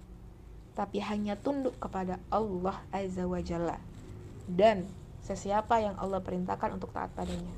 tapi 0.74 1.04
hanya 1.04 1.36
tunduk 1.36 1.76
kepada 1.78 2.18
Allah 2.32 2.80
Azza 2.90 3.28
wa 3.28 3.44
Jalla 3.44 3.78
dan 4.48 4.88
sesiapa 5.24 5.80
yang 5.80 5.96
Allah 6.00 6.20
perintahkan 6.20 6.76
untuk 6.76 6.92
taat 6.92 7.12
padanya. 7.16 7.52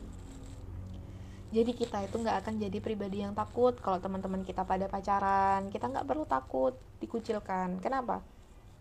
Jadi 1.56 1.72
kita 1.72 2.04
itu 2.04 2.20
nggak 2.20 2.44
akan 2.44 2.54
jadi 2.60 2.78
pribadi 2.84 3.24
yang 3.24 3.32
takut 3.32 3.80
kalau 3.80 4.02
teman-teman 4.04 4.44
kita 4.44 4.68
pada 4.68 4.92
pacaran. 4.92 5.72
Kita 5.72 5.88
nggak 5.88 6.04
perlu 6.04 6.28
takut 6.28 6.76
dikucilkan. 7.00 7.80
Kenapa? 7.80 8.20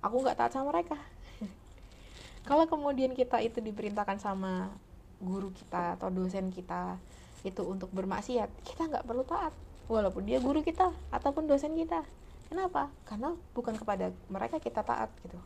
Aku 0.03 0.19
nggak 0.19 0.35
taat 0.35 0.53
sama 0.59 0.75
mereka. 0.75 0.99
Kalau 2.49 2.67
kemudian 2.67 3.15
kita 3.15 3.39
itu 3.41 3.63
diperintahkan 3.63 4.19
sama 4.19 4.75
guru 5.23 5.55
kita 5.55 5.95
atau 5.97 6.11
dosen 6.11 6.51
kita 6.51 6.99
itu 7.45 7.63
untuk 7.63 7.93
bermaksiat 7.93 8.49
kita 8.65 8.89
nggak 8.89 9.05
perlu 9.05 9.23
taat. 9.23 9.53
Walaupun 9.87 10.25
dia 10.25 10.41
guru 10.41 10.65
kita 10.65 10.91
ataupun 11.13 11.45
dosen 11.45 11.77
kita. 11.77 12.03
Kenapa? 12.49 12.89
Karena 13.05 13.37
bukan 13.53 13.77
kepada 13.77 14.11
mereka 14.33 14.57
kita 14.57 14.81
taat 14.81 15.13
gitu. 15.21 15.37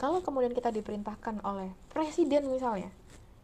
Kalau 0.00 0.24
kemudian 0.24 0.56
kita 0.56 0.74
diperintahkan 0.74 1.44
oleh 1.44 1.70
presiden 1.92 2.50
misalnya 2.50 2.90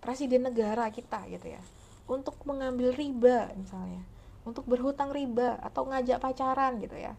presiden 0.01 0.49
negara 0.49 0.89
kita 0.89 1.29
gitu 1.29 1.53
ya 1.53 1.61
untuk 2.09 2.35
mengambil 2.49 2.91
riba 2.97 3.53
misalnya 3.55 4.03
untuk 4.43 4.65
berhutang 4.67 5.13
riba 5.13 5.61
atau 5.61 5.87
ngajak 5.87 6.19
pacaran 6.19 6.81
gitu 6.81 6.97
ya 6.97 7.15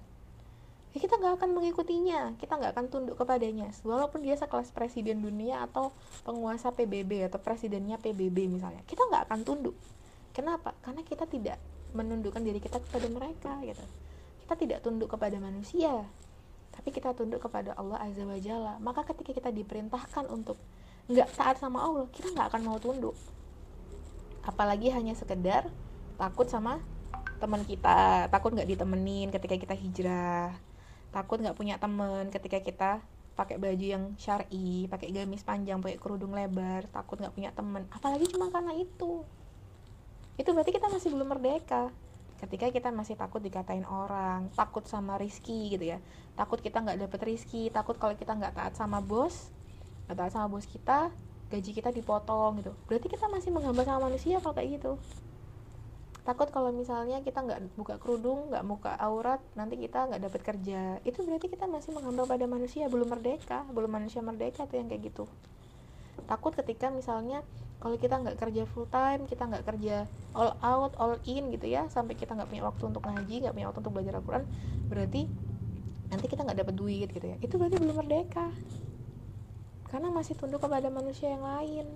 ya 0.92 0.98
kita 1.00 1.16
nggak 1.16 1.40
akan 1.40 1.50
mengikutinya 1.56 2.36
kita 2.36 2.60
nggak 2.60 2.76
akan 2.76 2.86
tunduk 2.92 3.16
kepadanya. 3.16 3.72
Walaupun 3.88 4.28
dia 4.28 4.36
sekelas 4.36 4.76
presiden 4.76 5.24
dunia 5.24 5.64
atau 5.64 5.96
penguasa 6.28 6.76
PBB 6.76 7.32
atau 7.32 7.40
presidennya 7.40 7.96
PBB 7.96 8.52
misalnya 8.52 8.84
kita 8.84 9.08
nggak 9.08 9.32
akan 9.32 9.40
tunduk 9.48 9.78
kenapa? 10.32 10.76
Karena 10.84 11.04
kita 11.04 11.28
tidak 11.28 11.60
menundukkan 11.92 12.40
diri 12.44 12.60
kita 12.64 12.80
kepada 12.80 13.08
mereka 13.12 13.60
gitu. 13.64 13.84
Kita 14.48 14.54
tidak 14.56 14.80
tunduk 14.84 15.12
kepada 15.12 15.38
manusia 15.40 16.08
tapi 16.72 16.88
kita 16.96 17.12
tunduk 17.12 17.44
kepada 17.44 17.76
Allah 17.76 18.00
azza 18.00 18.24
wa 18.24 18.40
jalla. 18.40 18.80
Maka 18.80 19.04
ketika 19.12 19.36
kita 19.36 19.50
diperintahkan 19.52 20.26
untuk 20.32 20.56
nggak 21.12 21.30
taat 21.36 21.60
sama 21.60 21.84
Allah 21.84 22.08
kita 22.10 22.32
nggak 22.32 22.48
akan 22.48 22.62
mau 22.64 22.80
tunduk. 22.80 23.14
Apalagi 24.42 24.90
hanya 24.90 25.14
sekedar 25.14 25.68
takut 26.16 26.48
sama 26.48 26.80
teman 27.42 27.66
kita 27.66 28.30
takut 28.30 28.54
nggak 28.54 28.70
ditemenin 28.70 29.34
ketika 29.34 29.58
kita 29.58 29.74
hijrah 29.74 30.54
takut 31.10 31.42
nggak 31.42 31.58
punya 31.58 31.82
temen 31.82 32.30
ketika 32.30 32.62
kita 32.62 32.92
pakai 33.34 33.58
baju 33.58 33.82
yang 33.82 34.14
syari 34.22 34.86
pakai 34.86 35.10
gamis 35.10 35.42
panjang 35.42 35.82
pakai 35.82 35.98
kerudung 35.98 36.38
lebar 36.38 36.86
takut 36.94 37.18
nggak 37.18 37.34
punya 37.34 37.50
temen 37.50 37.90
apalagi 37.90 38.30
cuma 38.30 38.54
karena 38.54 38.78
itu 38.78 39.26
itu 40.40 40.50
berarti 40.52 40.72
kita 40.72 40.88
masih 40.88 41.10
belum 41.12 41.28
merdeka. 41.28 41.92
Ketika 42.42 42.74
kita 42.74 42.90
masih 42.90 43.14
takut 43.14 43.38
dikatain 43.38 43.86
orang 43.86 44.50
takut 44.58 44.82
sama 44.90 45.20
rizki 45.22 45.78
gitu 45.78 45.94
ya. 45.94 46.02
Takut 46.34 46.58
kita 46.58 46.82
nggak 46.82 46.98
dapet 47.06 47.22
rizki 47.28 47.70
takut 47.70 48.00
kalau 48.02 48.18
kita 48.18 48.34
nggak 48.34 48.58
taat 48.58 48.74
sama 48.74 48.98
bos 49.04 49.54
nggak 50.10 50.18
taat 50.18 50.32
sama 50.34 50.48
bos 50.50 50.66
kita 50.66 51.14
gaji 51.52 51.72
kita 51.76 51.94
dipotong 51.94 52.64
gitu. 52.64 52.72
Berarti 52.90 53.08
kita 53.12 53.30
masih 53.30 53.54
menghamba 53.54 53.84
sama 53.86 54.10
manusia 54.10 54.42
kalau 54.42 54.56
kayak 54.58 54.82
gitu. 54.82 54.98
Takut 56.22 56.54
kalau 56.54 56.70
misalnya 56.70 57.22
kita 57.26 57.42
nggak 57.42 57.78
buka 57.78 57.98
kerudung 57.98 58.54
nggak 58.54 58.66
buka 58.66 58.94
aurat 58.98 59.42
nanti 59.54 59.78
kita 59.78 60.10
nggak 60.10 60.22
dapat 60.26 60.42
kerja. 60.42 60.82
Itu 61.06 61.22
berarti 61.26 61.50
kita 61.50 61.66
masih 61.70 61.94
menghamba 61.94 62.26
pada 62.26 62.46
manusia 62.50 62.90
belum 62.90 63.10
merdeka. 63.10 63.66
Belum 63.70 63.90
manusia 63.90 64.22
merdeka 64.26 64.66
tuh 64.66 64.82
yang 64.82 64.90
kayak 64.90 65.14
gitu. 65.14 65.26
Takut 66.26 66.54
ketika 66.58 66.90
misalnya 66.90 67.46
kalau 67.82 67.98
kita 67.98 68.22
nggak 68.22 68.38
kerja 68.38 68.64
full 68.70 68.86
time 68.88 69.26
kita 69.26 69.50
nggak 69.50 69.66
kerja 69.66 70.06
all 70.38 70.54
out 70.62 70.94
all 71.02 71.18
in 71.26 71.50
gitu 71.50 71.66
ya 71.66 71.90
sampai 71.90 72.14
kita 72.14 72.38
nggak 72.38 72.48
punya 72.48 72.64
waktu 72.64 72.84
untuk 72.88 73.04
ngaji 73.04 73.36
nggak 73.42 73.54
punya 73.58 73.68
waktu 73.68 73.80
untuk 73.82 73.94
belajar 73.98 74.14
Al-Quran 74.22 74.46
berarti 74.88 75.22
nanti 76.14 76.26
kita 76.30 76.46
nggak 76.46 76.60
dapat 76.60 76.76
duit 76.76 77.08
gitu 77.08 77.24
ya. 77.24 77.40
Itu 77.40 77.56
berarti 77.56 77.80
belum 77.80 78.04
merdeka. 78.04 78.52
Karena 79.88 80.12
masih 80.12 80.36
tunduk 80.36 80.60
kepada 80.60 80.92
manusia 80.92 81.32
yang 81.32 81.40
lain. 81.40 81.88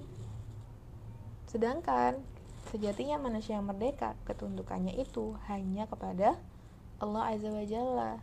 Sedangkan 1.51 2.23
Sejatinya 2.65 3.21
manusia 3.21 3.61
yang 3.61 3.69
merdeka, 3.69 4.17
ketundukannya 4.25 4.97
itu 4.97 5.37
hanya 5.45 5.85
kepada 5.85 6.33
Allah 6.97 7.23
Azza 7.29 7.53
wa 7.53 7.61
Jalla. 7.61 8.13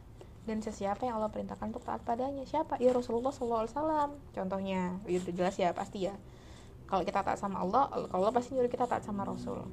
Dan 0.43 0.59
sesiapa 0.59 1.07
yang 1.07 1.23
Allah 1.23 1.31
perintahkan 1.31 1.71
untuk 1.71 1.87
taat 1.87 2.03
padanya? 2.03 2.43
Siapa? 2.43 2.83
Ya 2.83 2.91
Rasulullah 2.91 3.31
SAW 3.31 4.19
contohnya 4.35 4.99
itu 5.07 5.31
jelas 5.31 5.55
ya 5.55 5.71
pasti 5.71 6.11
ya 6.11 6.19
kalau 6.93 7.09
kita 7.09 7.25
taat 7.25 7.41
sama 7.41 7.65
Allah 7.65 7.89
kalau 7.89 8.29
Allah 8.29 8.37
pasti 8.37 8.53
nyuruh 8.53 8.69
kita 8.69 8.85
taat 8.85 9.01
sama 9.01 9.25
Rasul. 9.25 9.65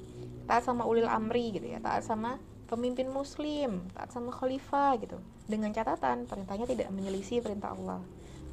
Taat 0.47 0.63
sama 0.63 0.87
ulil 0.87 1.03
amri 1.03 1.51
gitu 1.51 1.67
ya. 1.67 1.83
Taat 1.83 2.07
sama 2.07 2.39
pemimpin 2.71 3.11
muslim 3.11 3.83
taat 3.91 4.15
sama 4.15 4.31
khalifah 4.31 4.95
gitu. 5.03 5.19
Dengan 5.43 5.75
catatan 5.75 6.23
perintahnya 6.23 6.63
tidak 6.63 6.87
menyelisih 6.95 7.43
perintah 7.43 7.75
Allah. 7.75 7.99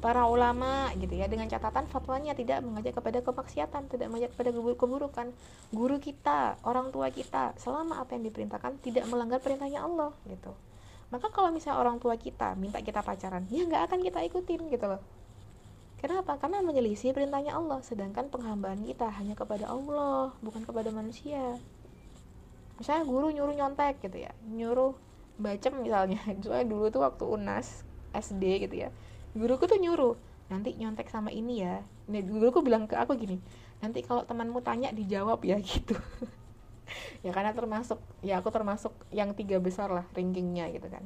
Para 0.03 0.27
ulama 0.27 0.91
gitu 0.99 1.15
ya 1.15 1.31
dengan 1.31 1.47
catatan 1.47 1.87
fatwanya 1.87 2.35
tidak 2.35 2.59
mengajak 2.59 2.99
kepada 2.99 3.23
kemaksiatan 3.23 3.87
tidak 3.87 4.11
mengajak 4.11 4.35
kepada 4.35 4.51
keburukan. 4.51 5.27
Guru 5.71 5.97
kita 6.03 6.59
orang 6.67 6.91
tua 6.91 7.07
kita 7.07 7.55
selama 7.55 8.03
apa 8.03 8.19
yang 8.19 8.27
diperintahkan 8.27 8.83
tidak 8.83 9.07
melanggar 9.07 9.39
perintahnya 9.39 9.79
Allah 9.79 10.11
gitu. 10.27 10.51
Maka 11.07 11.31
kalau 11.31 11.55
misalnya 11.55 11.79
orang 11.79 12.03
tua 12.03 12.19
kita 12.19 12.51
minta 12.59 12.83
kita 12.83 12.99
pacaran 12.99 13.47
ya 13.47 13.63
nggak 13.63 13.87
akan 13.87 13.99
kita 14.03 14.19
ikutin 14.27 14.67
gitu 14.67 14.91
loh 14.91 14.99
Kenapa? 15.97 16.37
Karena 16.37 16.61
menyelisih 16.61 17.09
perintahnya 17.09 17.57
Allah 17.57 17.81
Sedangkan 17.81 18.29
penghambaan 18.29 18.85
kita 18.85 19.09
hanya 19.17 19.33
kepada 19.33 19.65
Allah 19.65 20.33
Bukan 20.45 20.61
kepada 20.61 20.93
manusia. 20.93 21.57
Misalnya 22.77 23.03
guru 23.09 23.33
nyuruh 23.33 23.55
nyontek 23.57 23.97
gitu 24.05 24.21
ya 24.21 24.31
nyuruh 24.45 24.93
bacem 25.41 25.81
misalnya. 25.81 26.21
Soalnya 26.45 26.69
dulu 26.69 26.93
tuh 26.93 27.01
waktu 27.01 27.25
unas 27.25 27.81
SD 28.13 28.69
gitu 28.69 28.87
ya 28.87 28.89
guruku 29.37 29.69
tuh 29.69 29.77
nyuruh 29.77 30.17
nanti 30.49 30.73
nyontek 30.77 31.09
sama 31.11 31.29
ini 31.29 31.61
ya. 31.61 31.85
Nih 32.09 32.25
guruku 32.25 32.65
bilang 32.65 32.89
ke 32.89 32.97
aku 32.97 33.17
gini 33.17 33.41
nanti 33.77 34.01
kalau 34.01 34.25
temanmu 34.25 34.61
tanya 34.65 34.89
dijawab 34.89 35.41
ya 35.45 35.57
gitu. 35.65 35.97
Ya 37.21 37.35
karena 37.35 37.51
termasuk 37.51 37.99
ya 38.23 38.39
aku 38.39 38.49
termasuk 38.53 38.93
yang 39.11 39.33
tiga 39.35 39.59
besar 39.59 39.91
lah 39.91 40.05
rankingnya 40.15 40.71
gitu 40.71 40.87
kan 40.87 41.03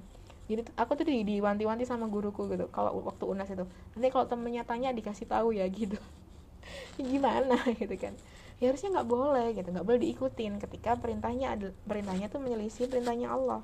jadi 0.52 0.68
aku 0.76 1.00
tuh 1.00 1.08
di 1.08 1.24
diwanti-wanti 1.24 1.88
sama 1.88 2.12
guruku 2.12 2.52
gitu 2.52 2.68
kalau 2.76 3.00
waktu 3.08 3.24
unas 3.24 3.48
itu. 3.48 3.64
Nanti 3.96 4.08
kalau 4.12 4.28
temennya 4.28 4.68
tanya 4.68 4.92
dikasih 4.92 5.24
tahu 5.24 5.56
ya 5.56 5.64
gitu. 5.80 5.96
Gimana 7.00 7.56
gitu 7.80 7.96
kan. 7.96 8.12
Ya 8.60 8.70
harusnya 8.70 9.00
nggak 9.00 9.10
boleh 9.10 9.48
gitu. 9.56 9.72
Nggak 9.72 9.88
boleh 9.88 10.00
diikutin. 10.04 10.60
Ketika 10.60 11.00
perintahnya 11.00 11.56
ada 11.56 11.68
perintahnya 11.88 12.28
tuh 12.28 12.44
menyelisih 12.44 12.92
perintahnya 12.92 13.32
Allah. 13.32 13.64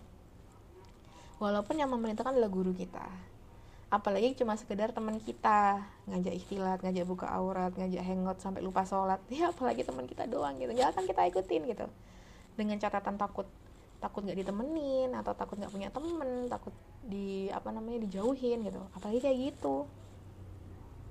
Walaupun 1.37 1.77
yang 1.77 1.91
memerintahkan 1.91 2.33
adalah 2.33 2.49
guru 2.49 2.73
kita. 2.73 3.05
Apalagi 3.93 4.33
cuma 4.39 4.55
sekedar 4.55 4.95
teman 4.95 5.19
kita. 5.19 5.83
Ngajak 6.07 6.33
ikhtilat 6.39 6.79
ngajak 6.81 7.05
buka 7.05 7.27
aurat 7.29 7.75
ngajak 7.75 8.01
hangout 8.01 8.39
sampai 8.39 8.63
lupa 8.63 8.87
sholat. 8.87 9.19
Ya 9.33 9.51
apalagi 9.51 9.83
teman 9.83 10.07
kita 10.07 10.23
doang 10.25 10.55
gitu. 10.57 10.71
Nggak 10.71 10.95
akan 10.95 11.03
kita 11.03 11.21
ikutin 11.35 11.61
gitu. 11.67 11.85
Dengan 12.57 12.79
catatan 12.79 13.19
takut 13.19 13.45
takut 13.97 14.21
nggak 14.21 14.37
ditemenin 14.45 15.09
atau 15.17 15.33
takut 15.33 15.57
nggak 15.57 15.73
punya 15.73 15.89
temen 15.89 16.45
takut 16.45 16.73
di 17.01 17.49
apa 17.49 17.73
namanya 17.73 18.05
dijauhin 18.05 18.61
gitu. 18.61 18.81
Apalagi 18.93 19.19
kayak 19.21 19.37
gitu. 19.53 19.89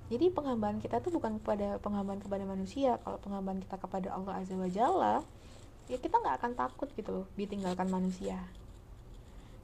Jadi 0.07 0.31
penghambaan 0.31 0.79
kita 0.79 1.03
tuh 1.03 1.11
bukan 1.11 1.43
kepada 1.43 1.83
penghambaan 1.83 2.23
kepada 2.23 2.47
manusia. 2.47 3.03
Kalau 3.03 3.19
penghambaan 3.19 3.59
kita 3.59 3.77
kepada 3.77 4.15
Allah 4.15 4.39
azza 4.39 4.55
wa 4.55 4.71
jalla 4.71 5.17
ya 5.87 5.99
kita 6.03 6.19
nggak 6.19 6.43
akan 6.43 6.53
takut 6.59 6.91
gitu 6.95 7.11
loh 7.11 7.27
ditinggalkan 7.35 7.91
manusia. 7.91 8.39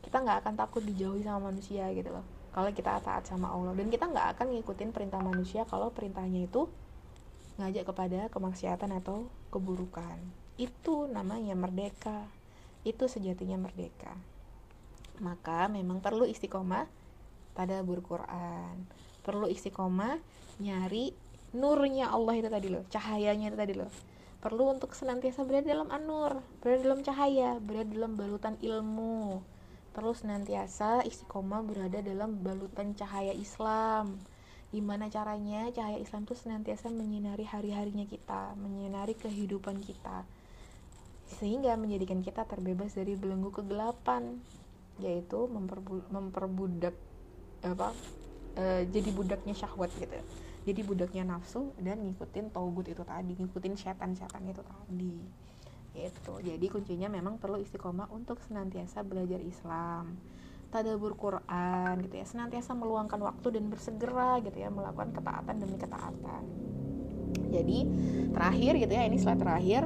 Kita 0.02 0.18
nggak 0.18 0.42
akan 0.42 0.54
takut 0.58 0.82
dijauhi 0.82 1.22
sama 1.22 1.54
manusia 1.54 1.86
gitu 1.94 2.10
loh. 2.10 2.26
Kalau 2.52 2.68
kita 2.74 3.00
taat 3.00 3.24
sama 3.24 3.54
Allah. 3.54 3.72
Dan 3.78 3.86
kita 3.88 4.10
nggak 4.10 4.36
akan 4.36 4.46
ngikutin 4.58 4.90
perintah 4.90 5.22
manusia 5.22 5.62
kalau 5.64 5.94
perintahnya 5.94 6.50
itu 6.50 6.66
ngajak 7.56 7.86
kepada 7.86 8.26
kemaksiatan 8.34 8.90
atau 8.98 9.30
keburukan. 9.54 10.18
Itu 10.58 11.06
namanya 11.06 11.54
merdeka 11.54 12.26
itu 12.82 13.06
sejatinya 13.06 13.58
merdeka. 13.58 14.14
Maka 15.22 15.70
memang 15.70 16.02
perlu 16.02 16.26
istiqomah 16.26 16.86
pada 17.52 17.84
berquran 17.84 18.88
perlu 19.22 19.46
istiqomah 19.46 20.18
nyari 20.58 21.14
nurnya 21.54 22.10
Allah 22.10 22.34
itu 22.42 22.48
tadi 22.50 22.68
loh 22.68 22.84
cahayanya 22.90 23.54
itu 23.54 23.58
tadi 23.58 23.74
loh. 23.78 23.90
Perlu 24.42 24.74
untuk 24.74 24.98
senantiasa 24.98 25.46
berada 25.46 25.70
dalam 25.70 25.86
anur 25.94 26.42
berada 26.58 26.82
dalam 26.82 27.00
cahaya 27.06 27.62
berada 27.62 27.94
dalam 27.94 28.18
balutan 28.18 28.58
ilmu. 28.58 29.38
Perlu 29.94 30.12
senantiasa 30.16 31.06
istiqomah 31.06 31.62
berada 31.62 32.02
dalam 32.02 32.42
balutan 32.42 32.98
cahaya 32.98 33.30
Islam. 33.30 34.18
Gimana 34.74 35.06
caranya 35.12 35.70
cahaya 35.70 36.00
Islam 36.02 36.26
itu 36.26 36.34
senantiasa 36.34 36.90
menyinari 36.90 37.46
hari-harinya 37.46 38.08
kita 38.08 38.56
menyinari 38.58 39.14
kehidupan 39.14 39.78
kita 39.84 40.26
sehingga 41.40 41.76
menjadikan 41.78 42.20
kita 42.20 42.44
terbebas 42.44 42.92
dari 42.92 43.16
belenggu 43.16 43.52
kegelapan 43.54 44.40
yaitu 45.00 45.48
memperbu 45.48 46.04
memperbudak 46.12 46.92
apa 47.64 47.94
e, 48.58 48.84
jadi 48.90 49.10
budaknya 49.14 49.54
syahwat 49.56 49.88
gitu. 49.96 50.18
Jadi 50.62 50.80
budaknya 50.86 51.26
nafsu 51.26 51.74
dan 51.80 52.06
ngikutin 52.06 52.54
togut 52.54 52.86
itu 52.86 53.02
tadi 53.02 53.34
ngikutin 53.34 53.74
setan-setan 53.74 54.46
itu 54.46 54.62
tadi. 54.62 55.16
Itu 55.92 56.38
jadi 56.38 56.66
kuncinya 56.70 57.10
memang 57.10 57.42
perlu 57.42 57.58
istiqomah 57.58 58.12
untuk 58.14 58.38
senantiasa 58.46 59.02
belajar 59.02 59.42
Islam 59.42 60.16
tadabur 60.72 61.18
Quran 61.18 62.00
gitu 62.06 62.14
ya. 62.16 62.24
Senantiasa 62.24 62.72
meluangkan 62.72 63.20
waktu 63.20 63.60
dan 63.60 63.68
bersegera 63.68 64.40
gitu 64.40 64.56
ya 64.56 64.72
melakukan 64.72 65.12
ketaatan 65.12 65.54
demi 65.60 65.76
ketaatan. 65.76 66.42
Jadi 67.52 67.78
terakhir 68.32 68.72
gitu 68.80 68.92
ya 68.96 69.04
ini 69.04 69.18
slide 69.20 69.40
terakhir 69.40 69.82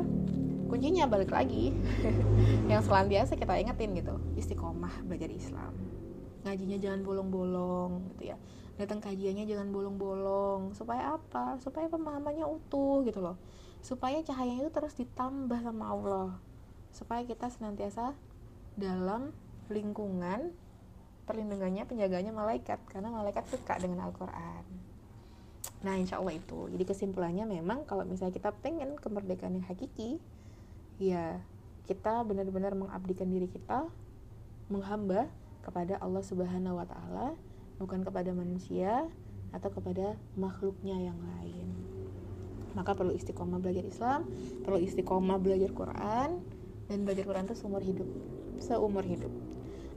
kuncinya 0.66 1.06
balik 1.06 1.30
lagi. 1.32 1.72
Yang 2.70 2.90
selantiasa 2.90 3.38
kita 3.38 3.56
ingetin 3.58 3.96
gitu 3.96 4.14
istiqomah 4.38 5.02
belajar 5.06 5.30
Islam. 5.30 5.72
Ngajinya 6.46 6.78
jangan 6.78 7.00
bolong-bolong 7.02 8.14
gitu 8.14 8.34
ya. 8.34 8.36
Datang 8.76 9.00
kajiannya 9.00 9.48
jangan 9.48 9.72
bolong-bolong. 9.72 10.76
Supaya 10.76 11.16
apa? 11.16 11.56
Supaya 11.58 11.90
pemahamannya 11.90 12.44
utuh 12.44 13.02
gitu 13.02 13.24
loh. 13.24 13.40
Supaya 13.80 14.20
cahaya 14.22 14.60
itu 14.60 14.70
terus 14.70 14.94
ditambah 14.94 15.58
sama 15.64 15.90
Allah. 15.90 16.28
Supaya 16.92 17.24
kita 17.24 17.50
senantiasa 17.50 18.14
dalam 18.76 19.32
lingkungan 19.72 20.52
perlindungannya 21.26 21.88
penjaganya 21.88 22.30
malaikat. 22.30 22.78
Karena 22.86 23.10
malaikat 23.10 23.48
suka 23.50 23.80
dengan 23.80 24.06
Al-Quran. 24.06 24.86
Nah 25.82 25.94
insya 25.98 26.22
Allah 26.22 26.38
itu. 26.38 26.70
Jadi 26.70 26.84
kesimpulannya 26.86 27.48
memang 27.48 27.82
kalau 27.88 28.06
misalnya 28.06 28.36
kita 28.36 28.54
pengen 28.62 28.94
kemerdekaan 29.00 29.58
yang 29.58 29.66
hakiki 29.66 30.22
ya 30.96 31.40
kita 31.86 32.24
benar-benar 32.26 32.74
mengabdikan 32.74 33.30
diri 33.30 33.46
kita 33.46 33.86
menghamba 34.66 35.30
kepada 35.62 35.98
Allah 36.02 36.22
Subhanahu 36.22 36.78
wa 36.78 36.86
taala, 36.86 37.34
bukan 37.78 38.02
kepada 38.02 38.30
manusia 38.34 39.06
atau 39.54 39.70
kepada 39.70 40.18
makhluknya 40.34 40.98
yang 41.10 41.18
lain. 41.18 41.68
Maka 42.74 42.92
perlu 42.92 43.14
istiqomah 43.14 43.62
belajar 43.62 43.86
Islam, 43.86 44.28
perlu 44.66 44.82
istiqomah 44.82 45.38
belajar 45.40 45.70
Quran 45.72 46.42
dan 46.86 46.98
belajar 47.02 47.24
Quran 47.24 47.44
itu 47.48 47.56
seumur 47.56 47.82
hidup, 47.82 48.08
seumur 48.60 49.02
hidup. 49.06 49.32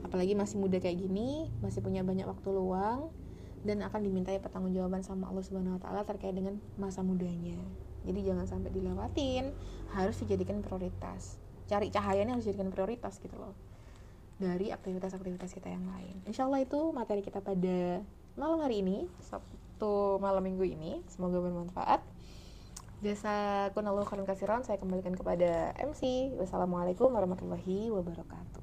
Apalagi 0.00 0.32
masih 0.32 0.56
muda 0.58 0.80
kayak 0.80 0.96
gini, 0.96 1.52
masih 1.60 1.84
punya 1.84 2.00
banyak 2.00 2.24
waktu 2.24 2.48
luang 2.50 3.12
dan 3.60 3.84
akan 3.84 4.00
dimintai 4.00 4.40
pertanggungjawaban 4.40 5.04
sama 5.04 5.28
Allah 5.28 5.44
Subhanahu 5.44 5.76
wa 5.76 5.82
taala 5.82 6.02
terkait 6.08 6.32
dengan 6.32 6.56
masa 6.80 7.04
mudanya. 7.04 7.60
Jadi 8.08 8.24
jangan 8.24 8.48
sampai 8.48 8.72
dilewatin, 8.72 9.52
harus 9.94 10.16
dijadikan 10.22 10.62
prioritas. 10.62 11.38
Cari 11.70 11.90
cahayanya 11.90 12.34
harus 12.38 12.46
dijadikan 12.46 12.74
prioritas 12.74 13.18
gitu 13.22 13.38
loh 13.38 13.54
dari 14.40 14.72
aktivitas-aktivitas 14.72 15.52
kita 15.52 15.68
yang 15.68 15.84
lain. 15.84 16.16
Insya 16.24 16.48
Allah 16.48 16.64
itu 16.64 16.80
materi 16.96 17.20
kita 17.20 17.44
pada 17.44 18.00
malam 18.40 18.58
hari 18.64 18.80
ini, 18.80 19.04
Sabtu 19.20 20.16
malam 20.16 20.40
minggu 20.40 20.64
ini. 20.64 21.04
Semoga 21.12 21.44
bermanfaat. 21.44 22.00
Jasa 23.04 23.68
kunallahu 23.76 24.08
khairan 24.08 24.28
kasiran 24.28 24.60
saya 24.64 24.80
kembalikan 24.80 25.12
kepada 25.12 25.76
MC. 25.76 26.32
Wassalamualaikum 26.40 27.12
warahmatullahi 27.12 27.92
wabarakatuh. 27.92 28.59